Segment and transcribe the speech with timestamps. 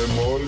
[0.00, 0.46] É mole.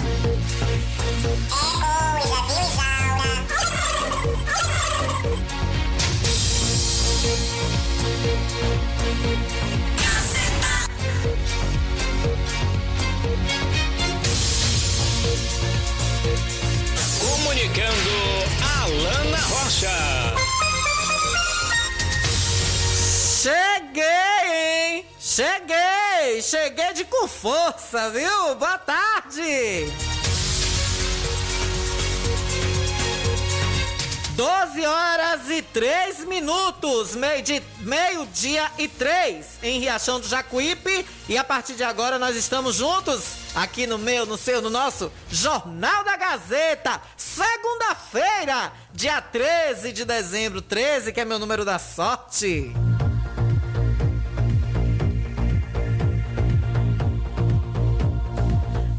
[17.21, 17.93] Comunicando
[18.81, 20.35] Alana Rocha.
[23.43, 24.07] Cheguei,
[24.49, 25.05] hein?
[25.21, 26.02] Cheguei!
[26.41, 28.55] Cheguei de com força, viu?
[28.55, 29.87] Boa tarde!
[34.37, 38.29] 12 horas e 3 minutos, meio-dia meio
[38.79, 41.05] e 3 em Riachão do Jacuípe.
[41.29, 45.13] E a partir de agora nós estamos juntos aqui no meu, no seu, no nosso
[45.29, 47.01] Jornal da Gazeta.
[47.17, 52.73] Segunda-feira, dia 13 de dezembro, 13, que é meu número da sorte.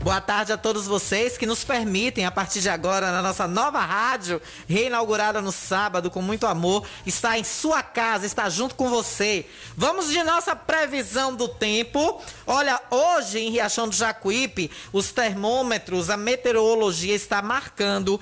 [0.04, 3.80] Boa tarde a todos vocês que nos permitem, a partir de agora, na nossa nova
[3.80, 9.46] rádio, reinaugurada no sábado, com muito amor, estar em sua casa, estar junto com você.
[9.78, 12.22] Vamos de nossa previsão do tempo.
[12.46, 18.20] Olha, hoje em Riachão do Jacuípe, os termômetros, a meteorologia está marcando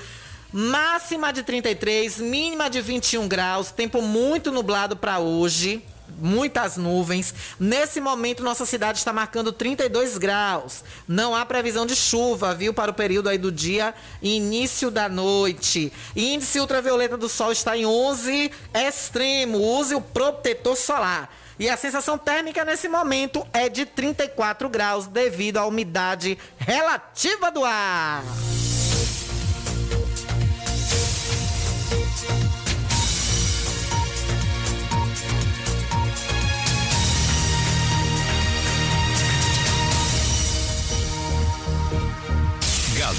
[0.53, 5.83] máxima de 33, mínima de 21 graus, tempo muito nublado para hoje
[6.19, 7.33] muitas nuvens.
[7.59, 10.83] Nesse momento, nossa cidade está marcando 32 graus.
[11.07, 15.07] Não há previsão de chuva, viu, para o período aí do dia e início da
[15.07, 15.91] noite.
[16.15, 19.57] Índice ultravioleta do sol está em 11 extremo.
[19.57, 21.29] Use o protetor solar.
[21.59, 27.63] E a sensação térmica nesse momento é de 34 graus devido à umidade relativa do
[27.63, 28.23] ar.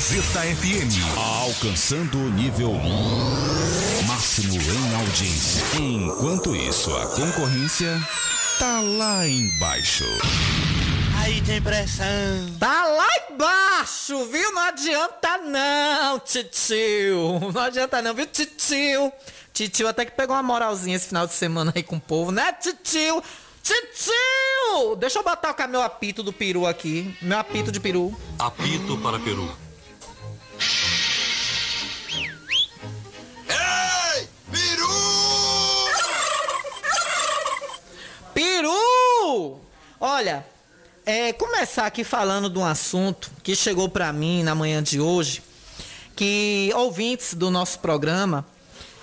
[0.02, 1.16] Gazeta FM.
[1.16, 2.72] Alcançando o nível
[4.04, 5.62] máximo em audiência.
[5.78, 8.00] Enquanto isso, a concorrência
[8.58, 10.04] tá lá embaixo.
[11.20, 12.04] Aí tem pressão.
[12.58, 14.52] Tá lá embaixo, viu?
[14.52, 17.52] Não adianta não, titio.
[17.54, 19.12] Não adianta não, viu, titio?
[19.54, 22.52] Titio até que pegou uma moralzinha esse final de semana aí com o povo, né,
[22.54, 23.22] titio?
[23.62, 24.96] Titio!
[24.98, 27.16] Deixa eu botar o meu apito do peru aqui.
[27.22, 28.20] Meu apito de peru.
[28.36, 29.48] Apito para Peru.
[38.62, 39.60] Peru!
[39.98, 40.46] Olha,
[41.04, 45.42] é, começar aqui falando de um assunto que chegou pra mim na manhã de hoje,
[46.14, 48.46] que ouvintes do nosso programa,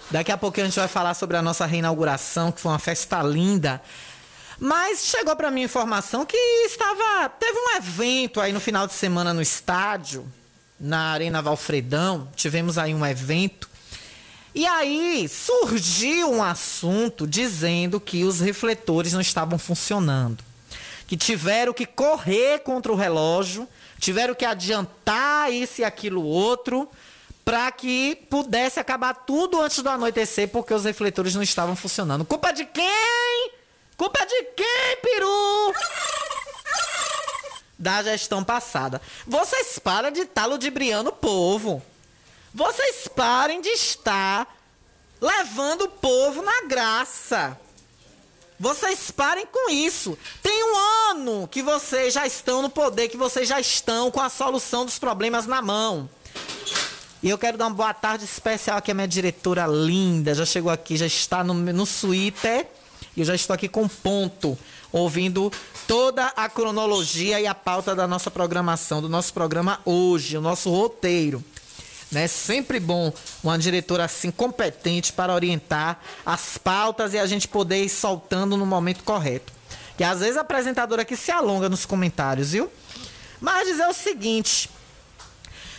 [0.09, 3.21] daqui a pouquinho a gente vai falar sobre a nossa reinauguração, que foi uma festa
[3.21, 3.81] linda.
[4.57, 9.33] Mas chegou pra mim informação que estava, teve um evento aí no final de semana
[9.33, 10.25] no estádio,
[10.79, 13.68] na Arena Valfredão, tivemos aí um evento
[14.53, 20.43] e aí surgiu um assunto dizendo que os refletores não estavam funcionando.
[21.07, 23.67] Que tiveram que correr contra o relógio,
[23.99, 26.89] tiveram que adiantar isso e aquilo outro,
[27.43, 32.25] para que pudesse acabar tudo antes do anoitecer, porque os refletores não estavam funcionando.
[32.25, 33.51] Culpa de quem?
[33.97, 35.73] Culpa de quem, peru?
[37.77, 39.01] Da gestão passada.
[39.25, 41.81] Vocês param de estar ludibriando o povo.
[42.53, 44.47] Vocês parem de estar
[45.21, 47.57] levando o povo na graça.
[48.59, 50.17] Vocês parem com isso.
[50.41, 50.75] Tem um
[51.11, 54.99] ano que vocês já estão no poder, que vocês já estão com a solução dos
[54.99, 56.09] problemas na mão.
[57.21, 60.33] E eu quero dar uma boa tarde especial aqui à minha diretora linda.
[60.33, 62.67] Já chegou aqui, já está no, no Twitter.
[63.15, 64.57] E eu já estou aqui com ponto,
[64.91, 65.51] ouvindo
[65.87, 70.69] toda a cronologia e a pauta da nossa programação, do nosso programa hoje, o nosso
[70.69, 71.43] roteiro.
[72.11, 72.27] Né?
[72.27, 73.13] Sempre bom
[73.43, 78.65] uma diretora assim competente para orientar as pautas e a gente poder ir soltando no
[78.65, 79.53] momento correto.
[79.97, 82.71] Que às vezes a apresentadora aqui se alonga nos comentários, viu?
[83.39, 84.69] Mas dizer o seguinte,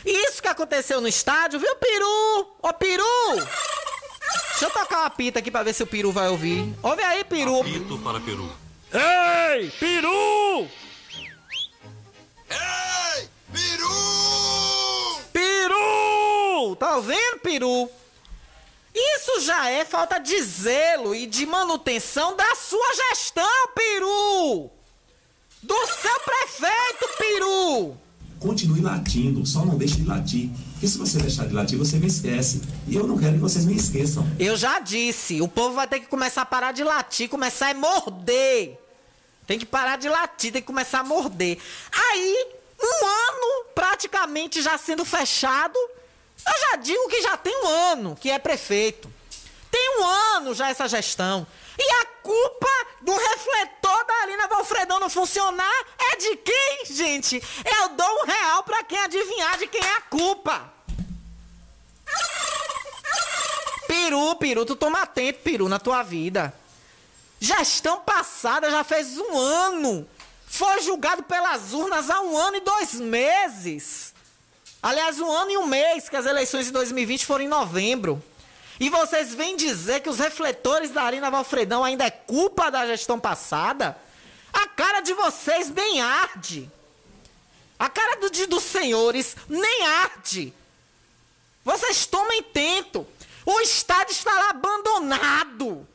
[0.05, 2.57] isso que aconteceu no estádio, viu, Peru?
[2.63, 3.37] Ô, Peru!
[4.51, 6.75] Deixa eu tocar uma pita aqui pra ver se o Peru vai ouvir.
[6.83, 7.61] Ouve aí, Peru.
[7.61, 8.51] Apito para Peru.
[8.93, 10.69] Ei, Peru!
[12.51, 14.50] Ei, Peru!
[15.61, 16.77] Peru!
[16.77, 17.91] Tá ouvindo, Peru?
[18.95, 24.71] Isso já é falta de zelo e de manutenção da sua gestão, Peru!
[25.63, 27.97] Do seu prefeito, Peru!
[28.39, 30.49] continue latindo, só não deixe de latir.
[30.73, 32.63] Porque se você deixar de latir, você me esquece.
[32.89, 34.27] E eu não quero que vocês me esqueçam.
[34.39, 37.75] Eu já disse, o povo vai ter que começar a parar de latir, começar a
[37.75, 38.81] morder.
[39.47, 41.59] Tem que parar de latir, tem que começar a morder.
[41.93, 42.47] Aí,
[42.83, 48.31] um ano praticamente já sendo fechado, eu já digo que já tem um ano que
[48.31, 49.13] é prefeito.
[49.71, 51.47] Tem um ano já essa gestão.
[51.79, 52.69] E a culpa
[53.03, 57.43] do refletor da Alina Valfredão não funcionar é de quem, gente?
[57.65, 60.73] Eu dou um real pra quem adivinhar de quem é a culpa.
[63.87, 66.53] Peru, Peru, tu toma tempo, Peru, na tua vida.
[67.39, 70.09] Gestão passada já fez um ano.
[70.51, 74.13] Foi julgado pelas urnas há um ano e dois meses.
[74.83, 78.21] Aliás, um ano e um mês, que as eleições de 2020 foram em novembro.
[78.81, 83.19] E vocês vêm dizer que os refletores da Arena Valfredão ainda é culpa da gestão
[83.19, 83.97] passada?
[84.53, 86.69] A cara de vocês nem arde.
[87.79, 90.53] A cara do, de, dos senhores nem arde.
[91.65, 93.07] Vocês tomem tento.
[93.47, 95.87] O estádio está lá abandonado.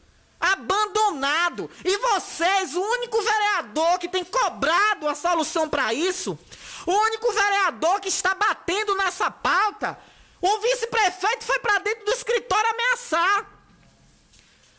[0.51, 1.69] Abandonado.
[1.83, 6.37] E vocês, o único vereador que tem cobrado a solução para isso,
[6.85, 9.99] o único vereador que está batendo nessa pauta,
[10.41, 13.49] o vice-prefeito foi para dentro do escritório ameaçar.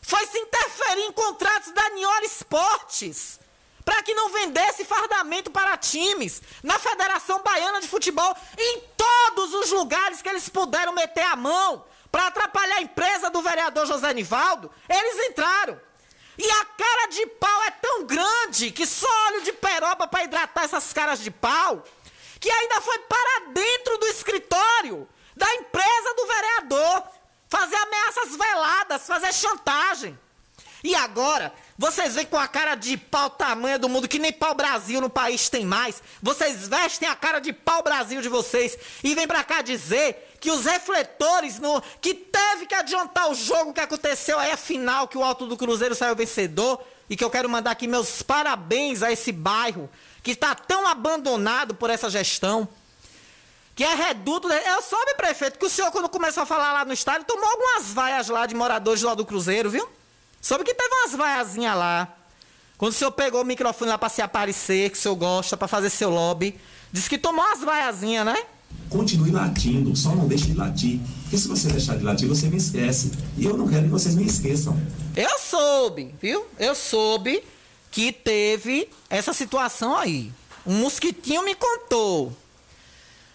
[0.01, 3.39] Foi se interferir em contratos da Niora Esportes
[3.83, 9.71] para que não vendesse fardamento para times na Federação Baiana de Futebol, em todos os
[9.71, 11.85] lugares que eles puderam meter a mão
[12.17, 15.79] para atrapalhar a empresa do vereador José Nivaldo, eles entraram.
[16.35, 20.63] E a cara de pau é tão grande que só óleo de peroba para hidratar
[20.63, 21.83] essas caras de pau,
[22.39, 27.03] que ainda foi para dentro do escritório da empresa do vereador,
[27.47, 30.17] fazer ameaças veladas, fazer chantagem.
[30.83, 34.55] E agora, vocês vêm com a cara de pau tamanho do mundo, que nem pau
[34.55, 36.01] Brasil no país tem mais.
[36.21, 40.51] Vocês vestem a cara de pau Brasil de vocês e vêm pra cá dizer que
[40.51, 45.17] os refletores, no, que teve que adiantar o jogo que aconteceu aí, a final, que
[45.17, 46.79] o Alto do Cruzeiro saiu vencedor.
[47.09, 49.89] E que eu quero mandar aqui meus parabéns a esse bairro,
[50.21, 52.67] que está tão abandonado por essa gestão
[53.77, 54.49] que é reduto.
[54.49, 57.93] Eu soube, prefeito, que o senhor, quando começou a falar lá no estádio, tomou algumas
[57.93, 59.87] vaias lá de moradores lá do Cruzeiro, viu?
[60.41, 62.07] Soube que teve umas vaiazinhas lá.
[62.75, 65.67] Quando o senhor pegou o microfone lá pra se aparecer, que o senhor gosta, pra
[65.67, 66.59] fazer seu lobby.
[66.91, 68.43] Disse que tomou umas vaiazinhas, né?
[68.89, 70.99] Continue latindo, só não deixe de latir.
[71.23, 73.11] Porque se você deixar de latir, você me esquece.
[73.37, 74.79] E eu não quero que vocês me esqueçam.
[75.15, 76.45] Eu soube, viu?
[76.57, 77.43] Eu soube
[77.91, 80.31] que teve essa situação aí.
[80.65, 82.31] Um mosquitinho me contou.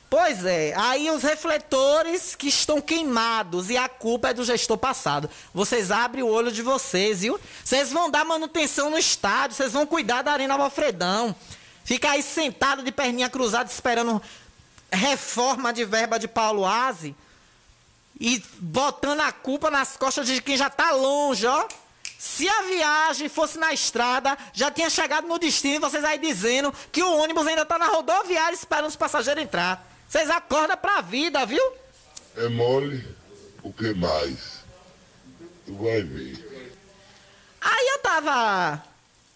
[0.09, 5.29] Pois é, aí os refletores que estão queimados e a culpa é do gestor passado.
[5.55, 7.41] Vocês abrem o olho de vocês, viu?
[7.65, 11.35] Vocês vão dar manutenção no estádio, vocês vão cuidar da Arena Alfredão.
[11.83, 14.21] Ficar aí sentado de perninha cruzada esperando
[14.93, 17.15] reforma de verba de Paulo Aze
[18.21, 21.67] e botando a culpa nas costas de quem já tá longe, ó.
[22.19, 26.73] Se a viagem fosse na estrada, já tinha chegado no destino e vocês aí dizendo
[26.93, 29.85] que o ônibus ainda tá na rodoviária esperando os passageiros entrar.
[30.09, 31.63] Vocês acordam pra vida, viu?
[32.37, 33.05] É mole,
[33.63, 34.63] o que mais?
[35.67, 36.73] Tu vai ver.
[37.61, 38.85] Aí eu tava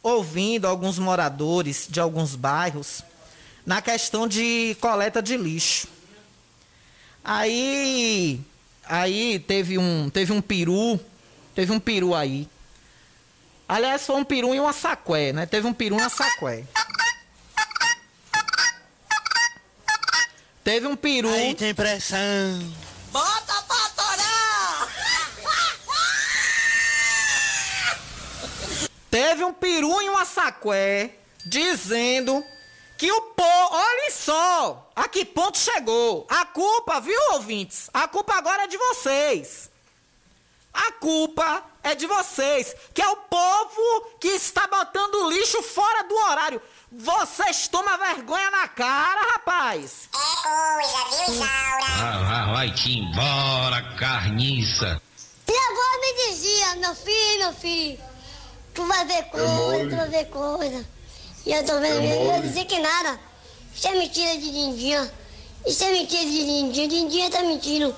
[0.02, 3.02] ouvindo alguns moradores de alguns bairros
[3.66, 5.88] na questão de coleta de lixo.
[7.25, 8.40] Aí
[8.85, 11.00] aí teve um teve um peru,
[11.54, 12.49] teve um peru aí.
[13.68, 15.44] Aliás, foi um peru e uma saqué, né?
[15.44, 16.64] Teve um peru e uma saqué.
[20.62, 21.28] Teve um peru.
[21.28, 22.75] Aí tem pressão.
[23.11, 24.88] Bota pra torar!
[29.11, 32.44] teve um peru e uma saqué dizendo
[32.98, 33.68] que o povo.
[33.72, 34.90] Olha só!
[34.94, 36.26] A que ponto chegou?
[36.28, 37.90] A culpa, viu, ouvintes?
[37.92, 39.70] A culpa agora é de vocês.
[40.72, 46.14] A culpa é de vocês, que é o povo que está botando lixo fora do
[46.14, 46.62] horário.
[46.92, 50.08] Vocês tomam vergonha na cara, rapaz.
[50.14, 52.28] É coisa, viu, Isaura?
[52.28, 55.00] Ah, vai-te embora, carniça.
[55.68, 58.00] Avó me dizia, meu filho, meu filho,
[58.72, 59.90] tu vai ver coisa, mole.
[59.90, 60.95] tu vai ver coisa.
[61.46, 62.48] E eu tô vendo, É eu ia mole.
[62.48, 63.20] dizer que nada.
[63.74, 65.12] Isso é mentira de Dindinha.
[65.64, 66.88] Isso é mentira de Dindinha.
[66.88, 67.94] Dindinha tá mentindo.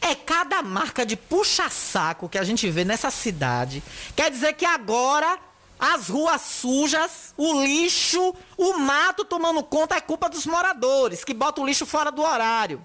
[0.00, 3.82] É cada marca de puxa-saco que a gente vê nessa cidade.
[4.14, 5.38] Quer dizer que agora
[5.78, 11.64] as ruas sujas, o lixo, o mato tomando conta é culpa dos moradores, que botam
[11.64, 12.84] o lixo fora do horário.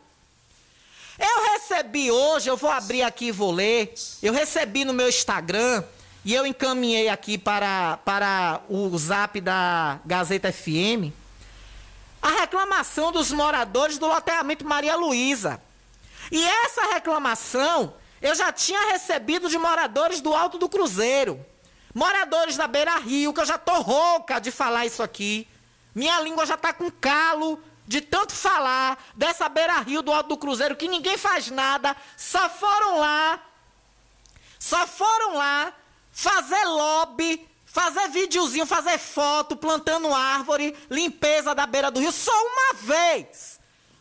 [1.19, 3.93] Eu recebi hoje, eu vou abrir aqui e vou ler.
[4.21, 5.83] Eu recebi no meu Instagram
[6.23, 11.11] e eu encaminhei aqui para, para o zap da Gazeta FM
[12.21, 15.59] a reclamação dos moradores do loteamento Maria Luísa.
[16.31, 21.43] E essa reclamação eu já tinha recebido de moradores do Alto do Cruzeiro.
[21.93, 25.47] Moradores da Beira Rio, que eu já tô rouca de falar isso aqui.
[25.95, 30.37] Minha língua já tá com calo de tanto falar dessa Beira Rio do Alto do
[30.37, 33.39] Cruzeiro que ninguém faz nada, só foram lá,
[34.59, 35.73] só foram lá
[36.11, 42.73] fazer lobby, fazer videozinho, fazer foto, plantando árvore, limpeza da beira do rio, só uma
[42.73, 43.59] vez.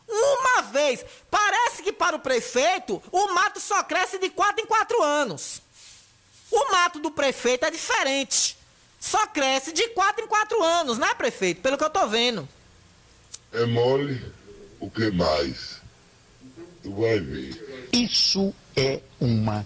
[0.09, 1.05] Uma vez.
[1.31, 5.63] Parece que para o prefeito, o mato só cresce de quatro em quatro anos.
[6.51, 8.59] O mato do prefeito é diferente.
[8.99, 11.63] Só cresce de quatro em quatro anos, né, prefeito?
[11.63, 12.47] Pelo que eu tô vendo.
[13.53, 14.21] É mole
[14.81, 15.81] o que mais?
[16.83, 17.89] Tu vai ver.
[17.93, 19.65] Isso é uma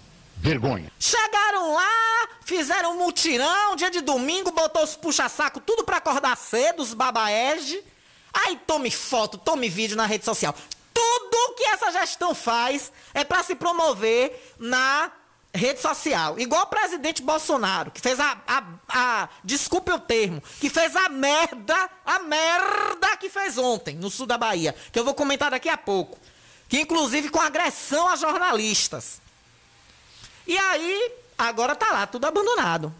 [0.49, 0.91] vergonha.
[0.99, 6.81] Chegaram lá, fizeram um mutirão, dia de domingo, botou os puxa-saco tudo pra acordar cedo,
[6.83, 7.83] os babaege.
[8.31, 10.53] Aí tome foto, tome vídeo na rede social.
[10.93, 15.11] Tudo que essa gestão faz é pra se promover na
[15.53, 16.37] rede social.
[16.39, 20.43] Igual o presidente Bolsonaro, que fez a, a, a- Desculpe o termo.
[20.59, 24.75] Que fez a merda, a merda que fez ontem, no sul da Bahia.
[24.91, 26.19] Que eu vou comentar daqui a pouco.
[26.69, 29.21] Que inclusive com agressão a jornalistas.
[30.47, 32.93] E aí, agora tá lá, tudo abandonado.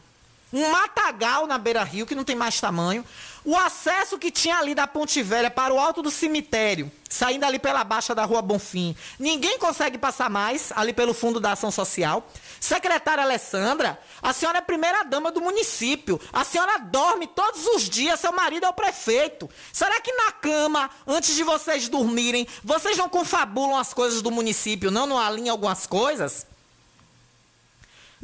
[0.53, 3.03] Um matagal na beira-rio que não tem mais tamanho.
[3.43, 7.59] O acesso que tinha ali da Ponte Velha para o alto do cemitério, saindo ali
[7.59, 8.95] pela baixa da Rua Bonfim.
[9.19, 12.27] Ninguém consegue passar mais ali pelo fundo da ação social.
[12.59, 16.19] Secretária Alessandra, a senhora é primeira dama do município.
[16.33, 19.47] A senhora dorme todos os dias, seu marido é o prefeito.
[19.71, 24.89] Será que na cama, antes de vocês dormirem, vocês não confabulam as coisas do município,
[24.89, 25.05] não?
[25.05, 26.47] Não alinham algumas coisas?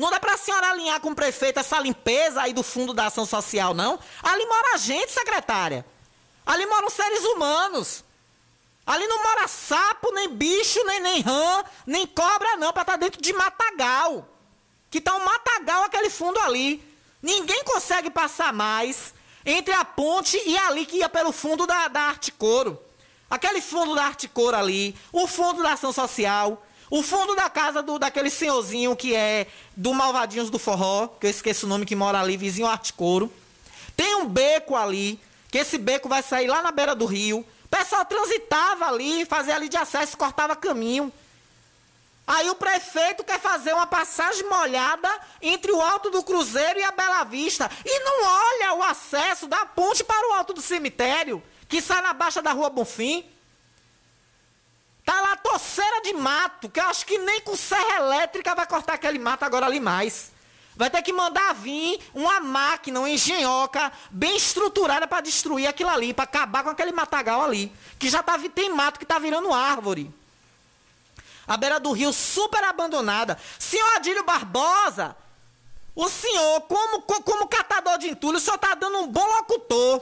[0.02, 3.24] Não dá pra senhora alinhar com o prefeito essa limpeza aí do fundo da ação
[3.24, 4.00] social, não?
[4.24, 5.86] Ali mora gente, secretária.
[6.44, 8.04] Ali moram seres humanos.
[8.84, 13.22] Ali não mora sapo, nem bicho, nem, nem rã, nem cobra, não, pra estar dentro
[13.22, 14.28] de matagal.
[14.90, 16.84] Que tá um matagal aquele fundo ali.
[17.22, 19.14] Ninguém consegue passar mais
[19.46, 22.82] entre a ponte e ali que ia pelo fundo da, da Arte Couro.
[23.30, 27.82] Aquele fundo da Arte Couro ali, o fundo da ação social, o fundo da casa
[27.82, 31.96] do, daquele senhorzinho que é do Malvadinhos do Forró, que eu esqueço o nome, que
[31.96, 33.32] mora ali, vizinho Arte Couro.
[33.96, 35.18] Tem um beco ali,
[35.50, 37.40] que esse beco vai sair lá na beira do rio.
[37.40, 41.14] O pessoal transitava ali, fazia ali de acesso, cortava caminho.
[42.28, 45.10] Aí o prefeito quer fazer uma passagem molhada
[45.42, 47.72] entre o Alto do Cruzeiro e a Bela Vista.
[47.86, 52.12] E não olha o acesso da ponte para o Alto do Cemitério, que sai na
[52.12, 53.26] Baixa da Rua Bonfim.
[55.12, 58.94] Tá lá torceira de mato, que eu acho que nem com serra elétrica vai cortar
[58.94, 60.32] aquele mato agora ali mais.
[60.74, 66.14] Vai ter que mandar vir uma máquina, uma engenhoca bem estruturada para destruir aquilo ali,
[66.14, 70.10] para acabar com aquele matagal ali, que já tá, tem mato que tá virando árvore.
[71.46, 73.38] A beira do rio super abandonada.
[73.60, 75.14] Senhor Adílio Barbosa,
[75.94, 80.02] o senhor, como, co- como catador de entulho, o senhor tá dando um bom locutor.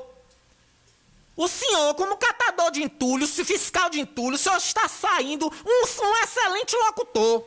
[1.40, 6.04] O senhor, como catador de entulho, se fiscal de entulho, o senhor está saindo um,
[6.06, 7.40] um excelente locutor.
[7.40, 7.46] O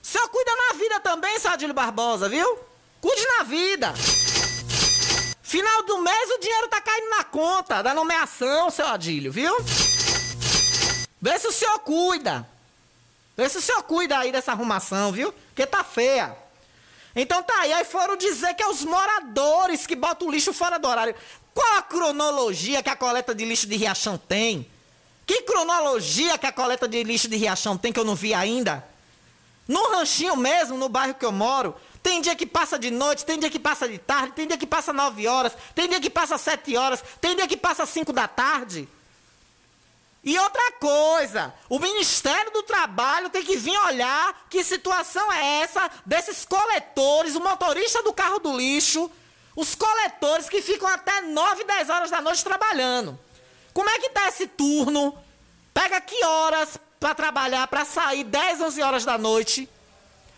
[0.00, 2.58] senhor cuida na vida também, seu Adílio Barbosa, viu?
[3.02, 3.92] Cuide na vida.
[5.42, 9.54] Final do mês o dinheiro tá caindo na conta da nomeação, seu Adílio, viu?
[11.20, 12.48] Vê se o senhor cuida.
[13.36, 15.34] Vê se o senhor cuida aí dessa arrumação, viu?
[15.48, 16.34] Porque tá feia.
[17.14, 20.78] Então tá aí, aí foram dizer que é os moradores que botam o lixo fora
[20.78, 21.14] do horário.
[21.56, 24.70] Qual a cronologia que a coleta de lixo de Riachão tem?
[25.26, 28.86] Que cronologia que a coleta de lixo de Riachão tem que eu não vi ainda?
[29.66, 31.74] No ranchinho mesmo, no bairro que eu moro,
[32.06, 34.64] Tem dia que passa de noite, tem dia que passa de tarde, tem dia que
[34.64, 38.28] passa 9 horas, tem dia que passa 7 horas, tem dia que passa 5 da
[38.28, 38.88] tarde.
[40.22, 45.90] E outra coisa, o Ministério do Trabalho tem que vir olhar que situação é essa
[46.04, 49.10] desses coletores, o motorista do carro do lixo,
[49.56, 53.18] os coletores que ficam até 9, 10 horas da noite trabalhando.
[53.72, 55.18] Como é que tá esse turno?
[55.72, 59.68] Pega que horas para trabalhar, para sair 10, 11 horas da noite?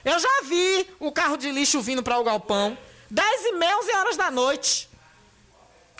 [0.04, 2.78] Eu já vi o carro de lixo vindo para o galpão.
[3.10, 4.88] 10 e meia, 11 horas da noite.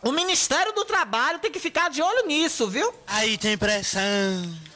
[0.03, 2.95] O Ministério do Trabalho tem que ficar de olho nisso, viu?
[3.07, 4.68] Aí tem pressão.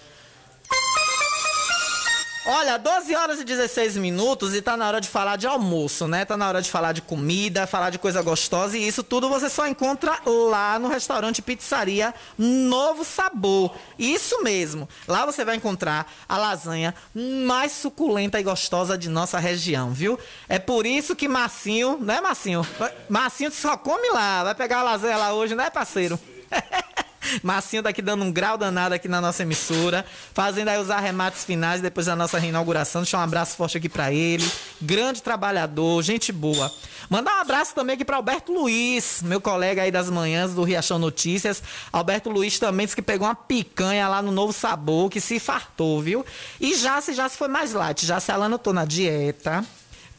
[2.45, 6.25] Olha, 12 horas e 16 minutos e tá na hora de falar de almoço, né?
[6.25, 9.49] Tá na hora de falar de comida, falar de coisa gostosa e isso tudo você
[9.49, 13.73] só encontra lá no restaurante Pizzaria Novo Sabor.
[13.97, 14.89] Isso mesmo.
[15.07, 20.19] Lá você vai encontrar a lasanha mais suculenta e gostosa de nossa região, viu?
[20.49, 22.67] É por isso que Marcinho, né, Marcinho?
[23.09, 24.43] Marcinho só come lá.
[24.43, 26.19] Vai pegar a lasanha lá hoje, né, parceiro?
[27.43, 31.81] Marcinho daqui dando um grau danado aqui na nossa emissora, fazendo aí os arremates finais
[31.81, 33.03] depois da nossa reinauguração.
[33.03, 34.49] Deixa um abraço forte aqui para ele.
[34.81, 36.71] Grande trabalhador, gente boa.
[37.09, 40.99] Mandar um abraço também aqui para Alberto Luiz, meu colega aí das manhãs do Riachão
[40.99, 41.63] Notícias.
[41.93, 46.01] Alberto Luiz também disse que pegou uma picanha lá no Novo Sabor, que se fartou,
[46.01, 46.25] viu?
[46.61, 49.65] E já se já se foi mais light, já se Alana tô na dieta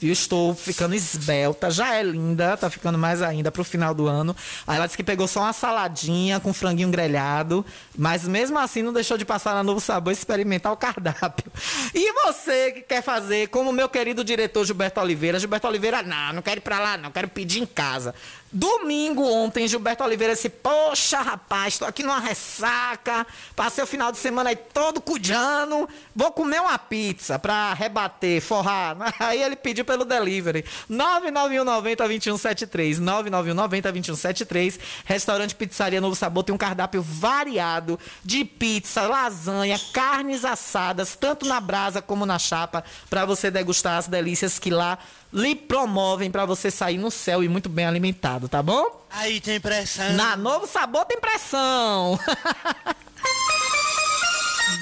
[0.03, 0.13] viu?
[0.13, 4.35] Estou ficando esbelta, já é linda, tá ficando mais ainda pro final do ano.
[4.67, 7.65] Aí ela disse que pegou só uma saladinha com franguinho grelhado,
[7.97, 11.51] mas mesmo assim não deixou de passar na Novo Sabor e experimentar o cardápio.
[11.95, 16.41] E você que quer fazer, como meu querido diretor Gilberto Oliveira, Gilberto Oliveira, não, não
[16.41, 18.15] quero ir pra lá, não, quero pedir em casa.
[18.53, 23.25] Domingo ontem, Gilberto Oliveira disse: Poxa, rapaz, tô aqui numa ressaca.
[23.55, 25.89] Passei o final de semana aí todo cujando.
[26.15, 28.95] Vou comer uma pizza pra rebater, forrar.
[29.19, 32.99] Aí ele pediu pelo delivery: 99190-2173.
[32.99, 34.79] 99190-2173.
[35.03, 41.59] Restaurante Pizzaria Novo Sabor tem um cardápio variado de pizza, lasanha, carnes assadas, tanto na
[41.59, 44.99] brasa como na chapa, para você degustar as delícias que lá
[45.33, 49.03] lhe promovem para você sair no céu e muito bem alimentado, tá bom?
[49.09, 50.13] Aí tem pressão.
[50.13, 52.19] Na Novo Sabor tem pressão.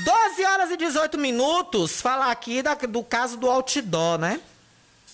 [0.03, 2.01] 12 horas e 18 minutos.
[2.01, 4.41] Falar aqui da, do caso do outdoor, né?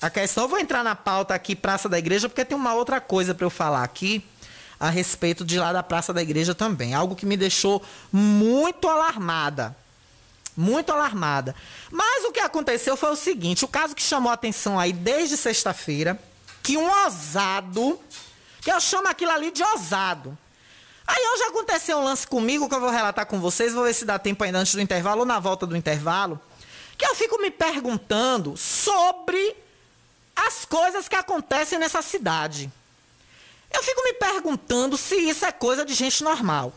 [0.02, 3.00] A questão, eu vou entrar na pauta aqui, Praça da Igreja, porque tem uma outra
[3.00, 4.24] coisa para eu falar aqui
[4.80, 6.94] a respeito de lá da Praça da Igreja também.
[6.94, 9.76] Algo que me deixou muito alarmada
[10.58, 11.56] muito alarmada.
[11.92, 15.38] Mas o que aconteceu foi o seguinte: o caso que chamou a atenção aí desde
[15.38, 16.20] sexta-feira,
[16.64, 18.00] que um ousado,
[18.62, 20.36] que eu chamo aquilo ali de ousado.
[21.06, 24.04] Aí hoje aconteceu um lance comigo que eu vou relatar com vocês, vou ver se
[24.04, 26.42] dá tempo ainda antes do intervalo ou na volta do intervalo,
[26.98, 29.56] que eu fico me perguntando sobre
[30.36, 32.70] as coisas que acontecem nessa cidade.
[33.72, 36.74] Eu fico me perguntando se isso é coisa de gente normal.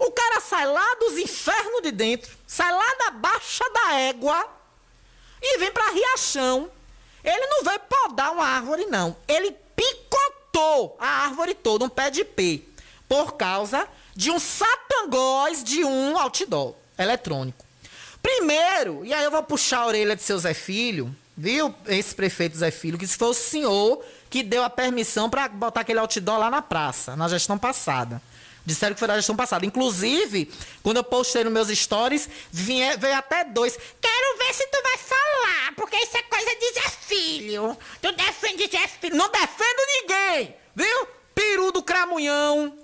[0.00, 4.48] O cara sai lá dos infernos de dentro, sai lá da baixa da égua
[5.42, 6.70] e vem para Riachão.
[7.22, 9.14] Ele não veio podar uma árvore, não.
[9.28, 12.60] Ele picotou a árvore toda, um pé de pé,
[13.06, 13.86] por causa
[14.16, 17.62] de um satangóis de um outdoor eletrônico.
[18.22, 21.74] Primeiro, e aí eu vou puxar a orelha de seu Zé Filho, viu?
[21.86, 25.98] Esse prefeito Zé Filho, que foi o senhor que deu a permissão para botar aquele
[25.98, 28.22] outdoor lá na praça, na gestão passada.
[28.70, 29.66] Disseram que foi da gestão passada.
[29.66, 30.48] Inclusive,
[30.80, 33.76] quando eu postei nos meus stories, vinha, veio até dois.
[34.00, 37.76] Quero ver se tu vai falar, porque isso é coisa de Zé Filho.
[38.00, 39.16] Tu defende Zé Filho.
[39.16, 41.08] Não defendo ninguém, viu?
[41.34, 42.78] Peru do Cramunhão.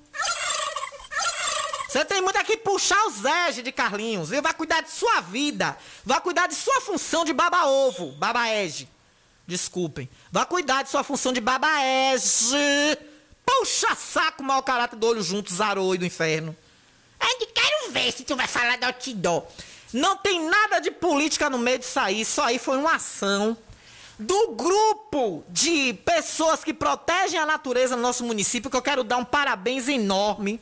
[1.88, 4.42] Você tem muito aqui puxar os Zé de Carlinhos, viu?
[4.42, 5.78] Vai cuidar de sua vida.
[6.04, 8.10] Vai cuidar de sua função de baba-ovo.
[8.12, 8.88] Baba-ege.
[9.46, 10.10] Desculpem.
[10.32, 12.56] Vai cuidar de sua função de baba-ege.
[13.46, 16.54] Puxa saco, mau caráter do olho junto, zaroi do inferno.
[17.18, 19.44] Ainda quero ver se tu vai falar da outdoor.
[19.92, 22.20] Não tem nada de política no meio disso aí.
[22.20, 23.56] Isso aí foi uma ação
[24.18, 29.18] do grupo de pessoas que protegem a natureza no nosso município, que eu quero dar
[29.18, 30.60] um parabéns enorme.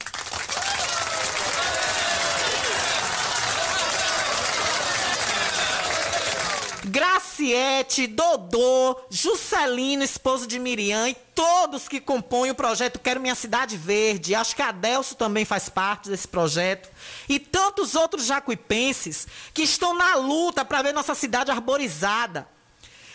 [6.95, 13.77] Graciete, Dodô, Juscelino, esposo de Miriam e todos que compõem o projeto Quero Minha Cidade
[13.77, 14.33] Verde.
[14.33, 16.89] Acho que a Adelso também faz parte desse projeto.
[17.29, 22.47] E tantos outros jacuipenses que estão na luta para ver nossa cidade arborizada.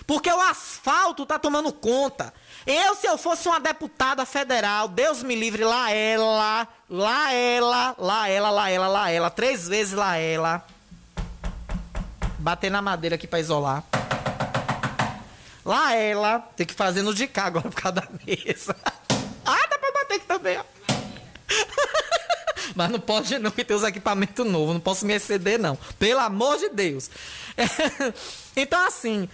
[0.06, 2.34] Porque o asfalto está tomando conta.
[2.68, 8.28] Eu, se eu fosse uma deputada federal, Deus me livre, lá ela, lá ela, lá
[8.28, 10.66] ela, lá ela, lá ela, três vezes lá ela
[12.40, 13.84] bater na madeira aqui para isolar.
[15.64, 18.76] Lá ela tem que fazer no de cá agora por causa da mesa.
[19.46, 20.64] ah, dá pra bater aqui também, ó.
[22.76, 24.74] Mas não pode não, que tem os equipamentos novos.
[24.74, 25.78] Não posso me exceder, não.
[25.98, 27.10] Pelo amor de Deus.
[28.56, 29.28] então, assim,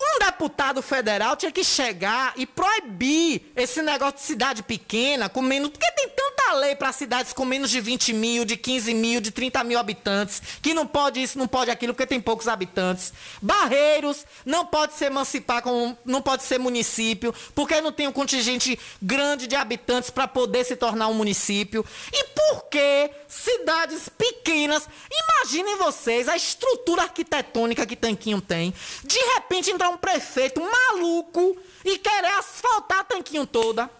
[0.00, 5.70] um deputado federal tinha que chegar e proibir esse negócio de cidade pequena com menos.
[5.70, 9.30] Porque tem tanta lei para cidades com menos de 20 mil, de 15 mil, de
[9.32, 13.12] 30 mil habitantes, que não pode isso, não pode aquilo, porque tem poucos habitantes.
[13.42, 18.78] Barreiros não pode se emancipar, com, não pode ser município, porque não tem um contingente
[19.02, 21.84] grande de habitantes para poder se tornar um município.
[22.12, 24.88] E por que cidades pequenas?
[25.10, 28.74] Imaginem vocês a estrutura arquitetônica que Tanquinho tem.
[29.04, 33.90] De repente, entrar um prefeito maluco e querer asfaltar Tanquinho toda.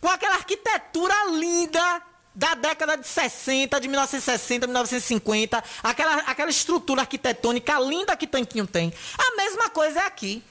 [0.00, 2.02] Com aquela arquitetura linda
[2.34, 8.92] da década de 60, de 1960, 1950, aquela, aquela estrutura arquitetônica linda que Tanquinho tem.
[9.18, 10.42] A mesma coisa é aqui.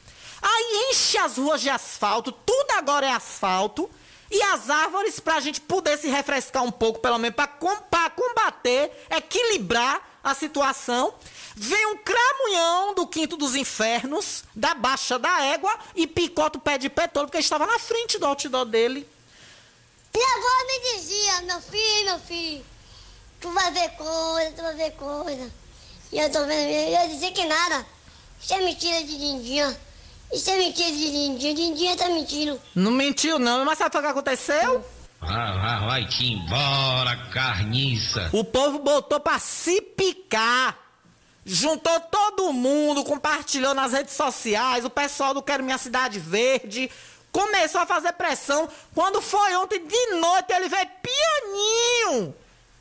[0.42, 3.90] Aí enche as ruas de asfalto, tudo agora é asfalto,
[4.32, 8.92] e as árvores para a gente poder se refrescar um pouco, pelo menos para combater,
[9.10, 11.14] equilibrar a situação.
[11.56, 16.78] Vem um cramunhão do quinto dos infernos, da baixa da égua, e picota o pé
[16.78, 19.08] de todo, porque estava na frente do outdoor dele.
[20.14, 22.66] E agora me dizia, meu filho, meu filho,
[23.42, 25.52] tu vai ver coisa, tu vai ver coisa.
[26.12, 27.86] E eu tô vendo, eu ia dizer que nada.
[28.42, 29.89] Isso é mentira de Dindinha.
[30.32, 31.54] Isso é mentira de Dindinha.
[31.54, 32.60] Dindinha tá mentindo.
[32.76, 34.86] Não mentiu, não, mas sabe o que aconteceu?
[35.22, 38.30] Ah, ah, vai-te embora, carniça.
[38.32, 40.78] O povo botou pra se picar.
[41.46, 46.92] Juntou todo mundo, compartilhou nas redes sociais, o pessoal do Quero Minha Cidade Verde.
[47.32, 48.70] Começou a fazer pressão.
[48.94, 52.36] Quando foi ontem de noite, ele veio pianinho.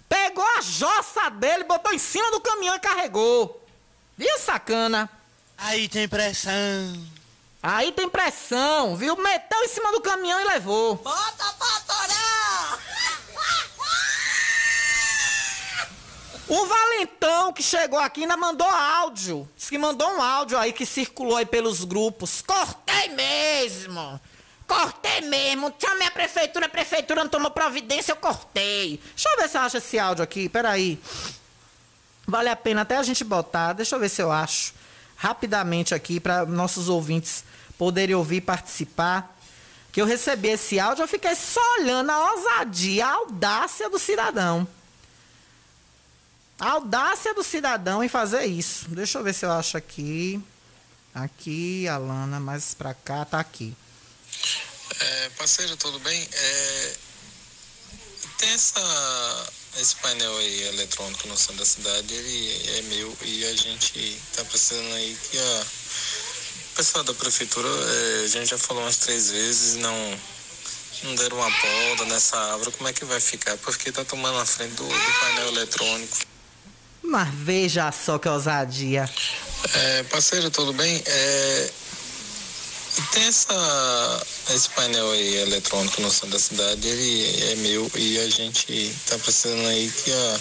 [0.08, 3.62] Pegou a jossa dele, botou em cima do caminhão e carregou.
[4.16, 5.08] Viu, sacana?
[5.56, 7.17] Aí tem pressão.
[7.62, 9.16] Aí tem pressão, viu?
[9.16, 10.94] Meteu em cima do caminhão e levou.
[10.96, 12.78] Bota pra torar!
[16.48, 19.46] O Valentão que chegou aqui ainda mandou áudio.
[19.54, 22.40] Diz que mandou um áudio aí que circulou aí pelos grupos.
[22.40, 24.18] Cortei mesmo!
[24.66, 25.74] Cortei mesmo!
[25.78, 28.98] Chamei a prefeitura, a prefeitura não tomou providência, eu cortei.
[29.14, 30.98] Deixa eu ver se eu acho esse áudio aqui, peraí.
[32.26, 33.74] Vale a pena até a gente botar.
[33.74, 34.72] Deixa eu ver se eu acho.
[35.16, 37.44] Rapidamente aqui, para nossos ouvintes
[37.78, 39.36] poderem ouvir participar.
[39.90, 44.68] Que eu recebi esse áudio, eu fiquei só olhando a ousadia, a audácia do cidadão.
[46.58, 48.88] A audácia do cidadão em fazer isso.
[48.88, 50.42] Deixa eu ver se eu acho aqui.
[51.14, 53.74] Aqui, Alana, mais pra cá, tá aqui.
[55.00, 56.28] É, parceiro, tudo bem?
[56.32, 56.96] É,
[58.38, 63.56] tem essa, esse painel aí eletrônico no centro da cidade, ele é meu e a
[63.56, 65.66] gente tá precisando aí que a
[66.78, 70.18] pessoal da prefeitura, é, a gente já falou umas três vezes, não,
[71.02, 73.56] não deram uma poda nessa árvore, como é que vai ficar?
[73.56, 76.18] Porque tá tomando a frente do, do painel eletrônico.
[77.02, 79.10] Mas veja só que ousadia.
[79.74, 81.02] É, parceiro, tudo bem?
[81.04, 81.70] É,
[83.10, 88.30] tem essa, esse painel aí eletrônico no centro da cidade, ele é meu e a
[88.30, 90.40] gente tá precisando aí que a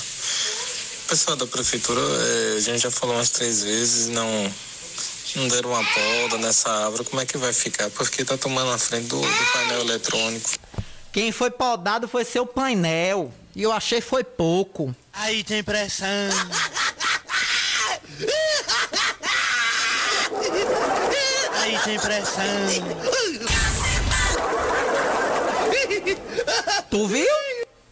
[1.08, 4.54] pessoal da prefeitura, é, a gente já falou umas três vezes, não,
[5.38, 7.90] não deram uma poda nessa árvore, como é que vai ficar?
[7.92, 10.50] Porque tá tomando a frente do, do painel eletrônico.
[11.14, 13.32] Quem foi podado foi seu painel.
[13.56, 14.96] E eu achei foi pouco.
[15.14, 16.08] Aí tem pressão.
[21.54, 22.44] Aí tem pressão.
[26.90, 27.28] Tu viu?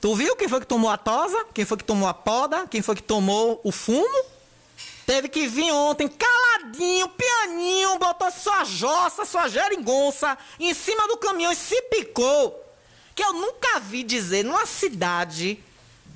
[0.01, 1.45] Tu viu quem foi que tomou a tosa?
[1.53, 2.67] Quem foi que tomou a poda?
[2.67, 4.34] Quem foi que tomou o fumo?
[5.05, 11.51] Teve que vir ontem caladinho, pianinho, botou sua jossa, sua geringonça em cima do caminhão
[11.51, 12.63] e se picou.
[13.13, 15.63] Que eu nunca vi dizer numa cidade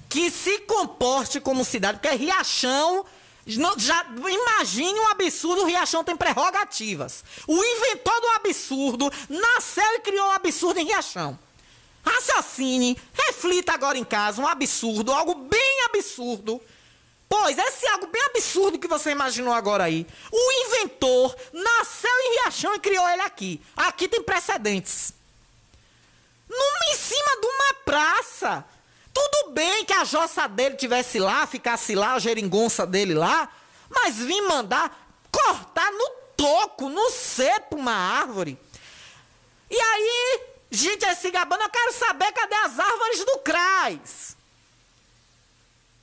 [0.10, 3.06] que se comporte como cidade, porque Riachão.
[3.45, 7.23] já imagine um absurdo, o Riachão tem prerrogativas.
[7.47, 11.38] O inventor do absurdo nasceu e criou um absurdo em Riachão.
[12.04, 16.60] Raciocine, reflita agora em casa um absurdo, algo bem absurdo.
[17.29, 20.07] Pois, esse algo bem absurdo que você imaginou agora aí.
[20.31, 23.61] O inventor nasceu em Riachão e criou ele aqui.
[23.77, 25.13] Aqui tem precedentes.
[26.49, 28.65] Numa, em cima de uma praça.
[29.13, 33.47] Tudo bem que a jossa dele tivesse lá, ficasse lá, a geringonça dele lá,
[33.89, 38.57] mas vim mandar cortar no toco, no cepo uma árvore.
[39.69, 44.38] E aí, gente, esse gabando, eu quero saber cadê as árvores do CRAS?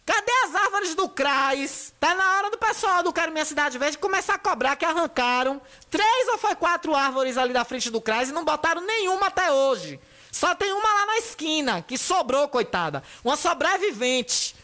[0.07, 1.93] Cadê as árvores do CRAS.
[1.99, 5.61] Tá na hora do pessoal do Quero Minha Cidade Verde começar a cobrar que arrancaram
[5.91, 9.51] três ou foi quatro árvores ali da frente do CRAS e não botaram nenhuma até
[9.51, 9.99] hoje.
[10.31, 13.03] Só tem uma lá na esquina, que sobrou, coitada.
[13.25, 14.55] Uma sobrevivente.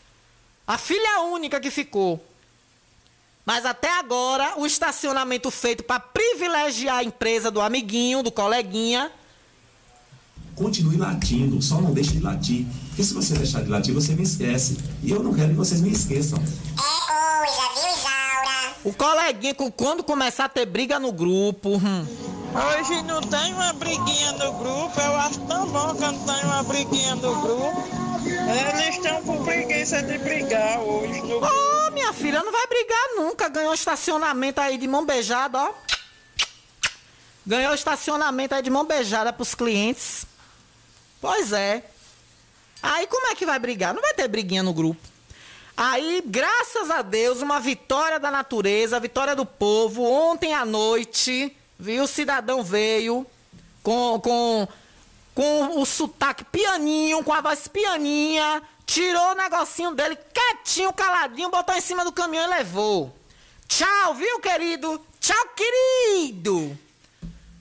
[0.64, 2.24] A filha única que ficou.
[3.44, 9.10] Mas até agora, o estacionamento feito para privilegiar a empresa do amiguinho, do coleguinha,
[10.54, 12.66] Continue latindo, só não deixe de latir.
[12.92, 14.76] Porque se você deixar de latir, você me esquece.
[15.02, 16.38] E eu não quero que vocês me esqueçam.
[16.38, 16.42] É
[17.46, 18.74] coisa, viu, Isaura?
[18.84, 22.06] o coleguinha, com- quando começar a ter briga no grupo, hum,
[22.54, 26.62] Hoje não tem uma briguinha no grupo, eu acho tão bom que não tem uma
[26.62, 27.88] briguinha no grupo.
[28.26, 31.46] Eles estão com preguiça de brigar hoje no grupo.
[31.46, 33.48] Ô, minha filha, não vai brigar nunca.
[33.48, 35.70] Ganhou estacionamento aí de mão beijada, ó.
[37.46, 40.26] Ganhou estacionamento aí de mão beijada pros clientes.
[41.22, 41.82] Pois é.
[42.82, 43.94] Aí como é que vai brigar?
[43.94, 45.00] Não vai ter briguinha no grupo.
[45.76, 50.02] Aí, graças a Deus, uma vitória da natureza, vitória do povo.
[50.04, 52.04] Ontem à noite, viu?
[52.04, 53.26] O cidadão veio
[53.82, 54.68] com, com,
[55.34, 61.74] com o sotaque pianinho, com a voz pianinha, tirou o negocinho dele quietinho, caladinho, botou
[61.74, 63.16] em cima do caminhão e levou.
[63.66, 65.00] Tchau, viu, querido?
[65.18, 66.78] Tchau, querido!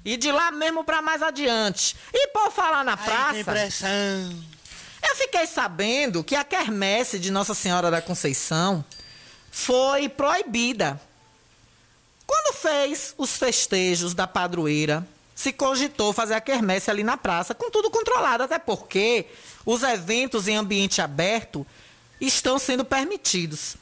[0.03, 1.95] E de lá mesmo pra mais adiante.
[2.13, 3.33] E por falar na Aí praça.
[3.33, 4.50] tem pressão.
[5.03, 8.83] Eu fiquei sabendo que a quermesse de Nossa Senhora da Conceição
[9.51, 10.99] foi proibida.
[12.25, 17.69] Quando fez os festejos da padroeira, se cogitou fazer a quermesse ali na praça, com
[17.69, 19.25] tudo controlado, até porque
[19.65, 21.65] os eventos em ambiente aberto
[22.19, 23.75] estão sendo permitidos.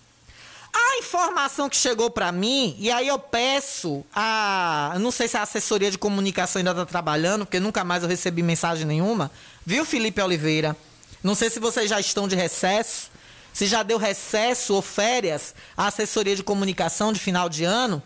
[0.73, 4.95] A informação que chegou para mim, e aí eu peço a.
[4.99, 8.41] Não sei se a assessoria de comunicação ainda está trabalhando, porque nunca mais eu recebi
[8.41, 9.32] mensagem nenhuma.
[9.65, 10.77] Viu, Felipe Oliveira?
[11.23, 13.12] Não sei se vocês já estão de recesso,
[13.53, 18.01] se já deu recesso ou férias à assessoria de comunicação de final de ano.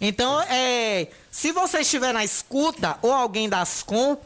[0.00, 4.16] Então, é, se você estiver na escuta ou alguém da Ascom,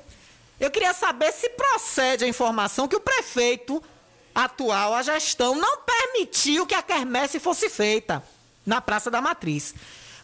[0.58, 3.82] eu queria saber se procede a informação que o prefeito
[4.34, 8.22] atual, a gestão, não permitiu que a quermesse fosse feita
[8.64, 9.74] na Praça da Matriz.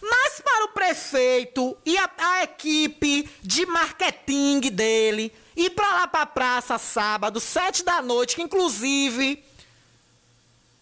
[0.00, 6.22] Mas para o prefeito e a, a equipe de marketing dele ir para lá para
[6.22, 9.42] a praça sábado, sete da noite, que inclusive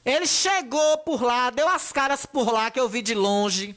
[0.04, 3.74] ele chegou por lá, deu as caras por lá, que eu vi de longe.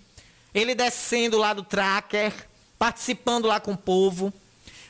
[0.54, 2.34] Ele descendo lá do tracker,
[2.78, 4.34] participando lá com o povo.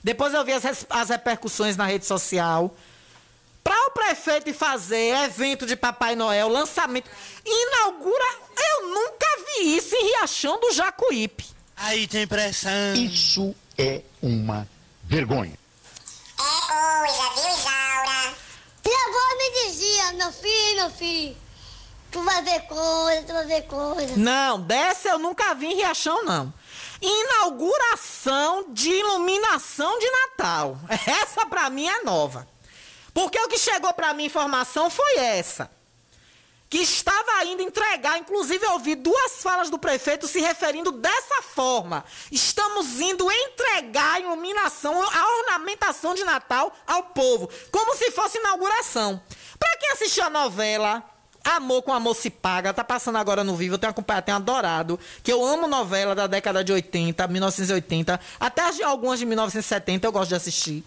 [0.03, 2.75] Depois eu vi as, as repercussões na rede social.
[3.63, 7.09] Para o prefeito fazer evento de Papai Noel, lançamento,
[7.45, 8.25] inaugura.
[8.57, 11.45] Eu nunca vi isso em Riachão do Jacuípe.
[11.75, 12.95] Aí tem pressão.
[12.95, 14.67] Isso é uma
[15.03, 15.53] vergonha.
[16.39, 18.36] É coisa, viu, Isaura?
[18.86, 21.38] Minha avó me dizia, meu filho, meu filho,
[22.12, 24.15] tu vai ver coisa, tu vai ver coisa.
[24.15, 26.54] Não, dessa eu nunca vi em Riachão, não.
[27.02, 30.78] Inauguração de iluminação de Natal.
[31.06, 32.47] Essa pra mim é nova.
[33.13, 35.71] Porque o que chegou pra mim informação foi essa.
[36.69, 42.03] Que estava indo entregar, inclusive eu ouvi duas falas do prefeito se referindo dessa forma.
[42.32, 49.21] Estamos indo entregar a iluminação, a ornamentação de Natal ao povo, como se fosse inauguração.
[49.58, 51.03] Pra quem assistiu a novela
[51.47, 54.99] Amor com Amor se Paga, tá passando agora no vivo, eu tenho acompanhado, tenho adorado,
[55.23, 60.30] que eu amo novela da década de 80, 1980, até algumas de 1970 eu gosto
[60.30, 60.84] de assistir.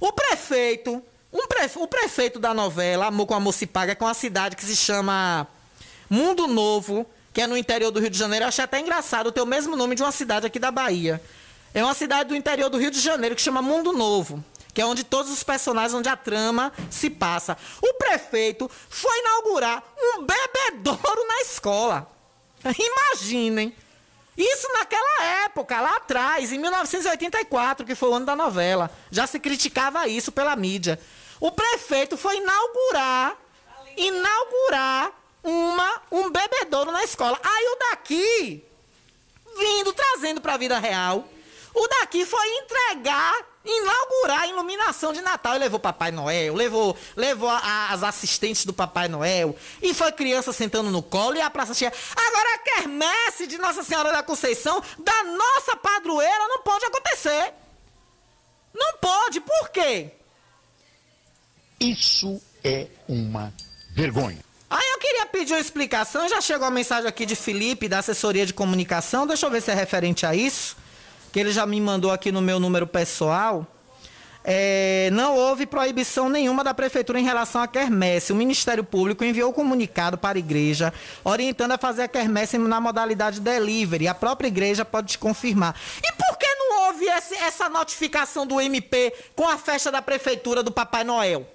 [0.00, 1.00] O prefeito,
[1.34, 4.64] um prefe- o prefeito da novela Amor com Amor se Paga, é uma cidade que
[4.64, 5.46] se chama
[6.08, 8.44] Mundo Novo, que é no interior do Rio de Janeiro.
[8.44, 11.20] Eu achei até engraçado ter o mesmo nome de uma cidade aqui da Bahia.
[11.74, 14.86] É uma cidade do interior do Rio de Janeiro que chama Mundo Novo, que é
[14.86, 17.58] onde todos os personagens, onde a trama se passa.
[17.82, 22.08] O prefeito foi inaugurar um bebedouro na escola.
[22.64, 23.74] Imaginem.
[24.36, 28.90] Isso naquela época, lá atrás, em 1984, que foi o ano da novela.
[29.10, 30.98] Já se criticava isso pela mídia.
[31.40, 33.36] O prefeito foi inaugurar,
[33.96, 37.38] inaugurar uma, um bebedouro na escola.
[37.42, 38.64] Aí o daqui,
[39.58, 41.26] vindo, trazendo para a vida real,
[41.74, 45.56] o daqui foi entregar, inaugurar a iluminação de Natal.
[45.56, 50.12] E levou Papai Noel, levou, levou a- a- as assistentes do Papai Noel, e foi
[50.12, 51.92] criança sentando no colo e a praça cheia.
[52.16, 57.52] Agora a quermesse de Nossa Senhora da Conceição, da nossa padroeira, não pode acontecer.
[58.72, 60.10] Não pode, por quê?
[61.80, 63.52] Isso é uma
[63.94, 64.38] vergonha.
[64.70, 68.44] Aí eu queria pedir uma explicação, já chegou a mensagem aqui de Felipe, da assessoria
[68.44, 70.76] de comunicação, deixa eu ver se é referente a isso,
[71.32, 73.66] que ele já me mandou aqui no meu número pessoal.
[74.46, 78.30] É, não houve proibição nenhuma da prefeitura em relação à quermesse.
[78.30, 80.92] O Ministério Público enviou comunicado para a igreja
[81.24, 84.06] orientando a fazer a quermesse na modalidade delivery.
[84.06, 85.74] A própria igreja pode te confirmar.
[86.02, 90.62] E por que não houve esse, essa notificação do MP com a festa da prefeitura
[90.62, 91.53] do Papai Noel?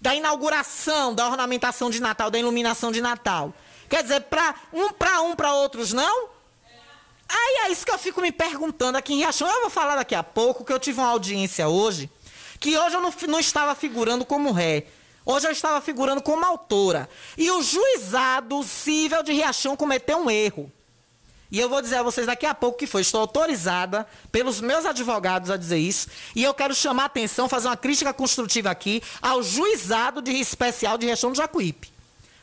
[0.00, 3.54] Da inauguração, da ornamentação de Natal, da iluminação de Natal.
[3.88, 6.28] Quer dizer, para um para um, para outros não?
[7.28, 9.48] Aí é isso que eu fico me perguntando aqui em Riachão.
[9.48, 12.10] Eu vou falar daqui a pouco que eu tive uma audiência hoje,
[12.60, 14.86] que hoje eu não, não estava figurando como ré.
[15.24, 17.08] Hoje eu estava figurando como autora.
[17.36, 20.70] E o juizado cível de Riachão cometeu um erro.
[21.50, 23.02] E eu vou dizer a vocês daqui a pouco que foi.
[23.02, 26.08] Estou autorizada pelos meus advogados a dizer isso.
[26.34, 30.98] E eu quero chamar a atenção, fazer uma crítica construtiva aqui ao juizado de especial
[30.98, 31.92] de Riachão do Jacuípe.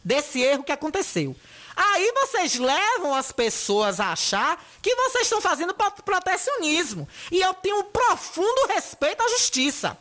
[0.04, 1.36] Desse erro que aconteceu.
[1.76, 7.08] Aí vocês levam as pessoas a achar que vocês estão fazendo protecionismo.
[7.32, 9.98] E eu tenho um profundo respeito à justiça.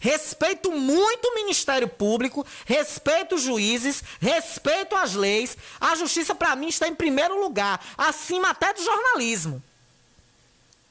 [0.00, 5.56] Respeito muito o Ministério Público, respeito os juízes, respeito as leis.
[5.80, 9.62] A justiça, para mim, está em primeiro lugar, acima até do jornalismo.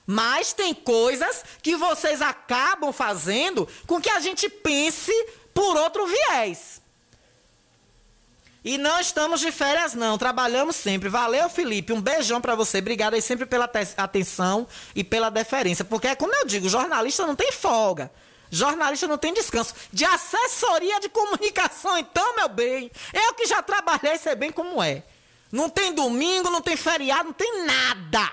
[0.08, 5.12] Mas tem coisas que vocês acabam fazendo com que a gente pense
[5.54, 6.82] por outro viés.
[8.64, 10.18] E não estamos de férias, não.
[10.18, 11.08] Trabalhamos sempre.
[11.08, 11.94] Valeu, Felipe.
[11.94, 12.80] Um beijão para você.
[12.80, 15.86] Obrigado aí sempre pela atenção e pela deferência.
[15.86, 18.12] Porque como eu digo, jornalista não tem folga.
[18.50, 19.74] Jornalista não tem descanso.
[19.92, 22.92] De assessoria de comunicação, então, meu bem.
[23.14, 25.04] Eu que já trabalhei, sei bem como é.
[25.52, 28.32] Não tem domingo, não tem feriado, não tem nada.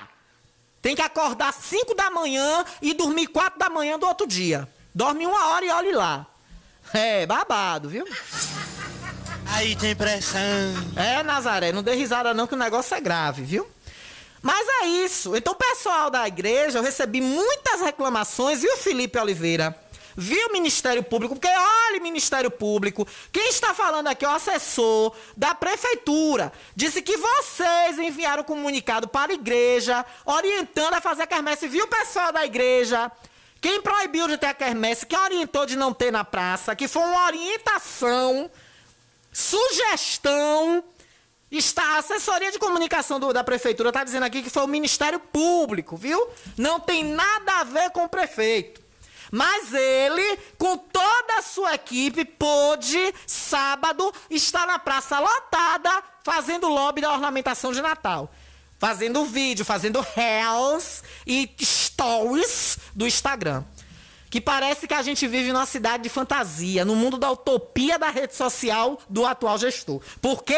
[0.81, 4.69] Tem que acordar 5 da manhã e dormir 4 da manhã do outro dia.
[4.95, 6.27] Dorme uma hora e olhe lá.
[6.93, 8.05] É, babado, viu?
[9.47, 10.41] Aí tem pressão.
[10.97, 13.69] É, Nazaré, não dê risada não que o negócio é grave, viu?
[14.43, 15.37] Mas é isso.
[15.37, 19.79] Então, pessoal da igreja, eu recebi muitas reclamações, viu, Felipe Oliveira?
[20.17, 21.35] Viu, Ministério Público?
[21.35, 26.53] Porque olha, Ministério Público, quem está falando aqui é o assessor da prefeitura.
[26.77, 31.69] Disse que vocês enviaram comunicado para a igreja, orientando a fazer a quermesse.
[31.69, 33.11] Viu, pessoal da igreja?
[33.61, 37.03] Quem proibiu de ter a quermesse, quem orientou de não ter na praça, que foi
[37.03, 38.51] uma orientação
[39.33, 40.85] sugestão.
[41.51, 45.21] Está a assessoria de comunicação do, da prefeitura está dizendo aqui que foi o Ministério
[45.21, 46.27] Público, viu?
[46.57, 48.82] Não tem nada a ver com o prefeito.
[49.35, 57.01] Mas ele, com toda a sua equipe, pôde, sábado, estar na praça lotada, fazendo lobby
[57.01, 58.31] da ornamentação de Natal.
[58.79, 63.65] Fazendo vídeo, fazendo reels e stories do Instagram
[64.33, 68.09] que parece que a gente vive numa cidade de fantasia, no mundo da utopia da
[68.09, 70.01] rede social do atual gestor.
[70.23, 70.57] Porque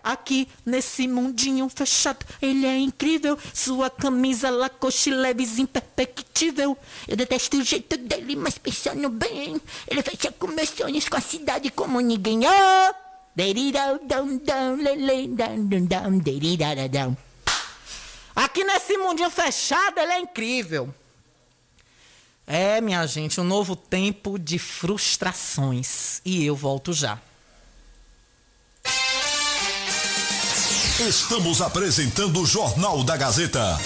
[0.00, 3.36] aqui nesse mundinho fechado, ele é incrível.
[3.52, 6.78] Sua camisa lacoste leves imperceptível.
[7.08, 11.20] Eu detesto o jeito dele, mas pensando bem, ele fecha com meus sonhos com a
[11.20, 12.42] cidade como ninguém.
[18.36, 20.94] Aqui nesse mundinho fechado, ele é incrível.
[22.46, 26.20] É, minha gente, um novo tempo de frustrações.
[26.24, 27.18] E eu volto já.
[31.00, 33.78] Estamos apresentando o Jornal da Gazeta.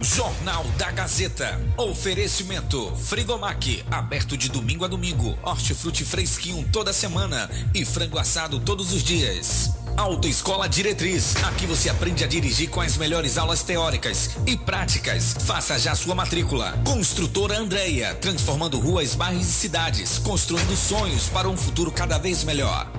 [0.00, 1.60] Jornal da Gazeta.
[1.76, 5.38] Oferecimento: Frigomac, aberto de domingo a domingo.
[5.42, 9.83] Hortifruti fresquinho toda semana e frango assado todos os dias.
[9.96, 11.36] Autoescola Diretriz.
[11.44, 15.36] Aqui você aprende a dirigir com as melhores aulas teóricas e práticas.
[15.46, 16.78] Faça já sua matrícula.
[16.84, 22.90] Construtora Andreia, transformando ruas, bairros e cidades, construindo sonhos para um futuro cada vez melhor.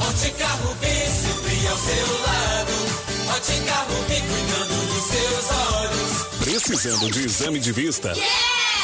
[0.00, 2.72] Ótica Rubi, sempre ao seu lado.
[3.36, 6.24] Ótica Rubi, cuidando dos seus olhos.
[6.40, 8.12] Precisando de exame de vista?
[8.12, 8.83] Yeah!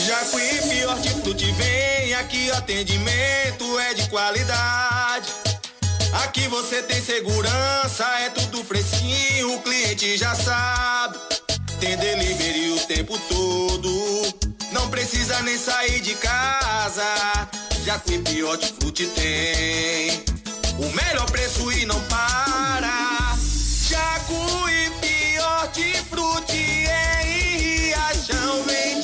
[0.06, 5.30] Jacuípe Hortifruti vem aqui o atendimento é de qualidade.
[6.24, 11.18] Aqui você tem segurança, é tudo fresquinho, o cliente já sabe.
[11.80, 14.36] Tem delivery o tempo todo,
[14.74, 17.04] não precisa nem sair de casa.
[17.86, 20.24] Jacuípe Hortifruti tem
[20.80, 23.38] o melhor preço e não para.
[23.90, 29.03] Jacuípe Hortifruti é em Riachão, vem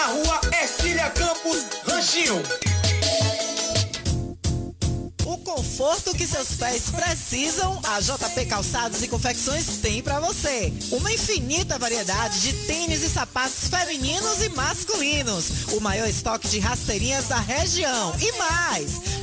[0.00, 2.42] na rua Ercília Campos, Ranchinho.
[5.26, 10.72] O conforto que seus pés precisam, a JP Calçados e Confecções tem para você.
[10.90, 15.72] Uma infinita variedade de tênis e sapatos femininos e masculinos.
[15.72, 18.14] O maior estoque de rasteirinhas da região.
[18.18, 19.00] E mais,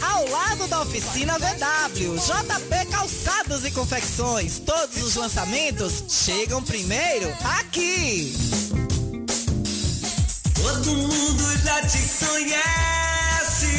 [0.00, 2.16] ao lado da oficina VW.
[2.16, 4.58] JP Calçados e Confecções.
[4.58, 8.34] Todos os lançamentos chegam primeiro aqui.
[10.54, 13.70] Todo mundo já te conhece.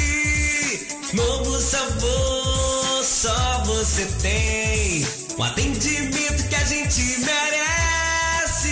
[1.13, 5.05] Novo sabor, só você tem.
[5.37, 8.69] O atendimento que a gente merece.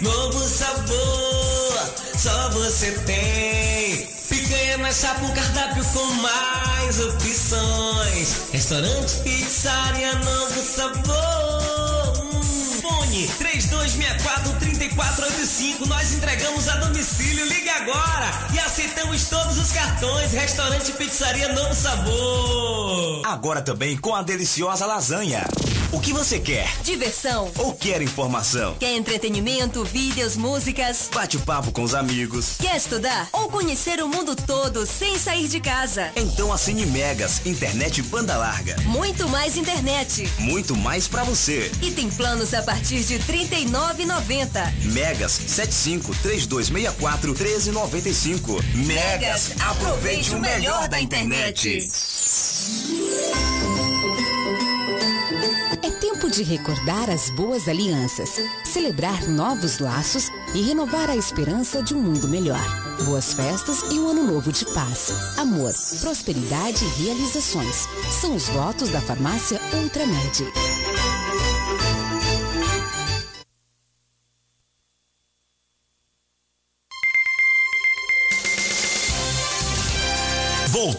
[0.00, 4.17] Novo sabor, só você tem.
[4.48, 8.48] Picanha na chapa, um cardápio com mais opções.
[8.50, 12.24] Restaurante, pizzaria, novo sabor.
[12.24, 15.86] Hum, Fone 3264-3485.
[15.86, 17.46] Nós entregamos a domicílio.
[17.46, 20.30] Ligue agora e aceitamos todos os cartões.
[20.32, 23.22] Restaurante Pizzaria Novo Sabor.
[23.24, 25.46] Agora também com a deliciosa lasanha.
[25.90, 26.70] O que você quer?
[26.84, 27.50] Diversão.
[27.56, 28.74] Ou quer informação?
[28.74, 31.08] Quer entretenimento, vídeos, músicas?
[31.14, 32.56] Bate-papo com os amigos?
[32.58, 36.10] Quer estudar ou conhecer o mundo todo sem sair de casa?
[36.14, 38.76] Então assine Megas, internet banda larga.
[38.82, 40.30] Muito mais internet.
[40.38, 41.72] Muito mais pra você.
[41.80, 44.92] E tem planos a partir de R$ 39,90.
[44.92, 48.62] Megas 75 3264 1395.
[48.86, 51.88] Megas, aproveite o melhor da internet.
[55.82, 61.94] É tempo de recordar as boas alianças, celebrar novos laços e renovar a esperança de
[61.94, 62.60] um mundo melhor.
[63.04, 67.88] Boas festas e um ano novo de paz, amor, prosperidade e realizações.
[68.20, 70.87] São os votos da farmácia Ultramed.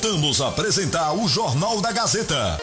[0.10, 2.60] Voltamos a apresentar o Jornal da Gazeta.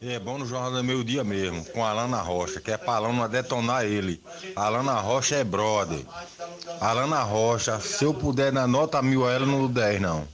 [0.00, 2.94] É bom no Jornal do Meio Dia mesmo, com a Alana Rocha, que é pra
[2.94, 4.18] Alana detonar ele.
[4.56, 6.00] A Alana Rocha é brother.
[6.80, 10.26] A Alana Rocha, se eu puder dar nota mil a ela, não dou 10 não.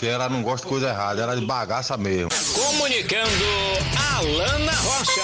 [0.00, 2.30] Que ela não gosta de coisa errada, ela é de bagaça mesmo.
[2.54, 3.44] Comunicando
[4.16, 5.20] Alana Rocha.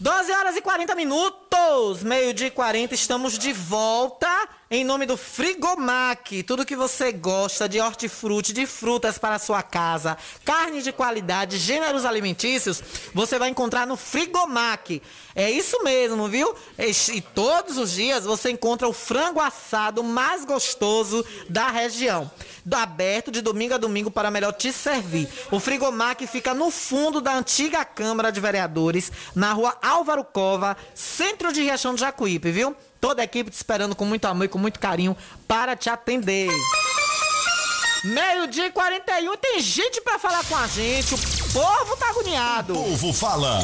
[0.00, 1.40] 12 horas e 40 minutos.
[1.80, 4.28] Minutos, meio-dia e 40, estamos de volta
[4.72, 6.44] em nome do Frigomac.
[6.44, 11.58] Tudo que você gosta de hortifruti, de frutas para a sua casa, carne de qualidade,
[11.58, 12.80] gêneros alimentícios,
[13.12, 15.02] você vai encontrar no Frigomac.
[15.34, 16.54] É isso mesmo, viu?
[16.78, 22.30] E todos os dias você encontra o frango assado mais gostoso da região.
[22.72, 25.28] Aberto de domingo a domingo para melhor te servir.
[25.50, 31.52] O Frigomac fica no fundo da antiga Câmara de Vereadores, na rua Álvaro Cova, centro
[31.52, 32.76] de Riachão do Jacuípe, viu?
[33.00, 35.16] Toda a equipe te esperando com muito amor e com muito carinho
[35.48, 36.50] para te atender.
[38.04, 41.14] Meio-dia e 41, tem gente para falar com a gente.
[41.14, 42.72] O povo tá agoniado.
[42.72, 43.60] O povo fala.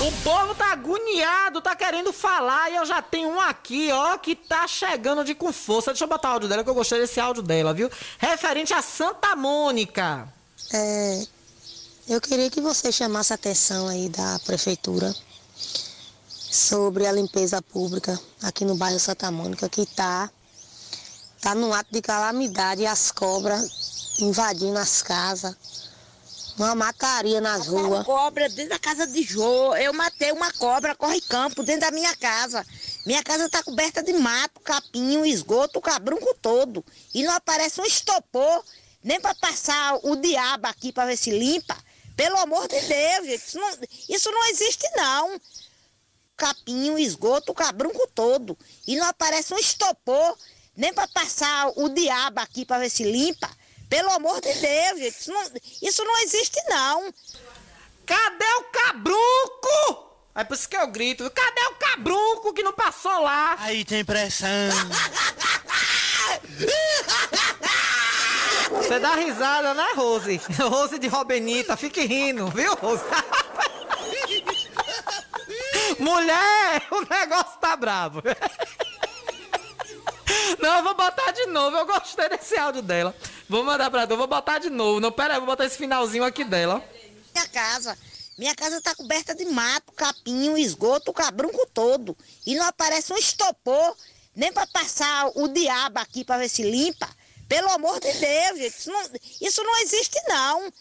[0.00, 4.36] O povo tá agoniado, tá querendo falar e eu já tenho um aqui, ó, que
[4.36, 5.90] tá chegando de com força.
[5.90, 7.90] Deixa eu botar o áudio dela que eu gostei desse áudio dela, viu?
[8.18, 10.28] Referente a Santa Mônica.
[10.72, 11.26] É,
[12.08, 15.12] eu queria que você chamasse a atenção aí da prefeitura
[16.50, 20.30] sobre a limpeza pública aqui no bairro Santa Mônica, que está
[21.40, 25.54] tá num ato de calamidade as cobras invadindo as casas.
[26.56, 28.04] Uma mataria nas ruas.
[28.04, 29.76] cobra dentro da casa de Jô.
[29.76, 32.66] Eu matei uma cobra, corre campo, dentro da minha casa.
[33.06, 36.84] Minha casa está coberta de mato, capinho, esgoto, cabrunco todo.
[37.14, 38.64] E não aparece um estopor,
[39.04, 41.76] nem para passar o diabo aqui para ver se limpa.
[42.16, 43.70] Pelo amor de Deus, gente, isso não,
[44.08, 45.40] isso não existe não
[46.38, 48.56] capinho, esgoto, o cabrunco todo.
[48.86, 50.38] E não aparece um estopor,
[50.76, 53.50] nem para passar o diabo aqui para ver se limpa.
[53.90, 55.42] Pelo amor de Deus, gente, isso não,
[55.82, 57.12] isso não existe não.
[58.06, 60.08] Cadê o cabrunco?
[60.34, 61.28] É por isso que eu grito.
[61.30, 63.56] Cadê o cabrunco que não passou lá?
[63.58, 64.48] Aí tem pressão.
[68.70, 70.40] Você dá risada, né, Rose?
[70.60, 73.02] Rose de Robenita, fique rindo, viu, Rose?
[75.98, 78.22] Mulher, o negócio tá bravo.
[80.58, 81.76] Não, eu vou botar de novo.
[81.76, 83.14] Eu gostei desse áudio dela.
[83.48, 85.00] Vou mandar pra tu, vou botar de novo.
[85.00, 86.82] Não, pera aí, vou botar esse finalzinho aqui dela.
[87.34, 87.98] Minha casa.
[88.36, 92.16] Minha casa tá coberta de mato, capinho, esgoto, cabrunco todo.
[92.46, 93.96] E não aparece um estopor,
[94.34, 97.08] nem para passar o diabo aqui para ver se limpa.
[97.48, 99.02] Pelo amor de Deus, gente, isso não,
[99.40, 100.72] isso não existe não.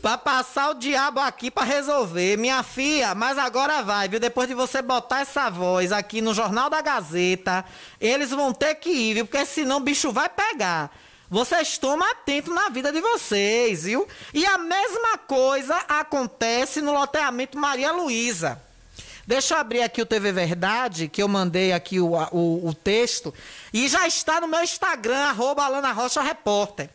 [0.00, 2.36] Pra passar o diabo aqui pra resolver.
[2.36, 4.20] Minha filha, mas agora vai, viu?
[4.20, 7.64] Depois de você botar essa voz aqui no Jornal da Gazeta,
[8.00, 9.26] eles vão ter que ir, viu?
[9.26, 10.90] Porque senão o bicho vai pegar.
[11.28, 14.06] Vocês tomam atento na vida de vocês, viu?
[14.32, 18.62] E a mesma coisa acontece no loteamento Maria Luísa.
[19.28, 23.34] Deixa eu abrir aqui o TV Verdade, que eu mandei aqui o, o, o texto.
[23.74, 26.88] E já está no meu Instagram, arroba Alana Rocha Repórter.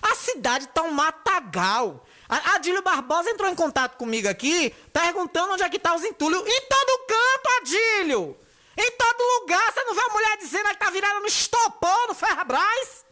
[0.00, 2.06] A cidade tá um matagal.
[2.28, 6.40] Adílio Barbosa entrou em contato comigo aqui, perguntando onde é que tá os entulhos.
[6.46, 8.38] Em todo canto, Adílio!
[8.78, 9.72] Em todo lugar!
[9.72, 13.04] Você não vê a mulher dizendo que tá virada no estopor, no Ferrabras?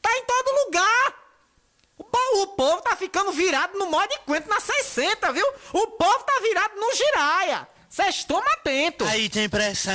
[0.00, 1.14] Tá em todo lugar!
[1.98, 5.46] O povo, o povo tá ficando virado no modo de quento na 60, viu?
[5.72, 7.68] O povo tá virado no giraia.
[7.92, 9.04] Vocês tomam atento.
[9.04, 9.92] Aí tem pressão.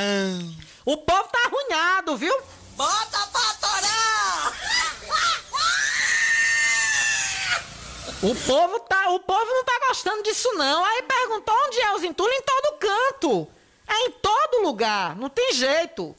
[0.86, 2.32] O povo tá arruinado, viu?
[2.76, 4.54] Bota pra torar!
[8.22, 10.86] O povo tá, o povo não tá gostando disso não.
[10.86, 13.48] Aí perguntou onde é os entulhos em todo canto.
[13.88, 16.16] É em todo lugar, não tem jeito.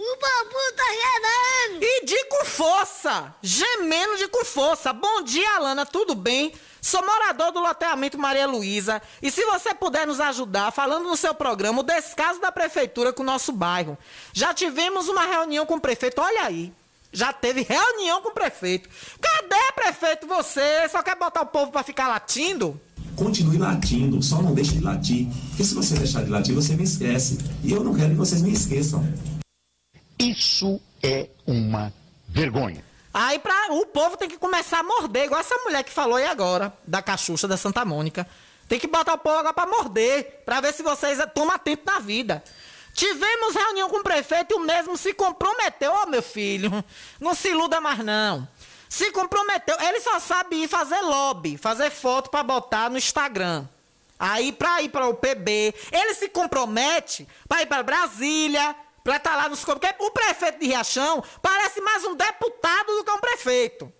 [0.00, 1.84] O bambu tá gemendo.
[1.84, 4.92] E de com força, gemendo de com força.
[4.92, 6.52] Bom dia, Alana, tudo bem?
[6.80, 11.34] Sou morador do loteamento Maria Luísa e se você puder nos ajudar falando no seu
[11.34, 13.98] programa o descaso da prefeitura com o nosso bairro.
[14.32, 16.72] Já tivemos uma reunião com o prefeito, olha aí.
[17.12, 18.88] Já teve reunião com o prefeito.
[19.20, 20.88] Cadê, prefeito, você?
[20.88, 22.80] Só quer botar o povo para ficar latindo?
[23.16, 25.26] Continue latindo, só não deixe de latir.
[25.48, 27.38] Porque se você deixar de latir, você me esquece.
[27.64, 29.04] E eu não quero que vocês me esqueçam.
[30.18, 31.92] Isso é uma
[32.28, 32.84] vergonha.
[33.12, 36.26] Aí pra, o povo tem que começar a morder, igual essa mulher que falou aí
[36.26, 38.28] agora, da cachucha da Santa Mônica.
[38.68, 41.98] Tem que botar o povo agora pra morder, pra ver se vocês tomam atento na
[41.98, 42.44] vida.
[42.92, 45.92] Tivemos reunião com o prefeito e o mesmo se comprometeu.
[45.92, 46.84] Ô, oh, meu filho,
[47.20, 48.46] não se iluda mais não.
[48.88, 49.76] Se comprometeu.
[49.80, 53.66] Ele só sabe ir fazer lobby, fazer foto para botar no Instagram.
[54.18, 58.74] Aí, pra ir para o PB, ele se compromete para ir para Brasília,
[59.08, 59.64] para estar tá lá nos...
[59.64, 63.90] Porque o prefeito de Riachão parece mais um deputado do que um prefeito.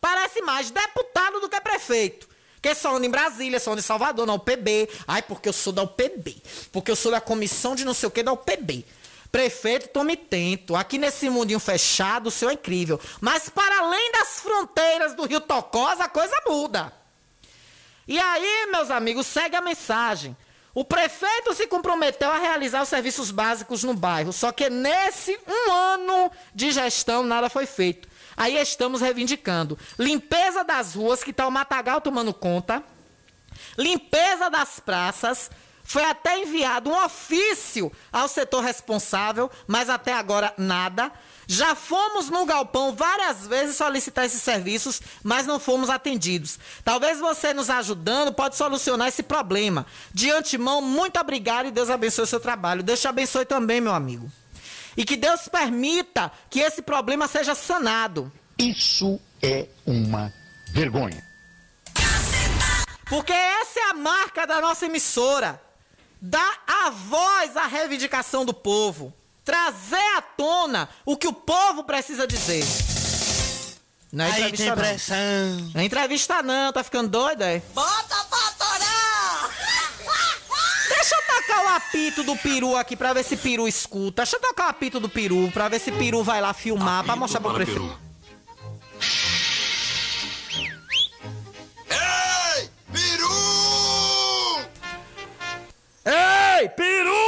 [0.00, 2.28] Parece mais deputado do que prefeito.
[2.54, 4.88] Porque só anda em Brasília, só anda em Salvador, na UPB.
[5.08, 6.40] Ai, porque eu sou da UPB.
[6.70, 8.86] Porque eu sou da comissão de não sei o que da UPB.
[9.32, 10.76] Prefeito, tome tento.
[10.76, 13.00] Aqui nesse mundinho fechado, o senhor é incrível.
[13.20, 16.92] Mas para além das fronteiras do Rio Tocós, a coisa muda.
[18.06, 20.36] E aí, meus amigos, segue a mensagem.
[20.76, 25.72] O prefeito se comprometeu a realizar os serviços básicos no bairro, só que nesse um
[25.72, 28.06] ano de gestão nada foi feito.
[28.36, 32.82] Aí estamos reivindicando limpeza das ruas, que está o Matagal tomando conta,
[33.78, 35.50] limpeza das praças.
[35.82, 41.10] Foi até enviado um ofício ao setor responsável, mas até agora nada.
[41.46, 46.58] Já fomos no galpão várias vezes solicitar esses serviços, mas não fomos atendidos.
[46.84, 49.86] Talvez você nos ajudando pode solucionar esse problema.
[50.12, 52.82] De antemão, muito obrigado e Deus abençoe o seu trabalho.
[52.82, 54.30] Deus te abençoe também, meu amigo.
[54.96, 58.32] E que Deus permita que esse problema seja sanado.
[58.58, 60.32] Isso é uma
[60.72, 61.22] vergonha.
[63.08, 65.60] Porque essa é a marca da nossa emissora.
[66.20, 69.14] Dar a voz à reivindicação do povo.
[69.46, 72.64] Trazer à tona o que o povo precisa dizer.
[74.12, 74.76] Não é Aí entrevista tem não.
[74.76, 75.70] pressão.
[75.72, 77.62] Não é entrevista não, tá ficando doido, é?
[77.72, 79.50] Bota pra torar!
[80.88, 84.22] Deixa eu tocar o apito do peru aqui pra ver se peru escuta.
[84.22, 87.14] Deixa eu tocar o apito do peru pra ver se peru vai lá filmar pra
[87.14, 87.96] mostrar pro prefeito.
[91.88, 94.60] Ei, peru!
[96.04, 97.25] Ei, peru!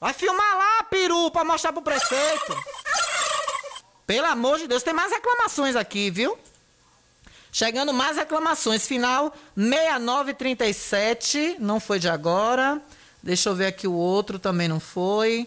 [0.00, 2.56] Vai filmar lá, peru, pra mostrar pro prefeito.
[4.06, 6.38] Pelo amor de Deus, tem mais reclamações aqui, viu?
[7.52, 8.86] Chegando mais reclamações.
[8.86, 12.80] Final 6937, não foi de agora.
[13.22, 15.46] Deixa eu ver aqui o outro, também não foi.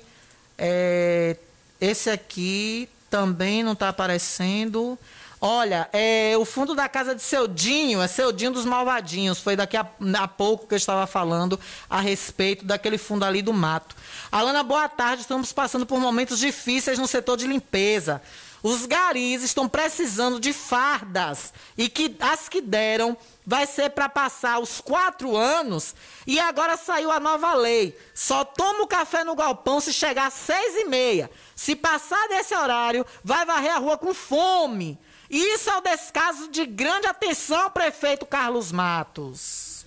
[0.56, 1.36] É,
[1.82, 4.99] esse aqui também não tá aparecendo.
[5.45, 9.39] Olha, é, o fundo da casa de Seudinho, é Seudinho dos Malvadinhos.
[9.39, 9.85] Foi daqui a,
[10.17, 13.93] a pouco que eu estava falando a respeito daquele fundo ali do mato.
[14.31, 15.23] Alana, boa tarde.
[15.23, 18.21] Estamos passando por momentos difíceis no setor de limpeza.
[18.63, 24.59] Os garis estão precisando de fardas e que as que deram vai ser para passar
[24.59, 25.93] os quatro anos
[26.25, 27.99] e agora saiu a nova lei.
[28.15, 31.29] Só toma o café no galpão se chegar às seis e meia.
[31.53, 34.97] Se passar desse horário, vai varrer a rua com fome.
[35.34, 39.84] Isso é o descaso de grande atenção, prefeito Carlos Matos.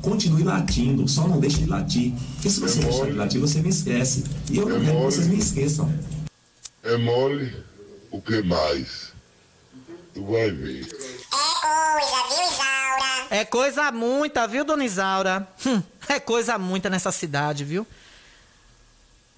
[0.00, 2.14] Continue latindo, só não deixe de latir.
[2.32, 4.24] Porque se você deixar de latir, você me esquece.
[4.50, 5.92] E eu não quero que vocês me esqueçam.
[6.82, 7.54] É mole
[8.10, 9.12] o que mais?
[10.14, 10.88] Tu vai ver.
[13.28, 15.46] É coisa muita, viu, dona Isaura?
[15.66, 17.86] Hum, é coisa muita nessa cidade, viu?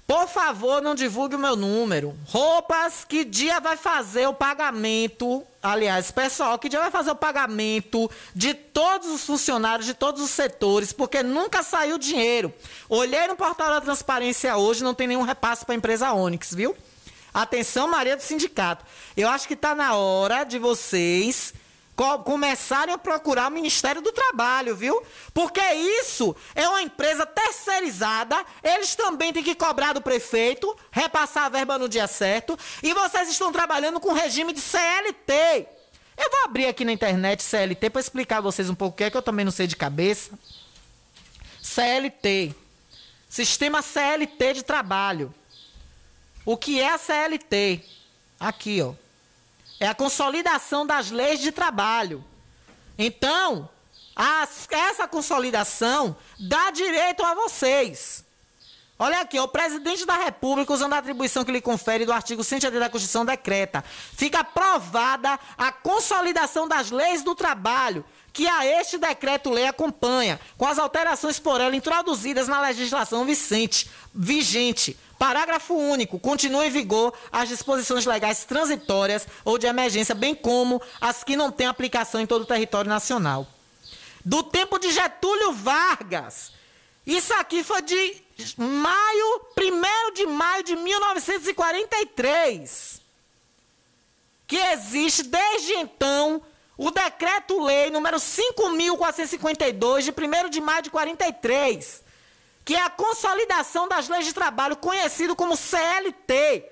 [0.08, 2.16] Por favor, não divulgue o meu número.
[2.28, 5.46] Roupas, que dia vai fazer o pagamento?
[5.62, 10.30] Aliás, pessoal, que dia vai fazer o pagamento de todos os funcionários de todos os
[10.30, 10.94] setores?
[10.94, 12.50] Porque nunca saiu dinheiro.
[12.88, 16.74] Olhei no portal da transparência hoje, não tem nenhum repasse para a empresa Onix, viu?
[17.34, 18.86] Atenção, Maria do Sindicato.
[19.14, 21.52] Eu acho que está na hora de vocês
[22.24, 25.02] começarem a procurar o Ministério do Trabalho, viu?
[25.34, 25.60] Porque
[26.00, 31.76] isso é uma empresa terceirizada, eles também têm que cobrar do prefeito, repassar a verba
[31.76, 35.66] no dia certo, e vocês estão trabalhando com regime de CLT.
[36.16, 39.04] Eu vou abrir aqui na internet CLT para explicar a vocês um pouco o que
[39.04, 40.38] é que eu também não sei de cabeça.
[41.62, 42.54] CLT.
[43.28, 45.34] Sistema CLT de trabalho.
[46.44, 47.84] O que é a CLT?
[48.40, 48.94] Aqui, ó.
[49.80, 52.24] É a consolidação das leis de trabalho.
[52.98, 53.68] Então,
[54.14, 58.24] as- essa consolidação dá direito a vocês.
[59.00, 62.80] Olha aqui, o presidente da República, usando a atribuição que lhe confere do artigo 180
[62.80, 63.84] da Constituição, decreta.
[63.86, 68.04] Fica aprovada a consolidação das leis do trabalho,
[68.38, 74.96] que a este decreto-lei acompanha, com as alterações por ela introduzidas na legislação vicente, vigente.
[75.18, 76.20] Parágrafo único.
[76.20, 81.50] Continua em vigor as disposições legais transitórias ou de emergência, bem como as que não
[81.50, 83.44] têm aplicação em todo o território nacional.
[84.24, 86.52] Do tempo de Getúlio Vargas.
[87.04, 88.22] Isso aqui foi de
[88.56, 93.00] maio, 1 de maio de 1943.
[94.46, 96.40] Que existe desde então
[96.78, 102.04] o decreto-lei número 5452 de 1 de maio de 43,
[102.64, 106.64] que é a consolidação das leis de trabalho conhecido como CLT.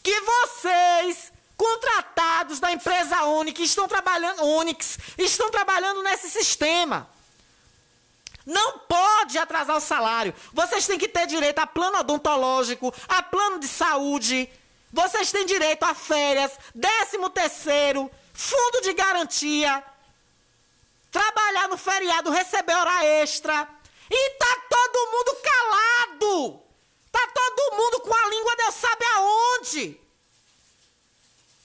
[0.00, 7.10] Que vocês, contratados da empresa Unix, estão trabalhando Unix, estão trabalhando nesse sistema.
[8.46, 10.32] Não pode atrasar o salário.
[10.52, 14.48] Vocês têm que ter direito a plano odontológico, a plano de saúde.
[14.92, 19.82] Vocês têm direito a férias, décimo terceiro, fundo de garantia.
[21.10, 23.68] Trabalhar no feriado, receber hora extra.
[24.10, 26.62] E tá todo mundo calado.
[27.10, 30.00] Tá todo mundo com a língua Deus sabe aonde.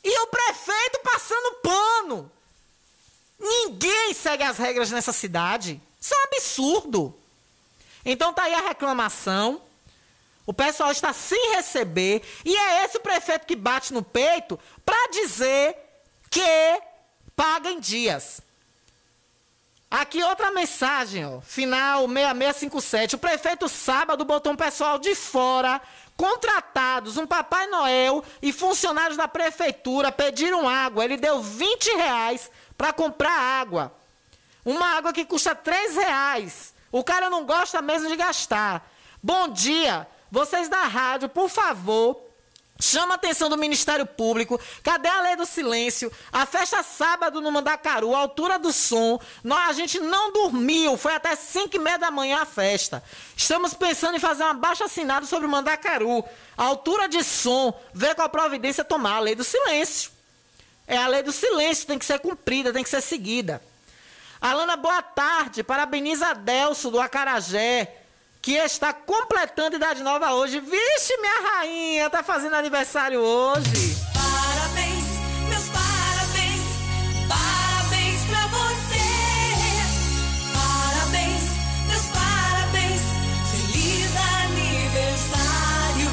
[0.03, 2.31] E o prefeito passando pano.
[3.37, 5.81] Ninguém segue as regras nessa cidade.
[5.99, 7.19] Isso é um absurdo.
[8.05, 9.61] Então tá aí a reclamação.
[10.45, 15.09] O pessoal está sem receber e é esse o prefeito que bate no peito para
[15.09, 15.90] dizer
[16.31, 16.81] que
[17.35, 18.41] paga em dias.
[19.91, 23.15] Aqui outra mensagem, ó, final 6657.
[23.15, 25.81] O prefeito sábado botou um pessoal de fora,
[26.15, 31.03] contratados, um Papai Noel e funcionários da prefeitura pediram água.
[31.03, 33.93] Ele deu 20 reais para comprar água.
[34.63, 36.73] Uma água que custa 3 reais.
[36.89, 38.89] O cara não gosta mesmo de gastar.
[39.21, 42.30] Bom dia, vocês da rádio, por favor,
[42.81, 44.59] Chama a atenção do Ministério Público.
[44.81, 46.11] Cadê a lei do silêncio?
[46.31, 49.19] A festa sábado no Mandacaru, altura do som.
[49.43, 50.97] Nós, a gente não dormiu.
[50.97, 53.03] Foi até 5 e meia da manhã a festa.
[53.37, 56.25] Estamos pensando em fazer uma baixa assinada sobre o Mandacaru.
[56.57, 57.71] Altura de som.
[57.93, 59.17] Ver qual providência tomar.
[59.17, 60.11] A lei do silêncio.
[60.87, 61.85] É a lei do silêncio.
[61.85, 63.61] Tem que ser cumprida, tem que ser seguida.
[64.41, 65.61] Alana, boa tarde.
[65.61, 68.00] Parabeniza a do Acarajé
[68.41, 70.59] que está completando idade nova hoje.
[70.59, 73.95] Vixe, minha rainha, tá fazendo aniversário hoje.
[74.13, 75.05] Parabéns,
[75.47, 76.61] meus parabéns,
[77.29, 78.81] parabéns pra você.
[80.53, 81.43] Parabéns,
[81.87, 83.01] meus parabéns,
[83.51, 84.11] feliz
[84.43, 86.11] aniversário.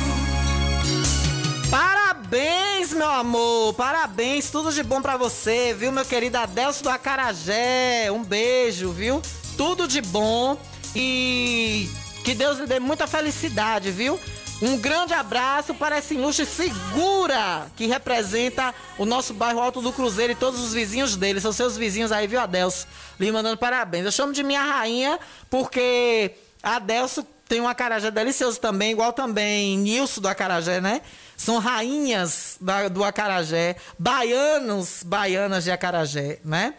[1.70, 8.10] Parabéns, meu amor, parabéns, tudo de bom pra você, viu, meu querido Adelso do Acarajé.
[8.12, 9.22] Um beijo, viu?
[9.56, 10.58] Tudo de bom
[10.94, 11.88] e
[12.28, 14.20] que Deus lhe dê muita felicidade, viu?
[14.60, 20.34] Um grande abraço para essa ilustre figura que representa o nosso bairro Alto do Cruzeiro
[20.34, 21.40] e todos os vizinhos dele.
[21.40, 22.86] São seus vizinhos aí, viu, Adelso?
[23.18, 24.04] Lhe mandando parabéns.
[24.04, 25.18] Eu chamo de minha rainha
[25.48, 31.00] porque Adelso tem um acarajé delicioso também, igual também Nilson do acarajé, né?
[31.34, 36.74] São rainhas da, do acarajé, baianos, baianas de acarajé, né?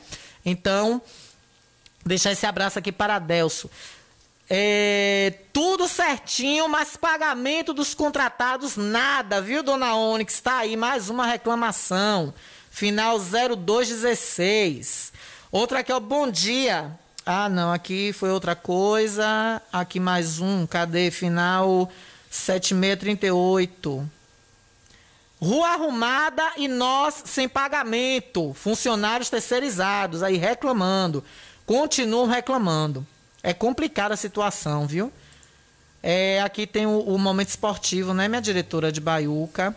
[0.46, 1.02] Então,
[2.06, 3.68] deixar esse abraço aqui para Adelso.
[4.52, 10.34] É, tudo certinho, mas pagamento dos contratados, nada, viu, dona Onyx?
[10.34, 12.34] Está aí mais uma reclamação.
[12.72, 15.14] Final 0216.
[15.52, 16.98] Outra aqui, ó, bom dia.
[17.24, 19.62] Ah, não, aqui foi outra coisa.
[19.72, 21.12] Aqui mais um, cadê?
[21.12, 21.88] Final
[22.32, 24.10] 7638.
[25.40, 28.52] Rua arrumada e nós sem pagamento.
[28.56, 31.24] Funcionários terceirizados aí reclamando.
[31.68, 33.06] Continuam reclamando.
[33.42, 35.12] É complicada a situação, viu?
[36.02, 39.76] É, aqui tem o, o, momento esportivo, né, minha diretora de Baiuca?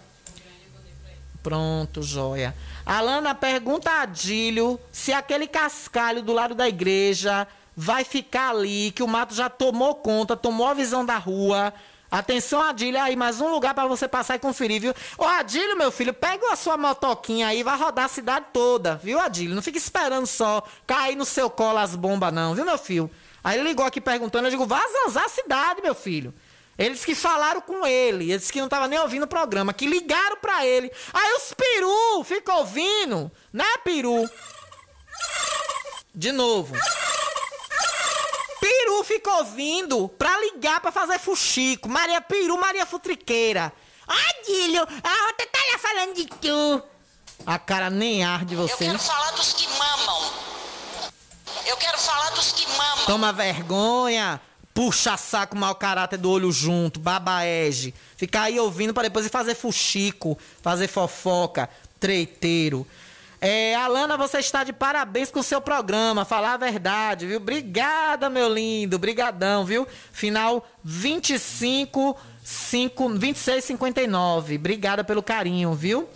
[1.42, 2.54] Pronto, joia.
[2.86, 7.46] Alana pergunta a Adílio se aquele cascalho do lado da igreja
[7.76, 11.72] vai ficar ali, que o mato já tomou conta, tomou a visão da rua.
[12.10, 14.94] Atenção, Adílio, aí mais um lugar para você passar e conferir, viu?
[15.16, 19.18] Ô, Adílio, meu filho, pega a sua motoquinha aí, vai rodar a cidade toda, viu,
[19.18, 19.54] Adílio?
[19.54, 23.10] Não fica esperando só cair no seu colo as bombas, não, viu, meu filho?
[23.42, 26.34] Aí ele ligou aqui perguntando, eu digo, vá zanzar a cidade, meu filho.
[26.78, 30.36] Eles que falaram com ele, eles que não estavam nem ouvindo o programa, que ligaram
[30.36, 30.90] para ele.
[31.12, 34.28] Aí os peru ficam ouvindo, né, peru?
[36.14, 36.74] De novo.
[38.60, 41.88] Peru ficou ouvindo pra ligar pra fazer fuxico.
[41.88, 43.72] Maria Peru, Maria Futriqueira.
[44.06, 46.82] Ai, Dílio, a outra tá lá falando de tu.
[47.44, 48.72] A cara nem arde você.
[48.72, 50.32] Eu quero falar dos que mamam.
[51.66, 53.06] Eu quero falar dos que mamam.
[53.06, 54.40] Toma vergonha.
[54.74, 57.92] Puxa saco, mau caráter do olho junto, babaege.
[58.16, 61.68] Ficar aí ouvindo para depois ir fazer fuxico, fazer fofoca,
[62.00, 62.86] treiteiro.
[63.38, 67.38] É, Alana, você está de parabéns com o seu programa, falar a verdade, viu?
[67.38, 69.86] Obrigada, meu lindo, brigadão, viu?
[70.12, 74.56] Final 25, 5, 26, 59.
[74.56, 76.08] Obrigada pelo carinho, viu?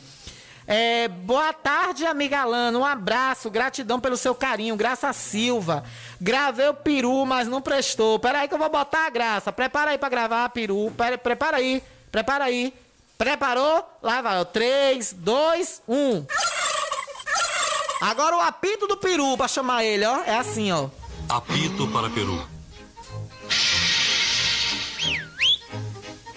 [0.67, 2.77] É, boa tarde, amiga Alana.
[2.77, 4.75] Um abraço, gratidão pelo seu carinho.
[4.75, 5.85] Graça Silva.
[6.21, 8.19] Gravei o peru, mas não prestou.
[8.19, 9.53] Pera aí que eu vou botar a graça.
[9.53, 10.93] Prepara aí pra gravar a peru.
[10.97, 11.83] Pera, prepara aí.
[12.11, 12.75] Prepara aí.
[13.17, 13.89] Preparou?
[14.03, 14.45] Lá vai.
[14.45, 16.27] 3, 2, 1.
[18.01, 20.23] Agora o apito do peru pra chamar ele, ó.
[20.27, 20.89] É assim, ó.
[21.29, 22.45] Apito para peru.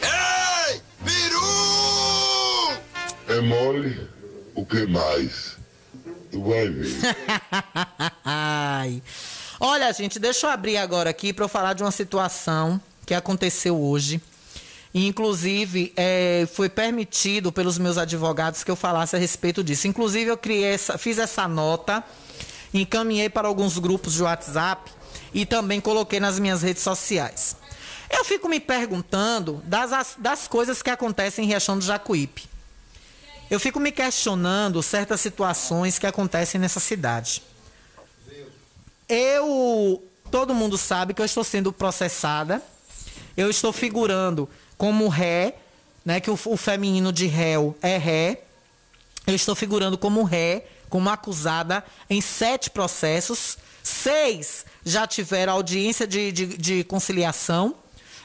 [0.01, 0.81] Ei!
[1.03, 2.77] Peru!
[3.27, 4.18] É mole?
[4.59, 5.55] O que mais?
[6.29, 6.99] Tu vai ver.
[9.57, 13.79] Olha, gente, deixa eu abrir agora aqui para eu falar de uma situação que aconteceu
[13.79, 14.21] hoje.
[14.93, 19.87] Inclusive, é, foi permitido pelos meus advogados que eu falasse a respeito disso.
[19.87, 22.03] Inclusive, eu criei essa, fiz essa nota,
[22.73, 24.91] encaminhei para alguns grupos de WhatsApp
[25.33, 27.55] e também coloquei nas minhas redes sociais.
[28.09, 32.48] Eu fico me perguntando das, das coisas que acontecem em Riachão do Jacuípe.
[33.49, 37.41] Eu fico me questionando certas situações que acontecem nessa cidade.
[39.07, 40.03] eu.
[40.29, 42.61] Todo mundo sabe que eu estou sendo processada.
[43.35, 44.47] Eu estou figurando
[44.77, 45.55] como ré,
[46.05, 46.19] né?
[46.19, 48.43] Que o, o feminino de réu é ré.
[49.25, 53.57] Eu estou figurando como ré, como acusada em sete processos.
[53.81, 57.75] Seis já tiveram audiência de, de, de conciliação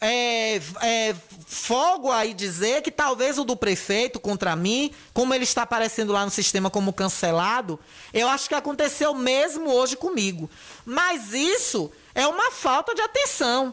[0.00, 1.14] É, é,
[1.46, 6.24] fogo aí dizer que talvez o do prefeito contra mim, como ele está aparecendo lá
[6.24, 7.78] no sistema como cancelado,
[8.12, 10.50] eu acho que aconteceu mesmo hoje comigo.
[10.84, 13.72] Mas isso é uma falta de atenção.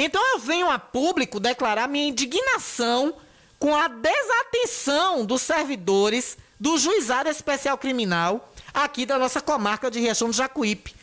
[0.00, 3.16] Então eu venho a público declarar minha indignação
[3.58, 10.28] com a desatenção dos servidores do Juizado Especial Criminal aqui da nossa comarca de Riachão
[10.28, 10.94] do Jacuípe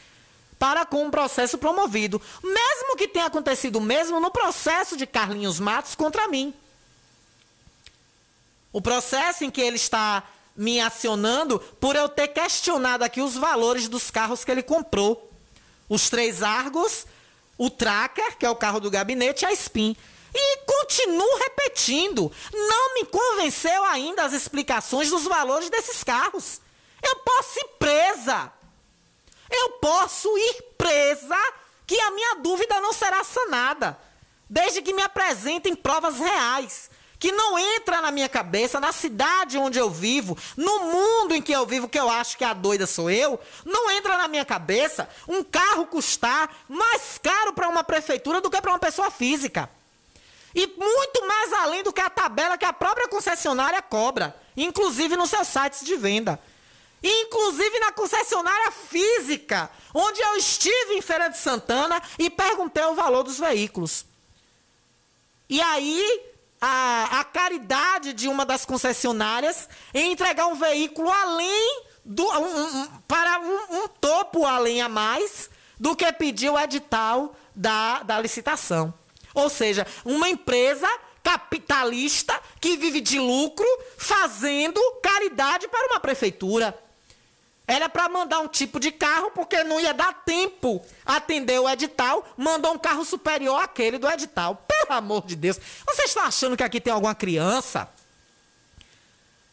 [0.58, 5.94] para com um processo promovido, mesmo que tenha acontecido mesmo no processo de Carlinhos Matos
[5.94, 6.54] contra mim.
[8.72, 10.24] O processo em que ele está
[10.56, 15.30] me acionando por eu ter questionado aqui os valores dos carros que ele comprou.
[15.90, 17.06] Os três Argos
[17.58, 19.96] o Tracker, que é o carro do gabinete, a Spin.
[20.34, 26.60] E continuo repetindo, não me convenceu ainda as explicações dos valores desses carros.
[27.02, 28.52] Eu posso ir presa.
[29.50, 31.38] Eu posso ir presa,
[31.88, 33.98] que a minha dúvida não será sanada,
[34.50, 36.90] desde que me apresentem provas reais
[37.26, 41.52] que não entra na minha cabeça, na cidade onde eu vivo, no mundo em que
[41.52, 45.10] eu vivo, que eu acho que a doida sou eu, não entra na minha cabeça
[45.28, 49.68] um carro custar mais caro para uma prefeitura do que para uma pessoa física.
[50.54, 55.32] E muito mais além do que a tabela que a própria concessionária cobra, inclusive nos
[55.32, 56.40] seus sites de venda.
[57.02, 63.24] Inclusive na concessionária física, onde eu estive em Feira de Santana e perguntei o valor
[63.24, 64.06] dos veículos.
[65.50, 66.35] E aí,
[66.68, 72.24] a, a caridade de uma das concessionárias em entregar um veículo além do.
[72.24, 75.48] Um, um, para um, um, topo além a mais
[75.80, 78.92] do que pediu o edital da, da licitação.
[79.36, 80.88] Ou seja, uma empresa
[81.22, 86.76] capitalista que vive de lucro fazendo caridade para uma prefeitura.
[87.68, 92.26] Era para mandar um tipo de carro, porque não ia dar tempo atender o edital,
[92.36, 94.66] mandou um carro superior àquele do edital.
[94.86, 95.60] Pelo amor de Deus.
[95.86, 97.90] Vocês estão achando que aqui tem alguma criança?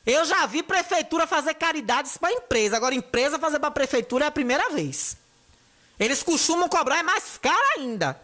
[0.05, 2.77] Eu já vi prefeitura fazer caridades para empresa.
[2.77, 5.17] Agora, empresa fazer para prefeitura é a primeira vez.
[5.99, 8.21] Eles costumam cobrar é mais caro ainda.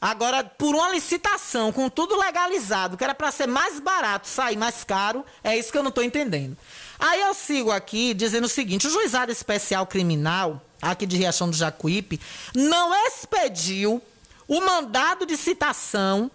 [0.00, 4.84] Agora, por uma licitação, com tudo legalizado, que era para ser mais barato, sair mais
[4.84, 6.56] caro, é isso que eu não estou entendendo.
[6.98, 11.56] Aí eu sigo aqui dizendo o seguinte: o juizado especial criminal, aqui de Riachão do
[11.56, 12.20] Jacuípe,
[12.54, 14.00] não expediu
[14.48, 16.30] o mandado de citação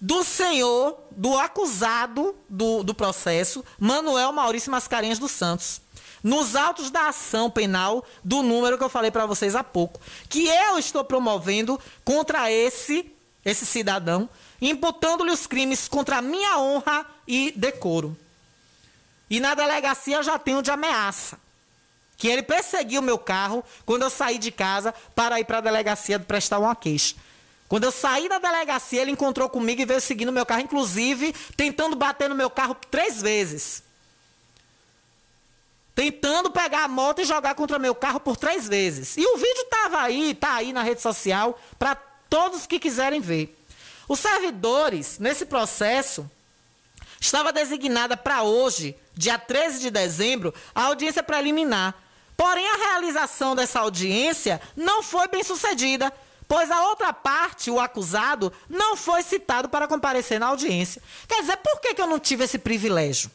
[0.00, 5.82] do senhor, do acusado do, do processo, Manuel Maurício Mascarenhas dos Santos.
[6.22, 10.48] Nos autos da ação penal do número que eu falei para vocês há pouco, que
[10.48, 14.28] eu estou promovendo contra esse esse cidadão,
[14.60, 18.16] imputando-lhe os crimes contra a minha honra e decoro.
[19.30, 21.38] E na delegacia eu já tenho de ameaça.
[22.16, 26.18] Que ele perseguiu meu carro quando eu saí de casa para ir para a delegacia
[26.18, 27.14] prestar uma queixa.
[27.70, 31.94] Quando eu saí da delegacia, ele encontrou comigo e veio seguindo meu carro, inclusive tentando
[31.94, 33.84] bater no meu carro três vezes.
[35.94, 39.16] tentando pegar a moto e jogar contra meu carro por três vezes.
[39.16, 41.94] E o vídeo tava aí, tá aí na rede social para
[42.28, 43.56] todos que quiserem ver.
[44.08, 46.28] Os servidores, nesse processo,
[47.20, 51.94] estava designada para hoje, dia 13 de dezembro, a audiência preliminar.
[52.34, 56.10] Porém, a realização dessa audiência não foi bem sucedida,
[56.50, 61.00] pois a outra parte, o acusado, não foi citado para comparecer na audiência.
[61.28, 63.30] Quer dizer, por que, que eu não tive esse privilégio?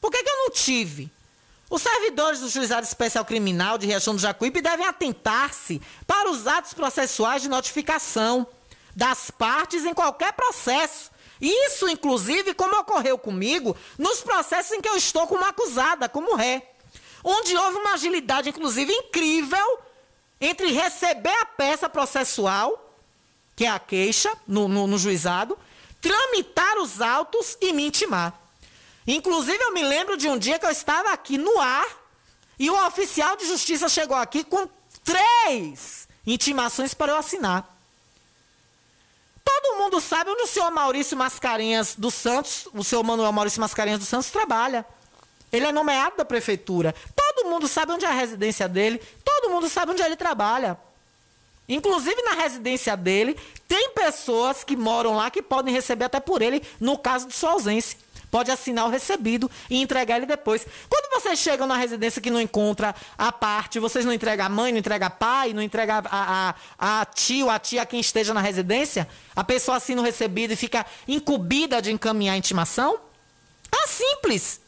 [0.00, 1.08] Por que, que eu não tive?
[1.70, 6.74] Os servidores do Juizado Especial Criminal de Riachão do Jacuípe devem atentar-se para os atos
[6.74, 8.44] processuais de notificação
[8.96, 11.12] das partes em qualquer processo.
[11.40, 16.72] Isso, inclusive, como ocorreu comigo, nos processos em que eu estou como acusada, como ré.
[17.22, 19.78] Onde houve uma agilidade, inclusive, incrível
[20.40, 22.94] entre receber a peça processual,
[23.56, 25.58] que é a queixa, no, no, no juizado,
[26.00, 28.38] tramitar os autos e me intimar.
[29.06, 31.86] Inclusive, eu me lembro de um dia que eu estava aqui no ar
[32.58, 34.68] e o oficial de justiça chegou aqui com
[35.02, 37.70] três intimações para eu assinar.
[39.44, 44.00] Todo mundo sabe onde o senhor Maurício Mascarenhas dos Santos, o senhor Manuel Maurício Mascarenhas
[44.00, 44.86] dos Santos, trabalha.
[45.54, 46.94] Ele é nomeado da prefeitura.
[47.14, 49.00] Todo mundo sabe onde é a residência dele.
[49.24, 50.76] Todo mundo sabe onde ele trabalha.
[51.68, 56.62] Inclusive na residência dele, tem pessoas que moram lá que podem receber até por ele,
[56.78, 57.98] no caso de sua ausência
[58.34, 60.66] pode assinar o recebido e entregar ele depois.
[60.90, 64.72] Quando vocês chegam na residência que não encontra a parte, vocês não entregam a mãe,
[64.72, 69.06] não entregam pai, não entregam a, a, a tio, a tia, quem esteja na residência,
[69.36, 72.98] a pessoa assina o recebido e fica incumbida de encaminhar a intimação?
[73.72, 74.63] É simples.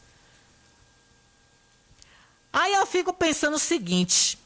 [2.56, 4.38] Aí eu fico pensando o seguinte.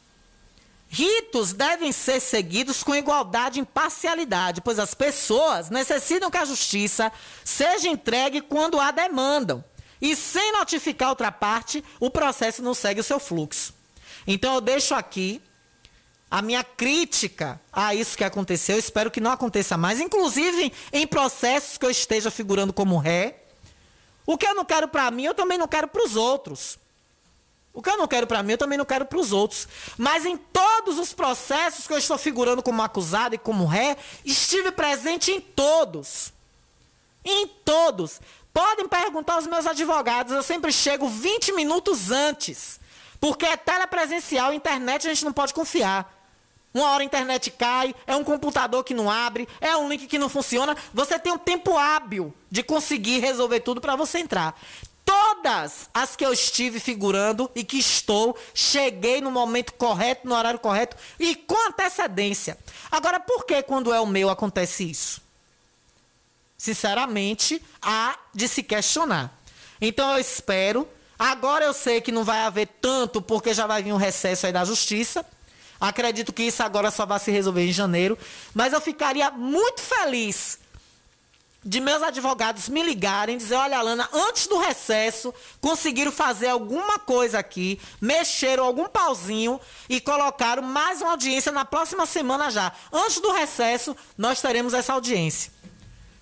[0.88, 7.12] Ritos devem ser seguidos com igualdade e imparcialidade, pois as pessoas necessitam que a justiça
[7.44, 9.64] seja entregue quando a demandam.
[10.02, 13.72] E sem notificar outra parte, o processo não segue o seu fluxo.
[14.26, 15.40] Então eu deixo aqui
[16.28, 18.74] a minha crítica a isso que aconteceu.
[18.74, 23.44] Eu espero que não aconteça mais, inclusive em processos que eu esteja figurando como ré.
[24.26, 26.76] O que eu não quero para mim, eu também não quero para os outros.
[27.72, 29.68] O que eu não quero para mim, eu também não quero para os outros.
[29.96, 34.72] Mas em todos os processos que eu estou figurando como acusado e como ré, estive
[34.72, 36.32] presente em todos.
[37.24, 38.20] Em todos.
[38.52, 42.80] Podem perguntar aos meus advogados, eu sempre chego 20 minutos antes.
[43.20, 46.18] Porque é telepresencial, internet a gente não pode confiar.
[46.72, 50.18] Uma hora a internet cai, é um computador que não abre, é um link que
[50.18, 50.76] não funciona.
[50.94, 54.58] Você tem um tempo hábil de conseguir resolver tudo para você entrar.
[55.04, 60.58] Todas as que eu estive figurando e que estou, cheguei no momento correto, no horário
[60.58, 62.58] correto e com antecedência.
[62.90, 65.20] Agora, por que quando é o meu acontece isso?
[66.56, 69.32] Sinceramente, há de se questionar.
[69.80, 70.86] Então eu espero.
[71.18, 74.52] Agora eu sei que não vai haver tanto, porque já vai vir um recesso aí
[74.52, 75.24] da justiça.
[75.80, 78.18] Acredito que isso agora só vai se resolver em janeiro.
[78.54, 80.58] Mas eu ficaria muito feliz
[81.64, 87.38] de meus advogados me ligarem dizer, olha, Alana, antes do recesso, conseguiram fazer alguma coisa
[87.38, 92.72] aqui, mexeram algum pauzinho e colocaram mais uma audiência na próxima semana já.
[92.90, 95.52] Antes do recesso, nós teremos essa audiência.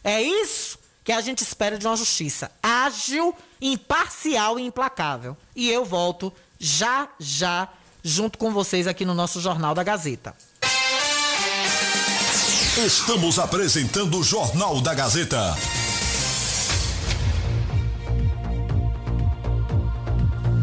[0.03, 5.37] É isso que a gente espera de uma justiça ágil, imparcial e implacável.
[5.55, 7.69] E eu volto já, já,
[8.03, 10.35] junto com vocês aqui no nosso Jornal da Gazeta.
[12.87, 15.57] Estamos apresentando o Jornal da Gazeta.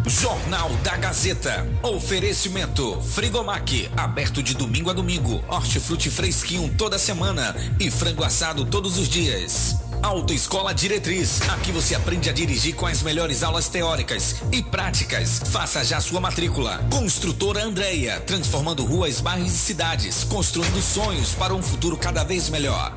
[0.07, 1.67] Jornal da Gazeta.
[1.83, 5.43] Oferecimento Frigomac, aberto de domingo a domingo.
[5.49, 9.75] Hortifruti fresquinho toda semana e frango assado todos os dias.
[10.05, 11.41] Autoescola Diretriz.
[11.49, 15.41] Aqui você aprende a dirigir com as melhores aulas teóricas e práticas.
[15.51, 16.77] Faça já sua matrícula.
[16.91, 22.95] Construtora Andreia, transformando ruas, bairros e cidades, construindo sonhos para um futuro cada vez melhor.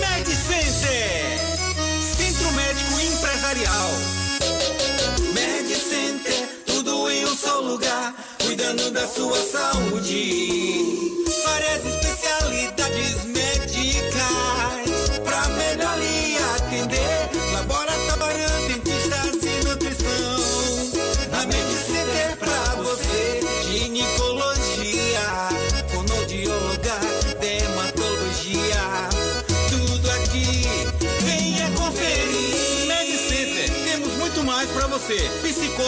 [0.00, 1.38] MedCenter,
[2.16, 3.90] Centro Médico Empresarial.
[5.34, 10.80] MedCenter, tudo em um só lugar, cuidando da sua saúde.
[11.44, 13.41] Várias especialidades médicas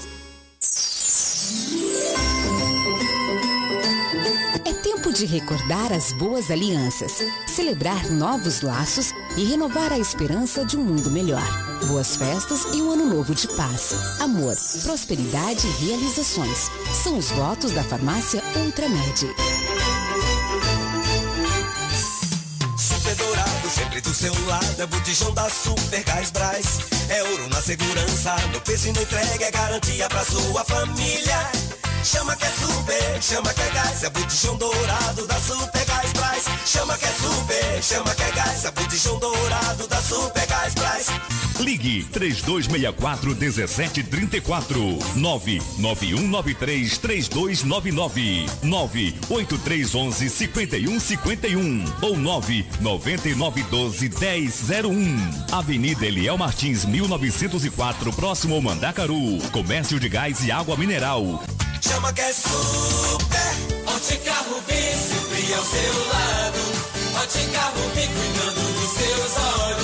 [4.64, 10.76] É tempo de recordar as boas alianças, celebrar novos laços e renovar a esperança de
[10.76, 11.42] um mundo melhor.
[11.86, 16.70] Boas festas e um ano novo de paz, amor, prosperidade e realizações.
[17.02, 19.34] São os votos da farmácia Ultramed.
[22.76, 26.80] Super Dourado, sempre do seu lado, é botijão da Super Gás Brás.
[27.08, 31.50] É ouro na segurança, no peso e na entrega, é garantia pra sua família.
[32.04, 36.44] Chama que é super, chama que é gás, é botijão dourado da Super Gás Brás.
[36.66, 41.06] Chama que é super, chama que é gás, é botijão dourado da Super Gás Brás.
[41.60, 58.56] Ligue 3264 1734 99193 3299 98311 5151 ou 99912 1001 Avenida Eliel Martins 1904 próximo
[58.56, 59.38] ao Mandacaru.
[59.52, 61.42] Comércio de Gás e Água Mineral
[61.86, 63.94] Chama que é super.
[63.94, 66.60] Ótica Rubi, sempre ao seu lado.
[67.22, 69.83] Ótica Rubi, cuidando dos seus olhos.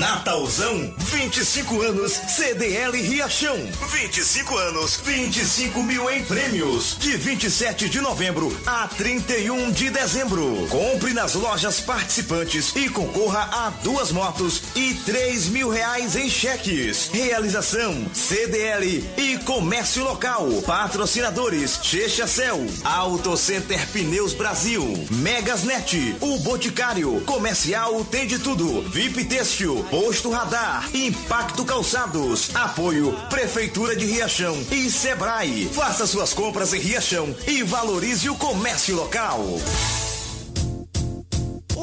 [0.00, 3.56] Natalzão, 25 anos, CDL Riachão.
[3.88, 6.96] 25 anos, 25 mil em prêmios.
[7.00, 10.68] De 27 de novembro a 31 de dezembro.
[10.68, 17.10] Compre nas lojas participantes e concorra a duas motos e 3 mil reais em cheques.
[17.12, 20.48] Realização CDL e Comércio Local.
[20.64, 28.82] Patrocinadores Checha Cell, Auto Center Pneus Brasil, Megasnet, O Boticário, Comercial tem de tudo.
[28.90, 35.70] VIP Têxtil, Posto Radar, Impacto Calçados, Apoio Prefeitura de Riachão e Sebrae.
[35.72, 39.40] Faça suas compras em Riachão e valorize o comércio local.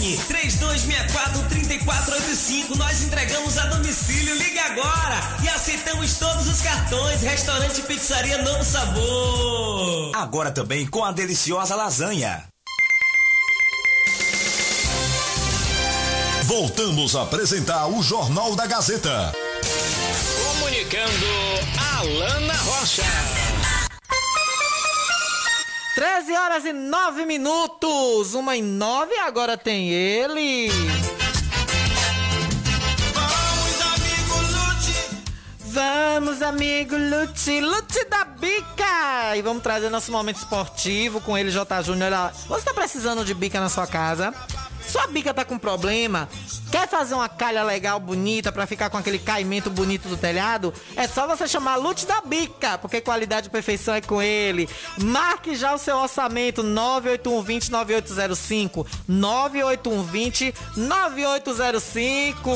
[0.00, 2.74] Fone 3264-3485.
[2.76, 4.34] Nós entregamos a domicílio.
[4.34, 7.20] Liga agora e aceitamos todos os cartões.
[7.20, 10.16] Restaurante Pizzaria Novo Sabor.
[10.16, 12.44] Agora também com a deliciosa lasanha.
[16.44, 19.32] Voltamos a apresentar o Jornal da Gazeta.
[20.58, 21.26] Comunicando
[21.98, 23.04] Alana Rocha.
[25.94, 28.34] 13 horas e 9 minutos.
[28.34, 30.70] Uma em 9, agora tem ele.
[35.58, 39.36] Vamos, amigo Lute, Lute da Bica!
[39.36, 41.82] E vamos trazer nosso momento esportivo com ele, J.
[41.82, 42.32] Júnior.
[42.48, 44.34] Você tá precisando de bica na sua casa?
[44.86, 46.28] Sua bica tá com problema?
[46.70, 50.72] Quer fazer uma calha legal, bonita, pra ficar com aquele caimento bonito do telhado?
[50.96, 54.68] É só você chamar Lute da Bica, porque qualidade e perfeição é com ele.
[55.02, 62.50] Marque já o seu orçamento 98120 9805 98120 9805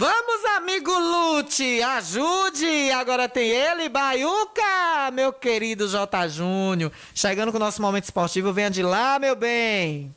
[0.00, 2.90] Vamos, amigo Lute, ajude!
[2.90, 6.26] Agora tem ele, Baiuca, meu querido J.
[6.26, 6.90] Júnior.
[7.14, 10.10] Chegando com o nosso momento esportivo, venha de lá, meu bem.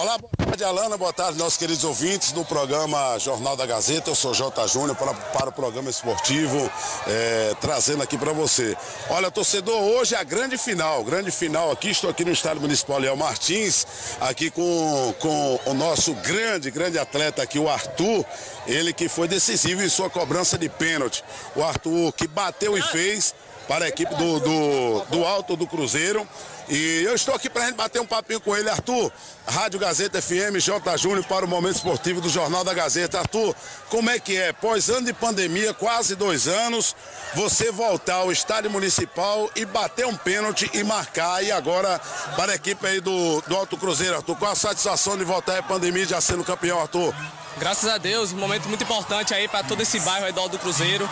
[0.00, 0.96] Olá, boa tarde, Alana.
[0.96, 4.08] Boa tarde, nossos queridos ouvintes do programa Jornal da Gazeta.
[4.08, 4.66] Eu sou J.
[4.66, 6.72] Júnior para, para o programa esportivo,
[7.06, 8.74] é, trazendo aqui para você.
[9.10, 11.04] Olha, torcedor, hoje é a grande final.
[11.04, 11.90] Grande final aqui.
[11.90, 13.86] Estou aqui no Estádio Municipal Leal Martins,
[14.22, 18.24] aqui com, com o nosso grande, grande atleta aqui, o Arthur.
[18.66, 21.22] Ele que foi decisivo em sua cobrança de pênalti.
[21.54, 23.34] O Arthur que bateu e fez
[23.68, 26.26] para a equipe do, do, do Alto do Cruzeiro.
[26.70, 29.10] E eu estou aqui para a gente bater um papinho com ele, Arthur.
[29.44, 30.96] Rádio Gazeta FM, J.
[30.96, 33.18] Júnior para o Momento Esportivo do Jornal da Gazeta.
[33.18, 33.56] Arthur,
[33.88, 34.52] como é que é?
[34.52, 36.94] Pós ano de pandemia, quase dois anos,
[37.34, 41.42] você voltar ao estádio municipal e bater um pênalti e marcar.
[41.42, 42.00] E agora
[42.36, 44.36] para a equipe aí do, do Alto Cruzeiro, Arthur.
[44.36, 47.12] Qual a satisfação de voltar à pandemia já sendo campeão, Arthur?
[47.58, 50.58] Graças a Deus, um momento muito importante aí para todo esse bairro aí do Alto
[50.58, 51.08] Cruzeiro.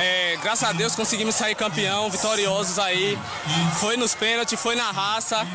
[0.00, 3.18] É, graças a Deus conseguimos sair campeão, vitoriosos aí.
[3.78, 5.46] Foi nos pênaltis, foi na raça,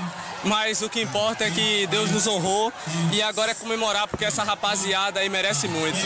[0.44, 2.72] mas o que importa é que Deus nos honrou
[3.14, 5.98] e agora é comemorar porque essa rapaziada aí merece muito.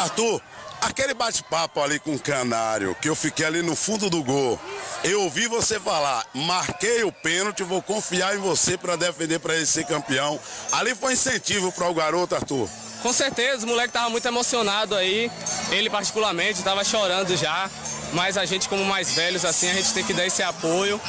[0.00, 0.42] Arthur,
[0.80, 4.58] aquele bate-papo ali com o Canário, que eu fiquei ali no fundo do gol.
[5.04, 9.66] Eu ouvi você falar, marquei o pênalti, vou confiar em você para defender para ele
[9.66, 10.38] ser campeão.
[10.72, 12.68] Ali foi incentivo para o garoto, Arthur.
[13.02, 15.30] Com certeza, o moleque tava muito emocionado aí.
[15.70, 17.70] Ele particularmente tava chorando já.
[18.12, 21.00] Mas a gente, como mais velhos, assim, a gente tem que dar esse apoio.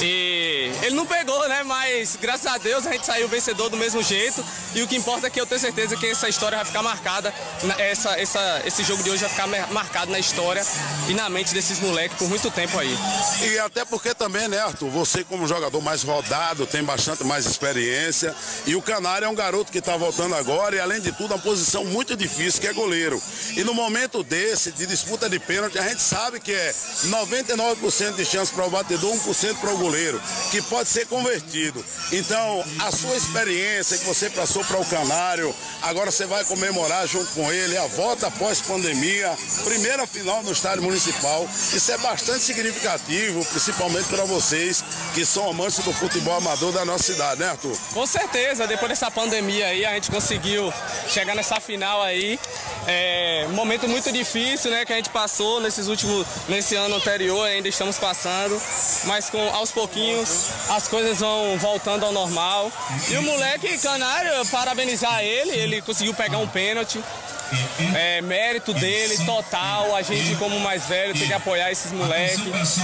[0.00, 1.62] E ele não pegou, né?
[1.62, 4.42] Mas graças a Deus a gente saiu vencedor do mesmo jeito.
[4.74, 7.34] E o que importa é que eu tenho certeza que essa história vai ficar marcada.
[7.78, 10.64] Essa, essa, esse jogo de hoje vai ficar marcado na história
[11.08, 12.96] e na mente desses moleques por muito tempo aí.
[13.42, 14.88] E até porque também, né, Arthur?
[14.90, 18.34] Você, como jogador mais rodado, tem bastante mais experiência.
[18.66, 20.76] E o Canário é um garoto que está voltando agora.
[20.76, 23.20] E além de tudo, uma posição muito difícil, que é goleiro.
[23.56, 26.74] E no momento desse, de disputa de pênalti, a gente sabe que é
[27.06, 31.84] 99% de chance para o batedor, 1% para o goleiro, que pode ser convertido.
[32.12, 37.30] Então, a sua experiência que você passou para o Canário, agora você vai comemorar junto
[37.32, 41.48] com ele a volta após pandemia, primeira final no estádio municipal.
[41.72, 44.84] Isso é bastante significativo, principalmente para vocês
[45.14, 47.76] que são amantes do futebol amador da nossa cidade, né, Arthur?
[47.92, 50.72] Com certeza, depois dessa pandemia aí, a gente conseguiu
[51.18, 52.38] chegar nessa final aí.
[52.86, 57.44] É um momento muito difícil, né, que a gente passou nesses últimos, nesse ano anterior,
[57.44, 58.60] ainda estamos passando,
[59.04, 62.72] mas com aos pouquinhos as coisas vão voltando ao normal.
[63.10, 67.02] E o moleque canário, parabenizar ele, ele conseguiu pegar um pênalti.
[67.94, 72.42] É mérito dele total, a gente como mais velho tem que apoiar esses moleques,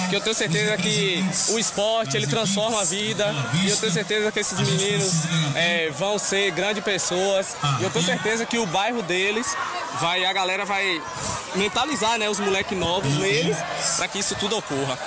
[0.09, 4.33] que eu tenho certeza que o esporte ele transforma a vida e eu tenho certeza
[4.33, 5.13] que esses meninos
[5.55, 9.55] é, vão ser grandes pessoas e eu tenho certeza que o bairro deles
[10.01, 11.01] vai, a galera vai
[11.55, 13.57] mentalizar né, os moleques novos neles
[13.97, 14.99] para que isso tudo ocorra.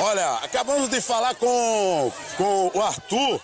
[0.00, 3.40] Olha, acabamos de falar com, com o Arthur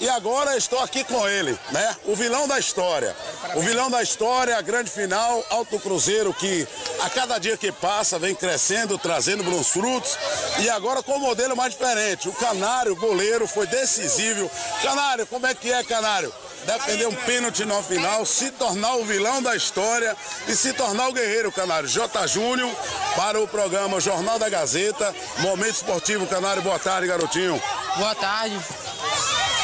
[0.00, 1.96] e agora estou aqui com ele, né?
[2.06, 3.14] O vilão da história.
[3.54, 6.66] O vilão da história, a grande final, Alto Cruzeiro, que
[7.02, 10.18] a cada dia que passa vem crescendo, trazendo bons frutos.
[10.58, 12.30] E agora com um modelo mais diferente.
[12.30, 14.50] O Canário, goleiro, foi decisivo.
[14.82, 16.32] Canário, como é que é, Canário?
[16.64, 20.16] Defender um pênalti no final, se tornar o vilão da história
[20.46, 21.88] e se tornar o guerreiro canário.
[21.88, 22.26] J.
[22.26, 22.70] Júnior
[23.16, 26.62] para o programa Jornal da Gazeta, Momento Esportivo Canário.
[26.62, 27.60] Boa tarde, garotinho.
[27.96, 28.58] Boa tarde.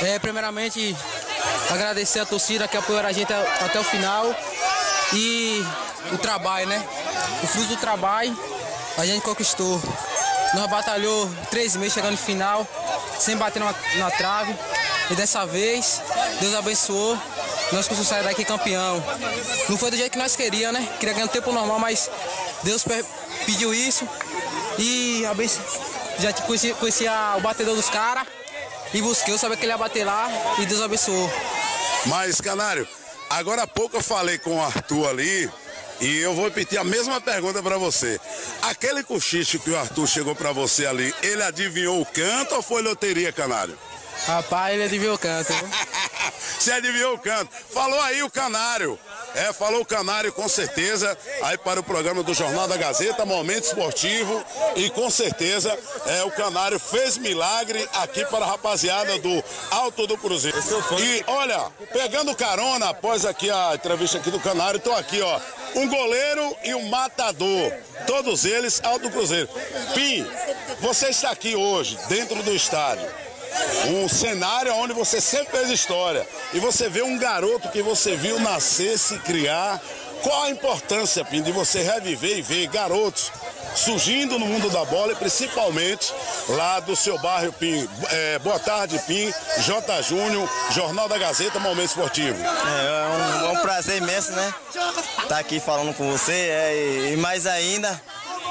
[0.02, 0.97] É, primeiramente,
[1.70, 4.35] agradecer a torcida que apoiou a gente até o final
[5.12, 5.64] e
[6.12, 6.85] o trabalho, né?
[7.43, 8.36] O fruto do trabalho
[8.98, 9.81] a gente conquistou.
[10.55, 12.66] Nós batalhou três meses chegando no final,
[13.18, 14.55] sem bater na, na trave.
[15.11, 16.03] E dessa vez,
[16.41, 17.16] Deus abençoou,
[17.73, 19.03] nós conseguimos sair daqui campeão.
[19.69, 20.89] Não foi do jeito que nós queríamos, né?
[20.99, 22.11] Queria ganhar um tempo normal, mas
[22.62, 22.85] Deus
[23.45, 24.09] pediu isso.
[24.78, 25.23] E
[26.19, 28.27] já conhecia, conhecia o batedor dos caras
[28.93, 30.28] e busquei, eu sabia que ele ia bater lá
[30.59, 31.31] e Deus abençoou.
[32.07, 32.87] Mas, Canário,
[33.31, 35.51] agora há pouco eu falei com o Arthur ali
[36.01, 38.20] e eu vou repetir a mesma pergunta para você.
[38.62, 42.83] Aquele cochicho que o Arthur chegou para você ali, ele adivinhou o canto ou foi
[42.83, 43.78] loteria, Canário?
[44.27, 45.53] Rapaz, ele adivinhou o canto.
[46.59, 47.51] Você adivinhou o canto.
[47.73, 48.99] Falou aí o canário.
[49.37, 53.65] É, falou o Canário com certeza, aí para o programa do Jornal da Gazeta, Momento
[53.65, 54.43] Esportivo,
[54.75, 60.17] e com certeza é, o Canário fez milagre aqui para a rapaziada do Alto do
[60.17, 60.59] Cruzeiro.
[60.99, 65.39] E olha, pegando carona após aqui a entrevista aqui do Canário, estou aqui, ó,
[65.75, 67.71] um goleiro e um matador,
[68.07, 69.51] todos eles Alto do Cruzeiro.
[69.93, 70.27] Pim,
[70.81, 73.26] você está aqui hoje, dentro do estádio
[73.89, 76.27] um cenário onde você sempre fez história.
[76.53, 79.81] E você vê um garoto que você viu nascer, se criar.
[80.23, 83.31] Qual a importância, Pim, de você reviver e ver garotos
[83.77, 86.12] surgindo no mundo da bola e principalmente
[86.49, 87.89] lá do seu bairro, Pim.
[88.11, 89.33] É, boa tarde, Pim.
[89.59, 90.03] J.
[90.03, 92.43] Júnior, Jornal da Gazeta, Momento Esportivo.
[92.43, 94.55] É, é, um, é um, prazer imenso, né?
[94.69, 98.01] Estar tá aqui falando com você é, e mais ainda,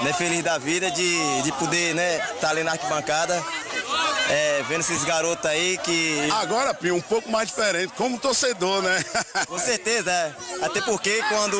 [0.01, 3.43] né, feliz da vida de, de poder né, estar tá ali na arquibancada
[4.29, 6.29] é, vendo esses garotos aí que.
[6.31, 9.03] Agora, Pim, um pouco mais diferente, como torcedor, né?
[9.47, 10.33] Com certeza, é.
[10.63, 11.57] Até porque quando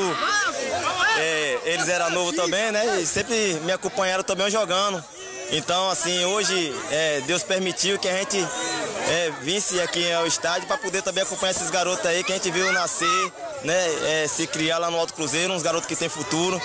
[1.17, 3.01] é, eles eram novos também, né?
[3.01, 5.03] E sempre me acompanharam também jogando.
[5.51, 10.77] Então, assim, hoje é, Deus permitiu que a gente é, visse aqui ao estádio para
[10.77, 13.31] poder também acompanhar esses garotos aí que a gente viu nascer,
[13.63, 14.23] né?
[14.23, 16.59] É, se criar lá no Alto Cruzeiro, uns garotos que têm futuro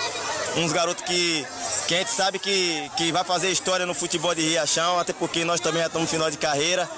[0.56, 1.46] uns garotos que,
[1.90, 5.44] que a gente sabe que, que vai fazer história no futebol de Riachão, até porque
[5.44, 6.88] nós também já estamos no final de carreira.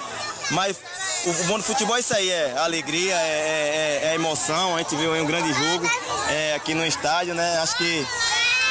[0.51, 0.77] Mas
[1.25, 4.75] o, bom do futebol é isso aí, é alegria, é, é, é emoção.
[4.75, 5.89] A gente viu um grande jogo
[6.29, 7.57] é, aqui no estádio, né?
[7.57, 8.07] Acho que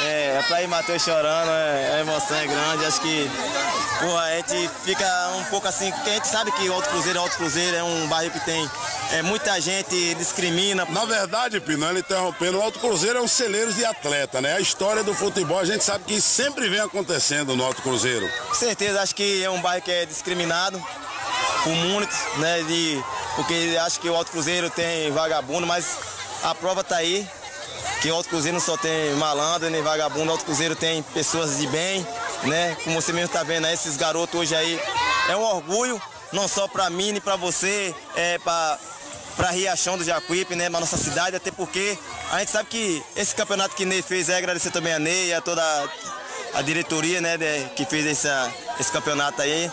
[0.05, 2.85] é, é pra ir Matheus chorando, é, a emoção é grande.
[2.85, 3.29] Acho que
[4.03, 5.07] porra, a gente fica
[5.39, 7.83] um pouco assim, porque a gente sabe que o Alto Cruzeiro é Alto Cruzeiro, é
[7.83, 8.69] um bairro que tem
[9.13, 10.85] é, muita gente discrimina.
[10.87, 14.55] Na verdade, Pinano, interrompendo, o Alto Cruzeiro é um celeiro de atleta, né?
[14.57, 18.29] A história do futebol, a gente sabe que sempre vem acontecendo no Alto Cruzeiro.
[18.49, 20.83] Com certeza, acho que é um bairro que é discriminado
[21.63, 22.63] por muitos, né?
[22.65, 23.03] De,
[23.37, 25.97] porque acho que o Alto Cruzeiro tem vagabundo, mas
[26.43, 27.27] a prova tá aí.
[28.01, 31.59] Que o Alto Cruzeiro não só tem malandro nem vagabundo, o Alto Cruzeiro tem pessoas
[31.59, 32.07] de bem,
[32.45, 32.77] né?
[32.85, 34.81] Como você mesmo tá vendo aí, esses garotos hoje aí.
[35.29, 36.01] É um orgulho,
[36.33, 38.79] não só para mim, nem para você, é para
[39.37, 41.99] para Riachão do Jacuípe, né, para nossa cidade, até porque
[42.31, 45.41] a gente sabe que esse campeonato que Ney fez é agradecer também a Ney a
[45.41, 45.63] toda
[46.55, 47.39] a diretoria, né,
[47.75, 49.71] que fez essa, esse campeonato aí,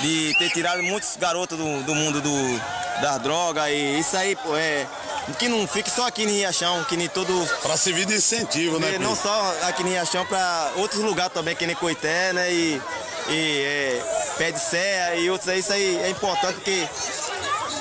[0.00, 2.60] de ter tirado muitos garotos do, do mundo do,
[3.00, 4.86] das drogas e isso aí, pô, é
[5.34, 7.46] que não fique só aqui em Riachão, que nem todo.
[7.62, 8.98] Para servir de incentivo, né?
[8.98, 12.52] Não só aqui em Riachão, para outros lugares também, que nem Coité, né?
[12.52, 12.82] E,
[13.28, 14.02] e é,
[14.38, 16.88] Pé de Serra e outros aí, isso aí é importante porque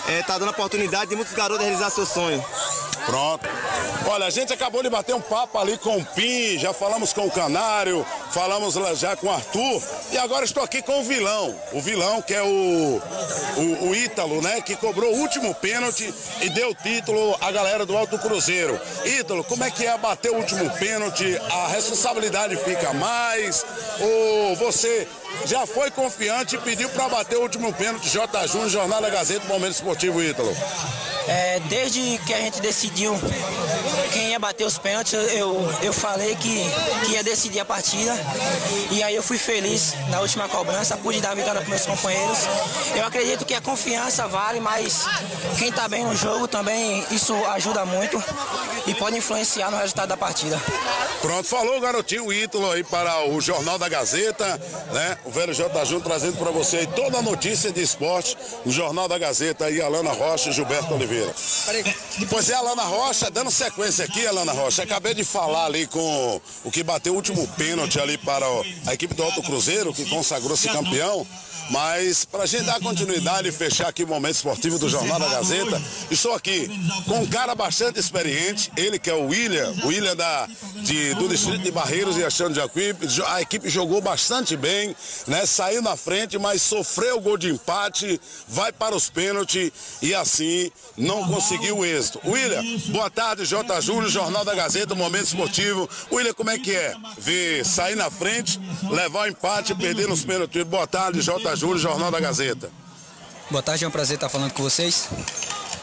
[0.10, 2.44] é, tá dando a oportunidade de muitos garotos realizar seu sonho.
[3.08, 3.48] Pronto.
[4.10, 7.26] Olha, a gente acabou de bater um papo ali com o Pim, já falamos com
[7.26, 9.82] o Canário, falamos já com o Arthur
[10.12, 11.56] e agora estou aqui com o vilão.
[11.72, 13.02] O vilão que é o,
[13.58, 14.60] o, o Ítalo, né?
[14.60, 18.80] Que cobrou o último pênalti e deu título à galera do Alto Cruzeiro.
[19.06, 21.40] Ítalo, como é que é bater o último pênalti?
[21.50, 23.66] A responsabilidade fica mais?
[24.02, 25.08] Ou você
[25.46, 28.48] já foi confiante e pediu para bater o último pênalti J.
[28.48, 30.56] Júnior, Jornal da Gazeta, Momento Esportivo Ítalo?
[31.28, 33.14] É, desde que a gente decidiu
[34.14, 36.64] quem ia bater os pênaltis, eu, eu falei que,
[37.06, 38.16] que ia decidir a partida.
[38.92, 42.40] E aí eu fui feliz na última cobrança, pude dar a vitória para meus companheiros.
[42.96, 45.06] Eu acredito que a confiança vale, mas
[45.60, 48.24] quem está bem no jogo também, isso ajuda muito
[48.88, 50.58] e pode influenciar no resultado da partida.
[51.22, 54.60] Pronto, falou o garotinho Ítalo aí para o Jornal da Gazeta,
[54.94, 55.18] né?
[55.28, 55.84] O velho J.
[55.84, 60.14] Júnior trazendo para você toda a notícia de esporte, o Jornal da Gazeta e Alana
[60.14, 61.36] Rocha e Gilberto Oliveira.
[62.30, 66.72] Pois é, Alana Rocha, dando sequência aqui, Alana Rocha, acabei de falar ali com o
[66.72, 68.46] que bateu o último pênalti ali para
[68.86, 71.28] a equipe do Alto Cruzeiro, que consagrou-se campeão.
[71.70, 75.28] Mas para a gente dar continuidade e fechar aqui o momento esportivo do Jornal da
[75.28, 76.70] Gazeta, estou aqui
[77.06, 81.28] com um cara bastante experiente, ele que é o William, o William da, de, do
[81.28, 83.08] distrito de Barreiros e achando de Jacuípe.
[83.28, 84.96] A equipe jogou bastante bem,
[85.28, 85.46] né?
[85.46, 89.72] Saiu na frente, mas sofreu o gol de empate, vai para os pênaltis
[90.02, 92.22] e assim não conseguiu o êxito.
[92.26, 93.82] William, boa tarde, J.
[93.82, 95.90] Júlio, Jornal da Gazeta, Momento Esportivo.
[96.12, 96.96] William, como é que é?
[97.18, 100.64] Ver sair na frente, levar o empate, perder nos pênaltis.
[100.64, 101.57] Boa tarde, J.
[101.58, 102.70] Júlio, Jornal da Gazeta.
[103.50, 105.10] Boa tarde, é um prazer estar falando com vocês.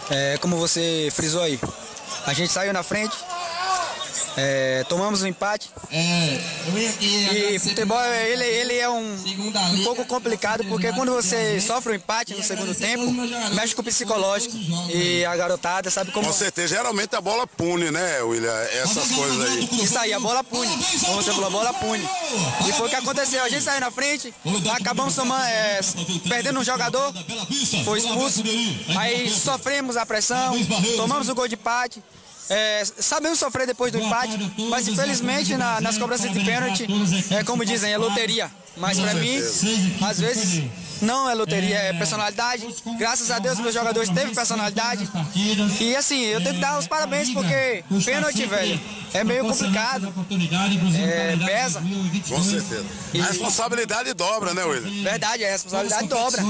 [0.09, 1.59] É, como você frisou aí,
[2.27, 3.17] a gente saiu na frente,
[4.37, 5.71] é, tomamos um empate.
[5.91, 6.39] É,
[7.01, 12.35] e futebol ele, ele é um, um pouco complicado porque quando você sofre um empate
[12.35, 13.11] no segundo tempo,
[13.55, 14.57] mexe com o psicológico
[14.93, 16.27] e a garotada sabe como.
[16.27, 18.53] Com certeza, geralmente a bola pune, né, William?
[18.73, 19.69] Essas coisas aí.
[19.83, 20.71] Isso aí, a bola pune.
[21.05, 22.09] Como você falou, a bola pune.
[22.69, 23.43] E foi o que aconteceu.
[23.43, 24.35] A gente saiu na frente,
[24.73, 25.81] acabamos tomando, é,
[26.29, 27.13] perdendo um jogador,
[27.85, 28.43] foi expulso.
[28.97, 30.55] Aí sofremos a pressão,
[30.97, 32.03] tomamos o gol de empate.
[32.51, 36.87] É, sabemos sofrer depois do empate, mas infelizmente na- nas cobranças de pênalti,
[37.31, 38.51] é como dizem, é loteria.
[38.77, 39.39] Mas pra mim,
[40.03, 40.65] às vezes
[41.01, 42.67] não é loteria, é personalidade.
[42.99, 45.09] Graças a Deus meus jogadores teve personalidade.
[45.81, 48.81] E assim, eu tenho que dar os parabéns porque pênalti, velho,
[49.13, 50.13] é meio complicado.
[50.99, 51.83] É, pesa.
[52.29, 52.85] Com certeza.
[53.15, 55.03] A responsabilidade dobra, né, William?
[55.03, 56.43] Verdade, a responsabilidade dobra.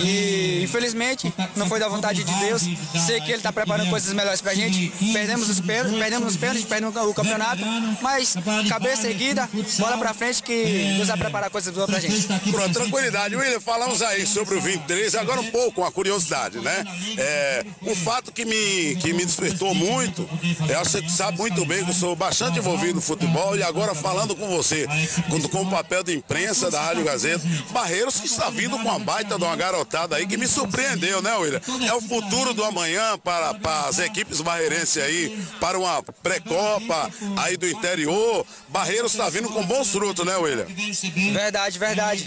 [0.00, 2.62] E infelizmente não foi da vontade de Deus.
[3.06, 4.92] Sei que ele está preparando coisas melhores pra gente.
[5.12, 7.62] Perdemos os pênaltis, perdemos os pênaltis, perdemos o campeonato.
[8.02, 8.34] Mas
[8.68, 9.48] cabeça erguida,
[9.78, 12.26] bola pra frente que Deus vai preparar coisas boas pra gente.
[12.50, 13.36] Pronto, tranquilidade.
[13.36, 16.84] William, falamos aí sobre o 23, agora um pouco, uma curiosidade, né?
[17.18, 20.28] É, um fato que me, que me despertou muito,
[20.68, 24.36] é, você sabe muito bem que eu sou bastante envolvido no futebol e agora falando
[24.36, 24.86] com você,
[25.28, 29.00] com, com o papel de imprensa da Rádio Gazeta, Barreiros que está vindo com uma
[29.00, 31.60] baita de uma garotada aí que me surpreendeu, né, William?
[31.84, 37.56] É o futuro do amanhã para, para as equipes barreirenses aí, para uma pré-copa aí
[37.56, 38.46] do interior.
[38.68, 40.66] Barreiros está vindo com bons frutos, né, William?
[41.32, 42.24] Verdade, verdade.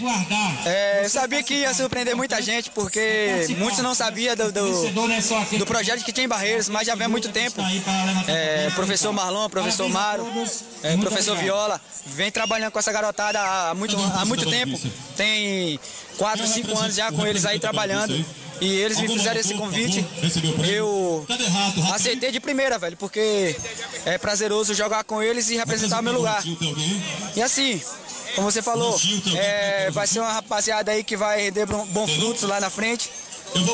[0.66, 5.66] É, eu sabia que ia surpreender muita gente, porque muitos não sabiam do, do, do
[5.66, 7.60] projeto que tinha em Barreiros, mas já vem há muito tempo.
[8.26, 10.26] É, professor Marlon, professor Maro,
[10.82, 14.78] é, professor Viola, vem trabalhando com essa garotada há muito, há muito tempo.
[15.16, 15.78] Tem
[16.16, 18.24] 4, 5 anos já com eles aí trabalhando.
[18.60, 20.04] E eles me fizeram esse convite.
[20.68, 21.24] Eu
[21.94, 23.54] aceitei de primeira, velho, porque
[24.04, 26.42] é prazeroso jogar com eles e representar o meu lugar.
[27.36, 27.80] E assim,
[28.38, 28.96] como você falou,
[29.36, 33.10] é, vai ser uma rapaziada aí que vai render bons frutos lá na frente.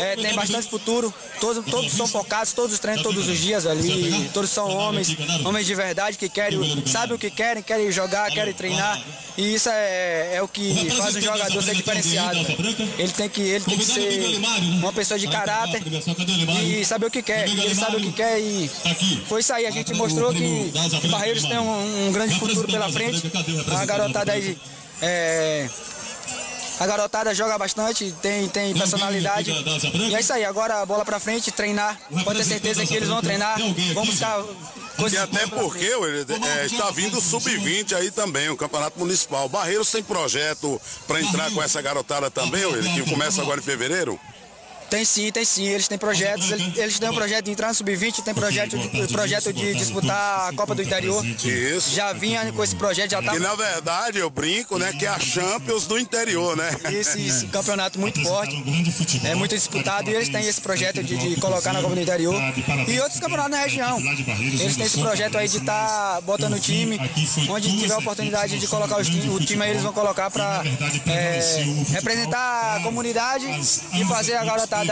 [0.01, 4.51] É, tem bastante futuro, todos, todos são focados, todos treinam todos os dias ali, todos
[4.51, 9.03] são homens, homens de verdade que querem, sabem o que querem, querem jogar, querem treinar.
[9.37, 12.43] E isso é, é o que faz um jogador ser diferenciado.
[12.45, 12.89] velho.
[12.99, 14.41] Ele tem que, ele tem que ser
[14.79, 15.83] uma pessoa de caráter
[16.63, 17.49] e saber o que quer.
[17.49, 18.71] Ele sabe o que quer e
[19.27, 19.67] foi isso aí.
[19.67, 20.73] A gente mostrou que
[21.11, 23.23] Barreiros tem um, um grande futuro pela frente.
[23.77, 24.57] A garotada aí.
[25.03, 25.69] É,
[26.79, 29.51] a garotada joga bastante, tem, tem personalidade.
[29.51, 31.99] E é isso aí, agora a bola pra frente, treinar.
[32.25, 33.59] Pode ter certeza que eles vão treinar.
[33.95, 34.43] Vamos buscar
[35.11, 36.27] E até porque William,
[36.59, 39.49] é, está vindo o sub-20 aí também, o campeonato municipal.
[39.49, 44.19] Barreiros tem projeto para entrar com essa garotada também, William, que começa agora em fevereiro?
[44.95, 45.67] Tem sim, tem sim.
[45.67, 46.53] Eles têm projetos.
[46.53, 50.49] Eles, eles têm um projeto de entrar no Sub-20, tem projeto de, projeto de disputar
[50.49, 51.27] a Copa do Interior.
[51.27, 51.93] Isso.
[51.93, 53.33] Já vinha com esse projeto, já tá.
[53.33, 56.71] Que na verdade eu brinco, né, que é a Champions do interior, né?
[56.93, 58.55] Esse, esse campeonato muito forte,
[59.25, 62.41] é muito disputado e eles têm esse projeto de, de colocar na Copa do Interior
[62.87, 63.99] e outros campeonatos na região.
[63.99, 67.01] Eles têm esse projeto aí de estar botando o time,
[67.51, 70.63] onde tiver a oportunidade de colocar os time, o time aí eles vão colocar para
[71.91, 73.47] representar a comunidade
[73.93, 74.84] e fazer a garotada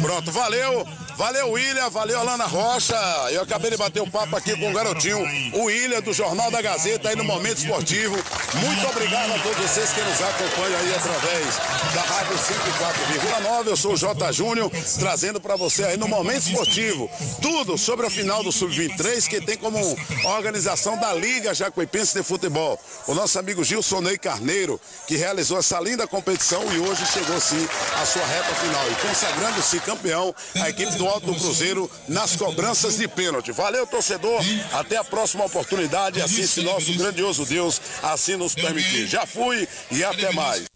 [0.00, 0.86] Pronto, valeu,
[1.20, 2.96] valeu William, valeu Alana Rocha.
[3.30, 5.18] Eu acabei de bater um papo aqui com o garotinho,
[5.52, 8.16] o William do Jornal da Gazeta aí no Momento Esportivo.
[8.54, 11.56] Muito obrigado a todos vocês que nos acompanham aí através
[11.94, 13.66] da Rádio 104,9.
[13.66, 14.32] Eu sou o.
[14.32, 17.10] Júnior, trazendo para você aí no Momento Esportivo
[17.42, 19.78] tudo sobre a final do Sub-23 que tem como
[20.24, 22.80] organização da Liga Jacuipense de Futebol.
[23.06, 27.68] O nosso amigo Gilson Ney Carneiro, que realizou essa linda competição e hoje chegou sim
[28.00, 33.08] à sua reta final e consagrando-se campeão a equipe do Do Cruzeiro nas cobranças de
[33.08, 33.50] pênalti.
[33.50, 34.40] Valeu, torcedor.
[34.72, 39.06] Até a próxima oportunidade, assim se nosso grandioso Deus assim nos permitir.
[39.06, 40.70] Já fui e até mais.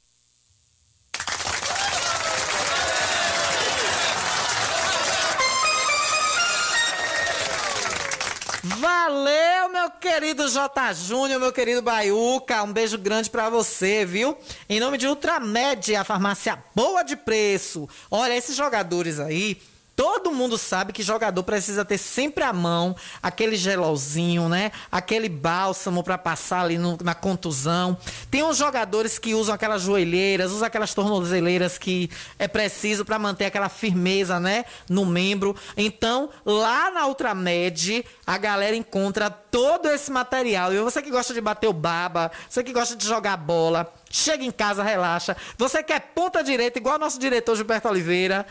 [8.65, 10.95] Valeu, meu querido J.
[10.95, 12.63] Júnior, meu querido Baiuca.
[12.63, 14.37] Um beijo grande pra você, viu?
[14.69, 17.89] Em nome de Ultramed, a farmácia boa de preço.
[18.11, 19.61] Olha, esses jogadores aí.
[19.97, 24.73] Todo mundo sabe que jogador precisa ter sempre à mão aquele gelolzinho, né?
[24.91, 27.97] Aquele bálsamo pra passar ali no- na contusão.
[28.29, 32.11] Tem uns jogadores que usam aquelas joelheiras, usam aquelas tornozeleiras que
[32.41, 34.65] é preciso pra manter aquela firmeza, né?
[34.89, 35.55] No membro.
[35.77, 40.73] Então, lá na Ultramed, a galera encontra todo esse material.
[40.75, 44.43] E você que gosta de bater o baba, você que gosta de jogar bola, chega
[44.45, 45.37] em casa, relaxa.
[45.57, 48.45] Você quer ponta direita, igual nosso diretor Gilberto Oliveira.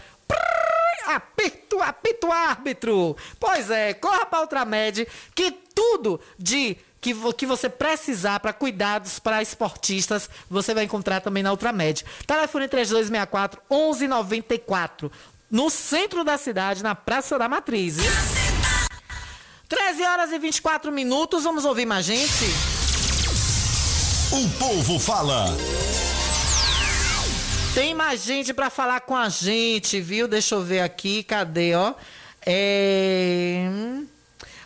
[1.05, 3.15] Apito, apito árbitro.
[3.39, 9.41] Pois é, corra para Ultramed, que tudo de que, que você precisar para cuidados para
[9.41, 12.05] esportistas, você vai encontrar também na Ultramed.
[12.25, 15.11] Telefone 3264 1194,
[15.51, 17.97] no centro da cidade, na Praça da Matriz.
[17.97, 18.11] viu?
[19.67, 22.45] 13 horas e 24 minutos, vamos ouvir mais gente?
[24.31, 25.47] O povo fala.
[27.73, 30.27] Tem mais gente pra falar com a gente, viu?
[30.27, 31.95] Deixa eu ver aqui, cadê, ó?
[32.45, 33.67] É...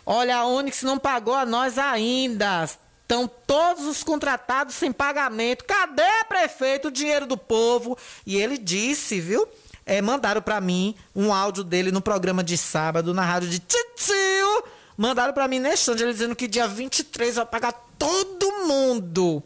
[0.04, 2.64] Olha, a Onix não pagou a nós ainda.
[2.64, 5.64] Estão todos os contratados sem pagamento.
[5.64, 7.96] Cadê, prefeito, o dinheiro do povo?
[8.26, 9.48] E ele disse, viu?
[9.86, 14.64] É, mandaram para mim um áudio dele no programa de sábado, na rádio de Titio.
[14.98, 19.42] Mandaram para mim neste ele dizendo que dia 23 vai pagar todo mundo.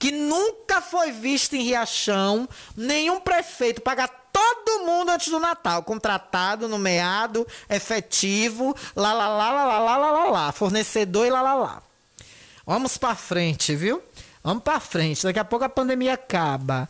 [0.00, 5.82] Que nunca foi visto em Riachão nenhum prefeito pagar todo mundo antes do Natal.
[5.82, 10.52] Contratado, nomeado, efetivo, lá, lá, lá, lá, lá, lá, lá, lá.
[10.52, 11.82] Fornecedor e lá, lá, lá.
[12.66, 14.02] Vamos pra frente, viu?
[14.42, 15.22] Vamos pra frente.
[15.22, 16.88] Daqui a pouco a pandemia acaba.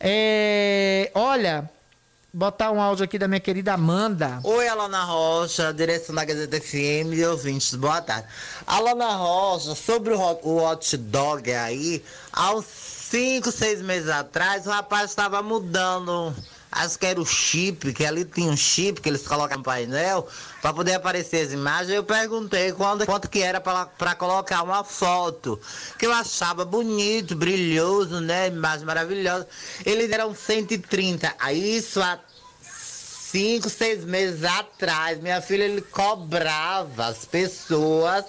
[0.00, 1.10] É...
[1.14, 1.70] Olha,
[2.32, 4.40] botar um áudio aqui da minha querida Amanda.
[4.44, 8.28] Oi, Alana Rocha, direção da Gazeta FM e ouvintes, boa tarde.
[8.66, 14.66] Alana Rocha, sobre o hot, o hot dog aí, há uns 5, 6 meses atrás,
[14.66, 16.34] o rapaz estava mudando
[16.70, 20.28] Acho que era o chip, que ali tinha um chip que eles colocam no painel
[20.60, 21.90] para poder aparecer as imagens.
[21.90, 25.58] Eu perguntei quando, quanto que era para colocar uma foto,
[25.98, 28.48] que eu achava bonito, brilhoso, né?
[28.48, 29.48] Imagem maravilhosa.
[29.84, 31.34] Eles eram 130.
[31.38, 32.18] Aí isso há
[33.30, 38.24] cinco, seis meses atrás, minha filha ele cobrava as pessoas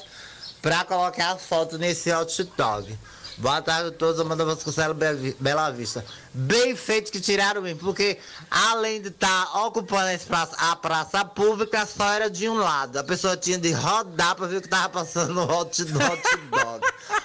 [0.62, 2.10] para colocar a foto nesse
[2.58, 2.98] dog.
[3.40, 4.98] Boa tarde a todos, Amanda Vasconcelos
[5.40, 6.04] Bela Vista.
[6.34, 8.18] Bem feito que tiraram mim, porque
[8.52, 12.98] além de estar tá ocupando praça, a praça pública, só era de um lado.
[12.98, 16.22] A pessoa tinha de rodar para ver o que estava passando no hot, dog.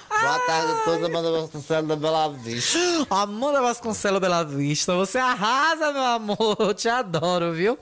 [0.09, 2.79] Boa tarde a todos, Amanda Vasconcelos da Bela Vista.
[3.11, 6.57] Amanda Vasconcelos Bela Vista, você arrasa, meu amor.
[6.61, 7.77] Eu te adoro, viu?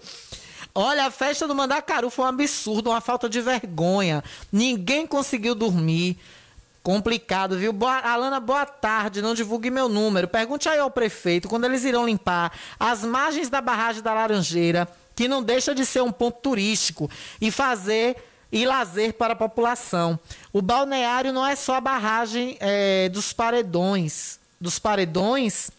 [0.74, 4.24] Olha, a festa do Mandacaru foi um absurdo, uma falta de vergonha.
[4.50, 6.18] Ninguém conseguiu dormir.
[6.82, 7.72] Complicado, viu?
[7.72, 9.22] Boa, Alana, boa tarde.
[9.22, 10.26] Não divulgue meu número.
[10.26, 15.28] Pergunte aí ao prefeito quando eles irão limpar as margens da barragem da Laranjeira, que
[15.28, 17.09] não deixa de ser um ponto turístico,
[17.40, 18.16] e fazer
[18.50, 20.18] e lazer para a população.
[20.52, 24.40] O balneário não é só a barragem é, dos paredões.
[24.60, 25.70] Dos paredões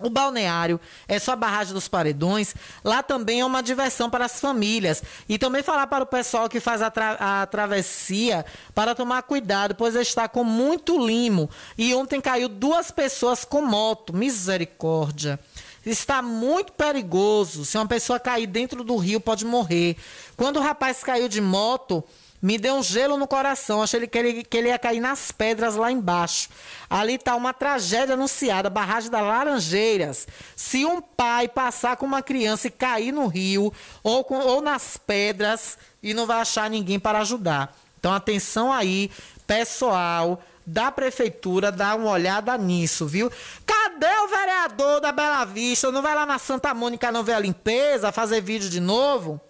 [0.00, 2.54] o balneário é só a barragem dos paredões.
[2.84, 5.02] Lá também é uma diversão para as famílias.
[5.28, 9.74] E também falar para o pessoal que faz a, tra a travessia para tomar cuidado,
[9.74, 11.50] pois está com muito limo.
[11.76, 14.14] E ontem caiu duas pessoas com moto.
[14.14, 15.38] Misericórdia.
[15.84, 17.64] Está muito perigoso.
[17.64, 19.96] Se uma pessoa cair dentro do rio, pode morrer.
[20.36, 22.04] Quando o rapaz caiu de moto,
[22.40, 23.82] me deu um gelo no coração.
[23.82, 26.48] Achei que ele, que ele ia cair nas pedras lá embaixo.
[26.88, 30.26] Ali está uma tragédia anunciada, barragem das Laranjeiras.
[30.54, 34.96] Se um pai passar com uma criança e cair no rio ou, com, ou nas
[34.96, 37.76] pedras e não vai achar ninguém para ajudar.
[37.98, 39.10] Então, atenção aí,
[39.46, 43.32] pessoal da prefeitura, dá uma olhada nisso, viu?
[43.64, 45.90] Cadê o vereador da Bela Vista?
[45.90, 49.40] Não vai lá na Santa Mônica não ver a limpeza, fazer vídeo de novo?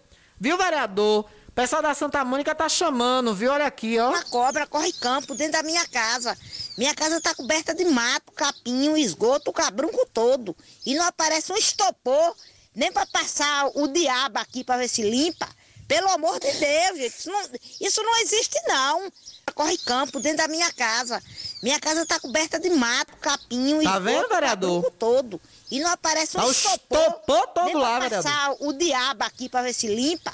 [0.40, 1.28] Viu, vereador?
[1.58, 3.50] Pessoal da Santa Mônica tá chamando, viu?
[3.50, 4.10] Olha aqui, ó.
[4.10, 6.38] Uma cobra corre campo dentro da minha casa.
[6.76, 10.54] Minha casa tá coberta de mato, capim, esgoto, cabrunco todo.
[10.86, 12.36] E não aparece um estopor,
[12.76, 15.48] nem para passar o diabo aqui para ver se limpa.
[15.88, 17.40] Pelo amor de Deus, gente, isso não,
[17.80, 19.12] isso não existe não.
[19.52, 21.20] Corre campo dentro da minha casa.
[21.60, 24.92] Minha casa tá coberta de mato, capim, tá esgoto, vendo, vereador?
[24.96, 25.40] todo.
[25.72, 28.68] E não aparece um tá estopor, estopor todo nem lá, pra passar vereador.
[28.68, 30.32] o diabo aqui para ver se limpa.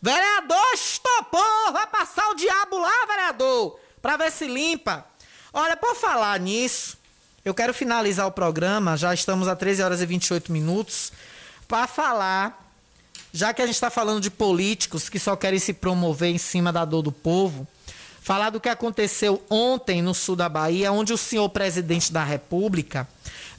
[0.00, 1.72] Vereador, estopou!
[1.72, 3.78] Vai passar o diabo lá, vereador!
[4.00, 5.04] Pra ver se limpa.
[5.52, 6.96] Olha, por falar nisso,
[7.44, 11.12] eu quero finalizar o programa, já estamos a 13 horas e 28 minutos,
[11.66, 12.70] para falar,
[13.32, 16.72] já que a gente está falando de políticos que só querem se promover em cima
[16.72, 17.66] da dor do povo,
[18.20, 23.08] falar do que aconteceu ontem no sul da Bahia, onde o senhor presidente da República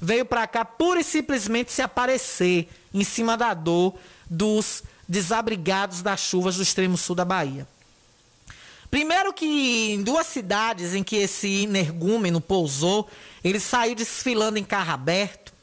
[0.01, 3.95] veio para cá pura e simplesmente se aparecer em cima da dor
[4.29, 7.67] dos desabrigados das chuvas do extremo sul da Bahia.
[8.91, 13.09] Primeiro que em duas cidades em que esse energúmeno pousou,
[13.43, 15.53] ele saiu desfilando em carro aberto,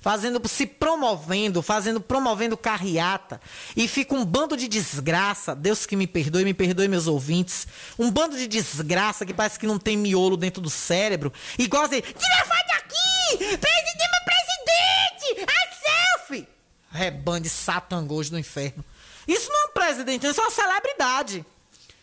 [0.00, 3.40] fazendo, se promovendo, fazendo, promovendo carreata,
[3.76, 7.66] e fica um bando de desgraça, Deus que me perdoe, me perdoe meus ouvintes,
[7.98, 12.00] um bando de desgraça que parece que não tem miolo dentro do cérebro, igual assim,
[12.00, 16.48] tira a foto aqui, presidente, presidente, a selfie,
[16.90, 18.82] rebande satangos do inferno.
[19.30, 21.46] Isso não é um presidente, isso é uma celebridade.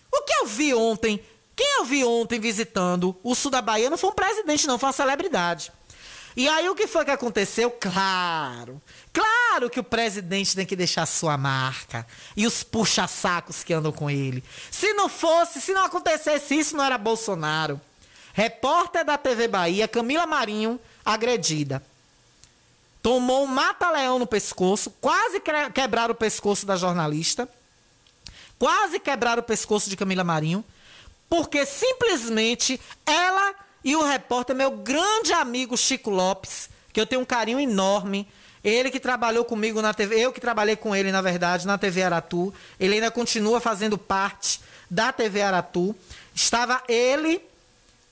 [0.09, 1.21] O que eu vi ontem,
[1.53, 4.87] quem eu vi ontem visitando o sul da Bahia não foi um presidente, não, foi
[4.87, 5.73] uma celebridade.
[6.37, 7.69] E aí o que foi que aconteceu?
[7.69, 8.81] Claro,
[9.11, 12.07] claro que o presidente tem que deixar sua marca.
[12.35, 14.41] E os puxa-sacos que andam com ele.
[14.71, 17.81] Se não fosse, se não acontecesse isso, não era Bolsonaro.
[18.31, 21.83] Repórter da TV Bahia, Camila Marinho, agredida
[23.07, 25.41] tomou um mata-leão no pescoço, quase
[25.73, 27.47] quebraram o pescoço da jornalista.
[28.59, 30.61] quase quebraram o pescoço de Camila Marinho,
[31.29, 37.25] porque simplesmente ela e o repórter, meu grande amigo Chico Lopes, que eu tenho um
[37.25, 38.27] carinho enorme,
[38.61, 42.03] ele que trabalhou comigo na TV, eu que trabalhei com ele, na verdade, na TV
[42.03, 44.59] Aratu, ele ainda continua fazendo parte
[44.91, 45.95] da TV Aratu.
[46.35, 47.41] Estava ele,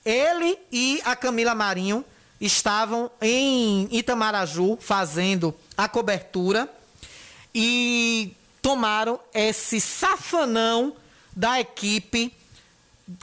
[0.06, 2.02] ele e a Camila Marinho
[2.40, 6.70] estavam em Itamaraju fazendo a cobertura
[7.54, 10.94] e tomaram esse safanão
[11.34, 12.34] da equipe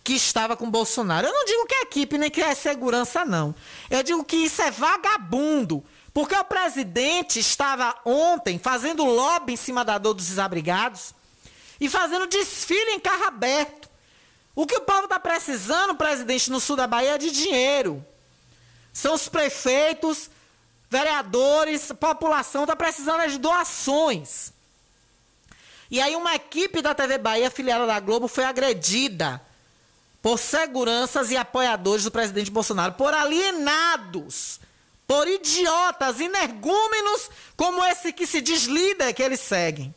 [0.04, 1.28] que estava com Bolsonaro.
[1.28, 3.54] Eu não digo que é equipe nem que é segurança, não.
[3.90, 5.84] Eu digo que isso é vagabundo.
[6.14, 11.14] Porque o presidente estava ontem fazendo lobby em cima da dor dos desabrigados
[11.82, 13.90] e fazendo desfile em carro aberto.
[14.56, 18.06] O que o povo está precisando, presidente, no sul da Bahia é de dinheiro.
[18.94, 20.30] São os prefeitos,
[20.90, 24.54] vereadores, população está precisando de doações.
[25.90, 29.42] E aí uma equipe da TV Bahia, filiada da Globo, foi agredida
[30.22, 34.60] por seguranças e apoiadores do presidente Bolsonaro, por alienados,
[35.06, 39.94] por idiotas, energúmenos como esse que se diz líder que eles seguem.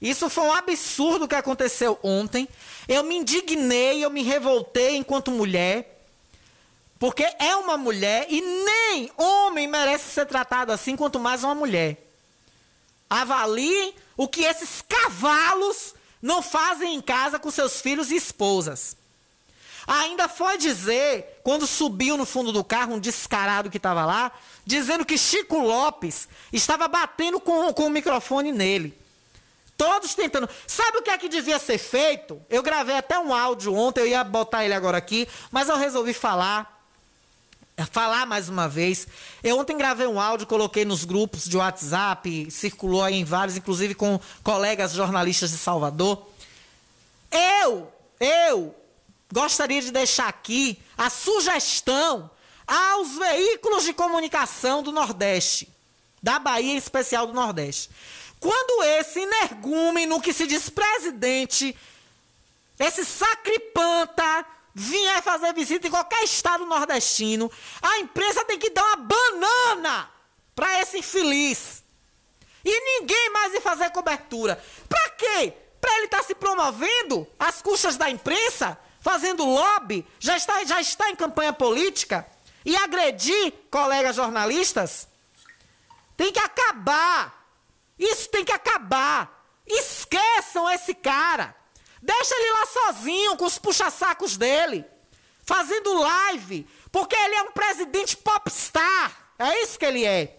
[0.00, 2.48] Isso foi um absurdo que aconteceu ontem.
[2.86, 5.97] Eu me indignei, eu me revoltei enquanto mulher,
[6.98, 11.96] porque é uma mulher e nem homem merece ser tratado assim, quanto mais uma mulher.
[13.08, 18.96] Avalie o que esses cavalos não fazem em casa com seus filhos e esposas.
[19.86, 24.30] Ainda foi dizer, quando subiu no fundo do carro, um descarado que estava lá,
[24.66, 28.98] dizendo que Chico Lopes estava batendo com, com o microfone nele.
[29.78, 30.46] Todos tentando.
[30.66, 32.42] Sabe o que é que devia ser feito?
[32.50, 36.12] Eu gravei até um áudio ontem, eu ia botar ele agora aqui, mas eu resolvi
[36.12, 36.77] falar.
[37.86, 39.06] Falar mais uma vez.
[39.42, 43.94] Eu ontem gravei um áudio, coloquei nos grupos de WhatsApp, circulou aí em vários, inclusive
[43.94, 46.26] com colegas jornalistas de Salvador.
[47.30, 48.74] Eu, eu
[49.32, 52.30] gostaria de deixar aqui a sugestão
[52.66, 55.68] aos veículos de comunicação do Nordeste,
[56.22, 57.90] da Bahia em especial do Nordeste.
[58.40, 61.76] Quando esse energúmeno que se diz presidente,
[62.78, 64.44] esse sacripanta,
[64.78, 67.50] vier fazer visita em qualquer estado nordestino,
[67.82, 70.10] a imprensa tem que dar uma banana
[70.54, 71.82] para esse infeliz.
[72.64, 74.62] E ninguém mais ir fazer cobertura.
[74.88, 75.52] Para quê?
[75.80, 78.78] Para ele estar tá se promovendo às custas da imprensa?
[79.00, 82.26] fazendo lobby, já está, já está em campanha política
[82.64, 85.08] e agredir colegas jornalistas?
[86.16, 87.46] Tem que acabar.
[87.98, 89.42] Isso tem que acabar.
[89.66, 91.54] Esqueçam esse cara.
[92.02, 94.84] Deixa ele lá sozinho com os puxa-sacos dele,
[95.44, 99.32] fazendo live, porque ele é um presidente popstar.
[99.38, 100.38] É isso que ele é.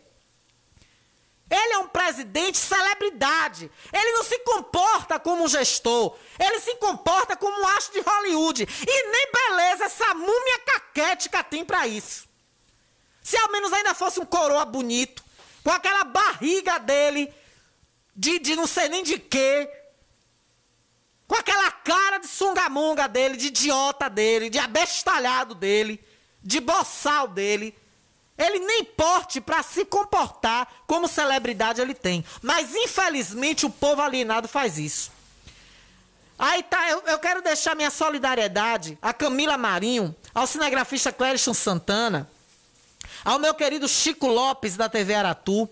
[1.49, 3.71] Ele é um presidente celebridade.
[3.91, 6.15] Ele não se comporta como um gestor.
[6.37, 8.63] Ele se comporta como um astro de Hollywood.
[8.63, 12.27] E nem beleza essa múmia caquética tem para isso.
[13.23, 15.23] Se ao menos ainda fosse um coroa bonito,
[15.63, 17.33] com aquela barriga dele,
[18.15, 19.69] de, de não sei nem de quê,
[21.29, 26.03] com aquela cara de sungamonga dele, de idiota dele, de abestalhado dele,
[26.43, 27.77] de boçal dele.
[28.35, 32.25] Ele nem porte para se comportar como celebridade ele tem.
[32.41, 35.11] Mas infelizmente o povo alienado faz isso.
[36.37, 42.27] Aí tá, eu, eu quero deixar minha solidariedade a Camila Marinho, ao cinegrafista Clérison Santana,
[43.23, 45.69] ao meu querido Chico Lopes da TV Aratu,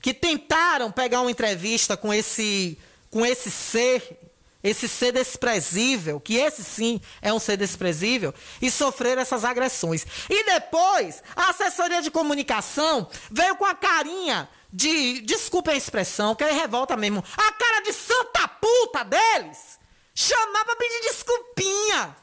[0.00, 2.78] que tentaram pegar uma entrevista com esse
[3.10, 4.27] com esse ser
[4.62, 10.06] esse ser desprezível, que esse sim é um ser desprezível, e sofrer essas agressões.
[10.28, 16.44] E depois, a assessoria de comunicação veio com a carinha de, desculpe a expressão, que
[16.44, 19.78] é revolta mesmo, a cara de santa puta deles,
[20.14, 22.16] chamar pra pedir desculpinha.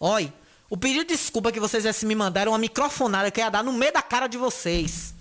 [0.00, 0.32] Olha,
[0.70, 3.92] o pedido de desculpa que vocês me mandaram, uma microfonada que ia dar no meio
[3.92, 5.14] da cara de vocês.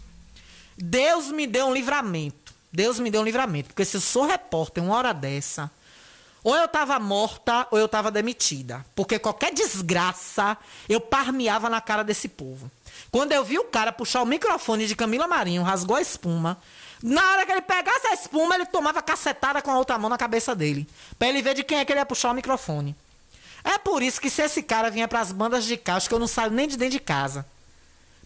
[0.78, 2.54] Deus me deu um livramento.
[2.72, 3.70] Deus me deu um livramento.
[3.70, 5.72] Porque se eu sou repórter uma hora dessa,
[6.48, 8.86] ou eu estava morta ou eu estava demitida.
[8.96, 10.58] Porque qualquer desgraça
[10.88, 12.72] eu parmeava na cara desse povo.
[13.12, 16.58] Quando eu vi o cara puxar o microfone de Camila Marinho, rasgou a espuma.
[17.04, 20.18] Na hora que ele pegasse a espuma, ele tomava cacetada com a outra mão na
[20.18, 20.88] cabeça dele.
[21.20, 22.96] Pra ele ver de quem é que ele ia puxar o microfone.
[23.62, 26.20] É por isso que se esse cara vinha para as bandas de acho que eu
[26.20, 27.46] não saio nem de dentro de casa.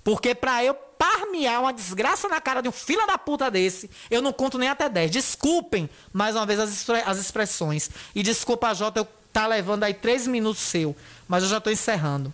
[0.03, 4.21] Porque pra eu parmear uma desgraça na cara de um fila da puta desse, eu
[4.21, 5.09] não conto nem até 10.
[5.09, 7.89] Desculpem, mais uma vez, as, expre as expressões.
[8.13, 10.95] E desculpa, Jota, eu tá levando aí três minutos seu,
[11.27, 12.31] mas eu já estou encerrando.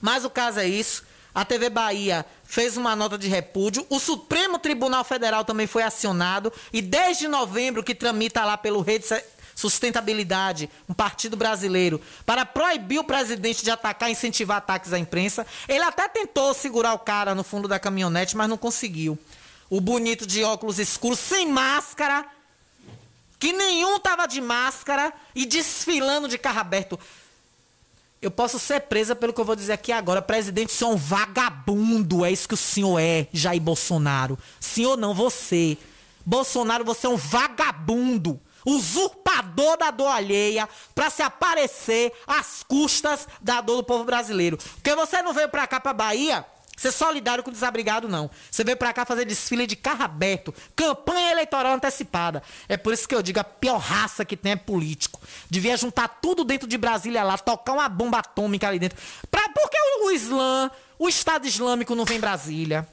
[0.00, 1.04] Mas o caso é isso.
[1.34, 3.84] A TV Bahia fez uma nota de repúdio.
[3.90, 6.50] O Supremo Tribunal Federal também foi acionado.
[6.72, 9.04] E desde novembro, que tramita lá pelo rede
[9.54, 15.46] Sustentabilidade, um partido brasileiro, para proibir o presidente de atacar e incentivar ataques à imprensa.
[15.68, 19.18] Ele até tentou segurar o cara no fundo da caminhonete, mas não conseguiu.
[19.70, 22.26] O bonito de óculos escuros, sem máscara,
[23.38, 26.98] que nenhum tava de máscara e desfilando de carro aberto.
[28.24, 30.22] Eu posso ser presa pelo que eu vou dizer aqui agora.
[30.22, 32.24] Presidente, o senhor é um vagabundo.
[32.24, 34.38] É isso que o senhor é, Jair Bolsonaro.
[34.58, 35.76] Senhor não, você.
[36.24, 38.40] Bolsonaro, você é um vagabundo.
[38.64, 44.56] Usurpador da dor alheia para se aparecer às custas da dor do povo brasileiro.
[44.56, 46.44] Porque você não veio pra cá, pra Bahia,
[46.76, 48.30] ser solidário com o desabrigado, não.
[48.50, 52.42] Você veio pra cá fazer desfile de carro aberto, campanha eleitoral antecipada.
[52.68, 55.20] É por isso que eu digo, a pior raça que tem é político.
[55.48, 58.98] Devia juntar tudo dentro de Brasília lá, tocar uma bomba atômica ali dentro.
[59.30, 62.88] Por que o Islã, o Estado Islâmico não vem em Brasília?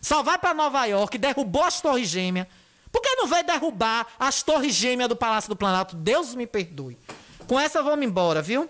[0.00, 2.46] Só vai pra Nova York, derrubou as torres gêmeas.
[2.90, 5.96] Por que não veio derrubar as torres gêmeas do Palácio do Planalto?
[5.96, 6.96] Deus me perdoe.
[7.46, 8.68] Com essa vamos embora, viu?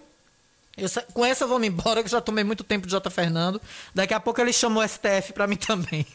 [0.79, 3.11] Eu, com essa me embora, que já tomei muito tempo de J.
[3.11, 3.61] Fernando.
[3.93, 6.07] Daqui a pouco ele chamou o STF pra mim também.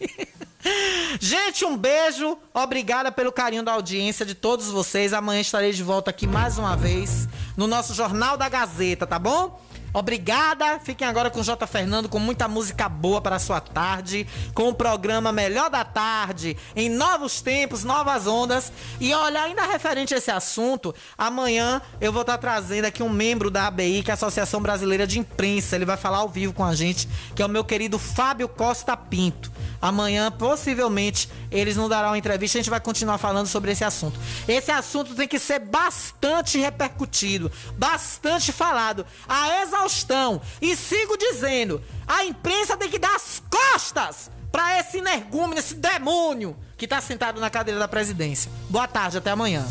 [1.20, 2.38] Gente, um beijo.
[2.54, 5.12] Obrigada pelo carinho da audiência de todos vocês.
[5.12, 7.28] Amanhã estarei de volta aqui mais uma vez
[7.58, 9.60] no nosso Jornal da Gazeta, tá bom?
[9.94, 10.80] Obrigada.
[10.80, 11.68] Fiquem agora com o J.
[11.68, 16.58] Fernando com muita música boa para a sua tarde, com o programa Melhor da Tarde,
[16.76, 18.72] em novos tempos, novas ondas.
[19.00, 23.52] E olha, ainda referente a esse assunto, amanhã eu vou estar trazendo aqui um membro
[23.52, 25.76] da ABI, que é a Associação Brasileira de Imprensa.
[25.76, 28.98] Ele vai falar ao vivo com a gente, que é o meu querido Fábio Costa
[28.98, 29.52] Pinto.
[29.84, 32.58] Amanhã, possivelmente, eles não darão entrevista.
[32.58, 34.18] A gente vai continuar falando sobre esse assunto.
[34.48, 40.42] Esse assunto tem que ser bastante repercutido, bastante falado, a exaustão.
[40.62, 46.56] E sigo dizendo: a imprensa tem que dar as costas para esse energúmeno, esse demônio
[46.78, 48.50] que está sentado na cadeira da presidência.
[48.70, 49.68] Boa tarde, até amanhã.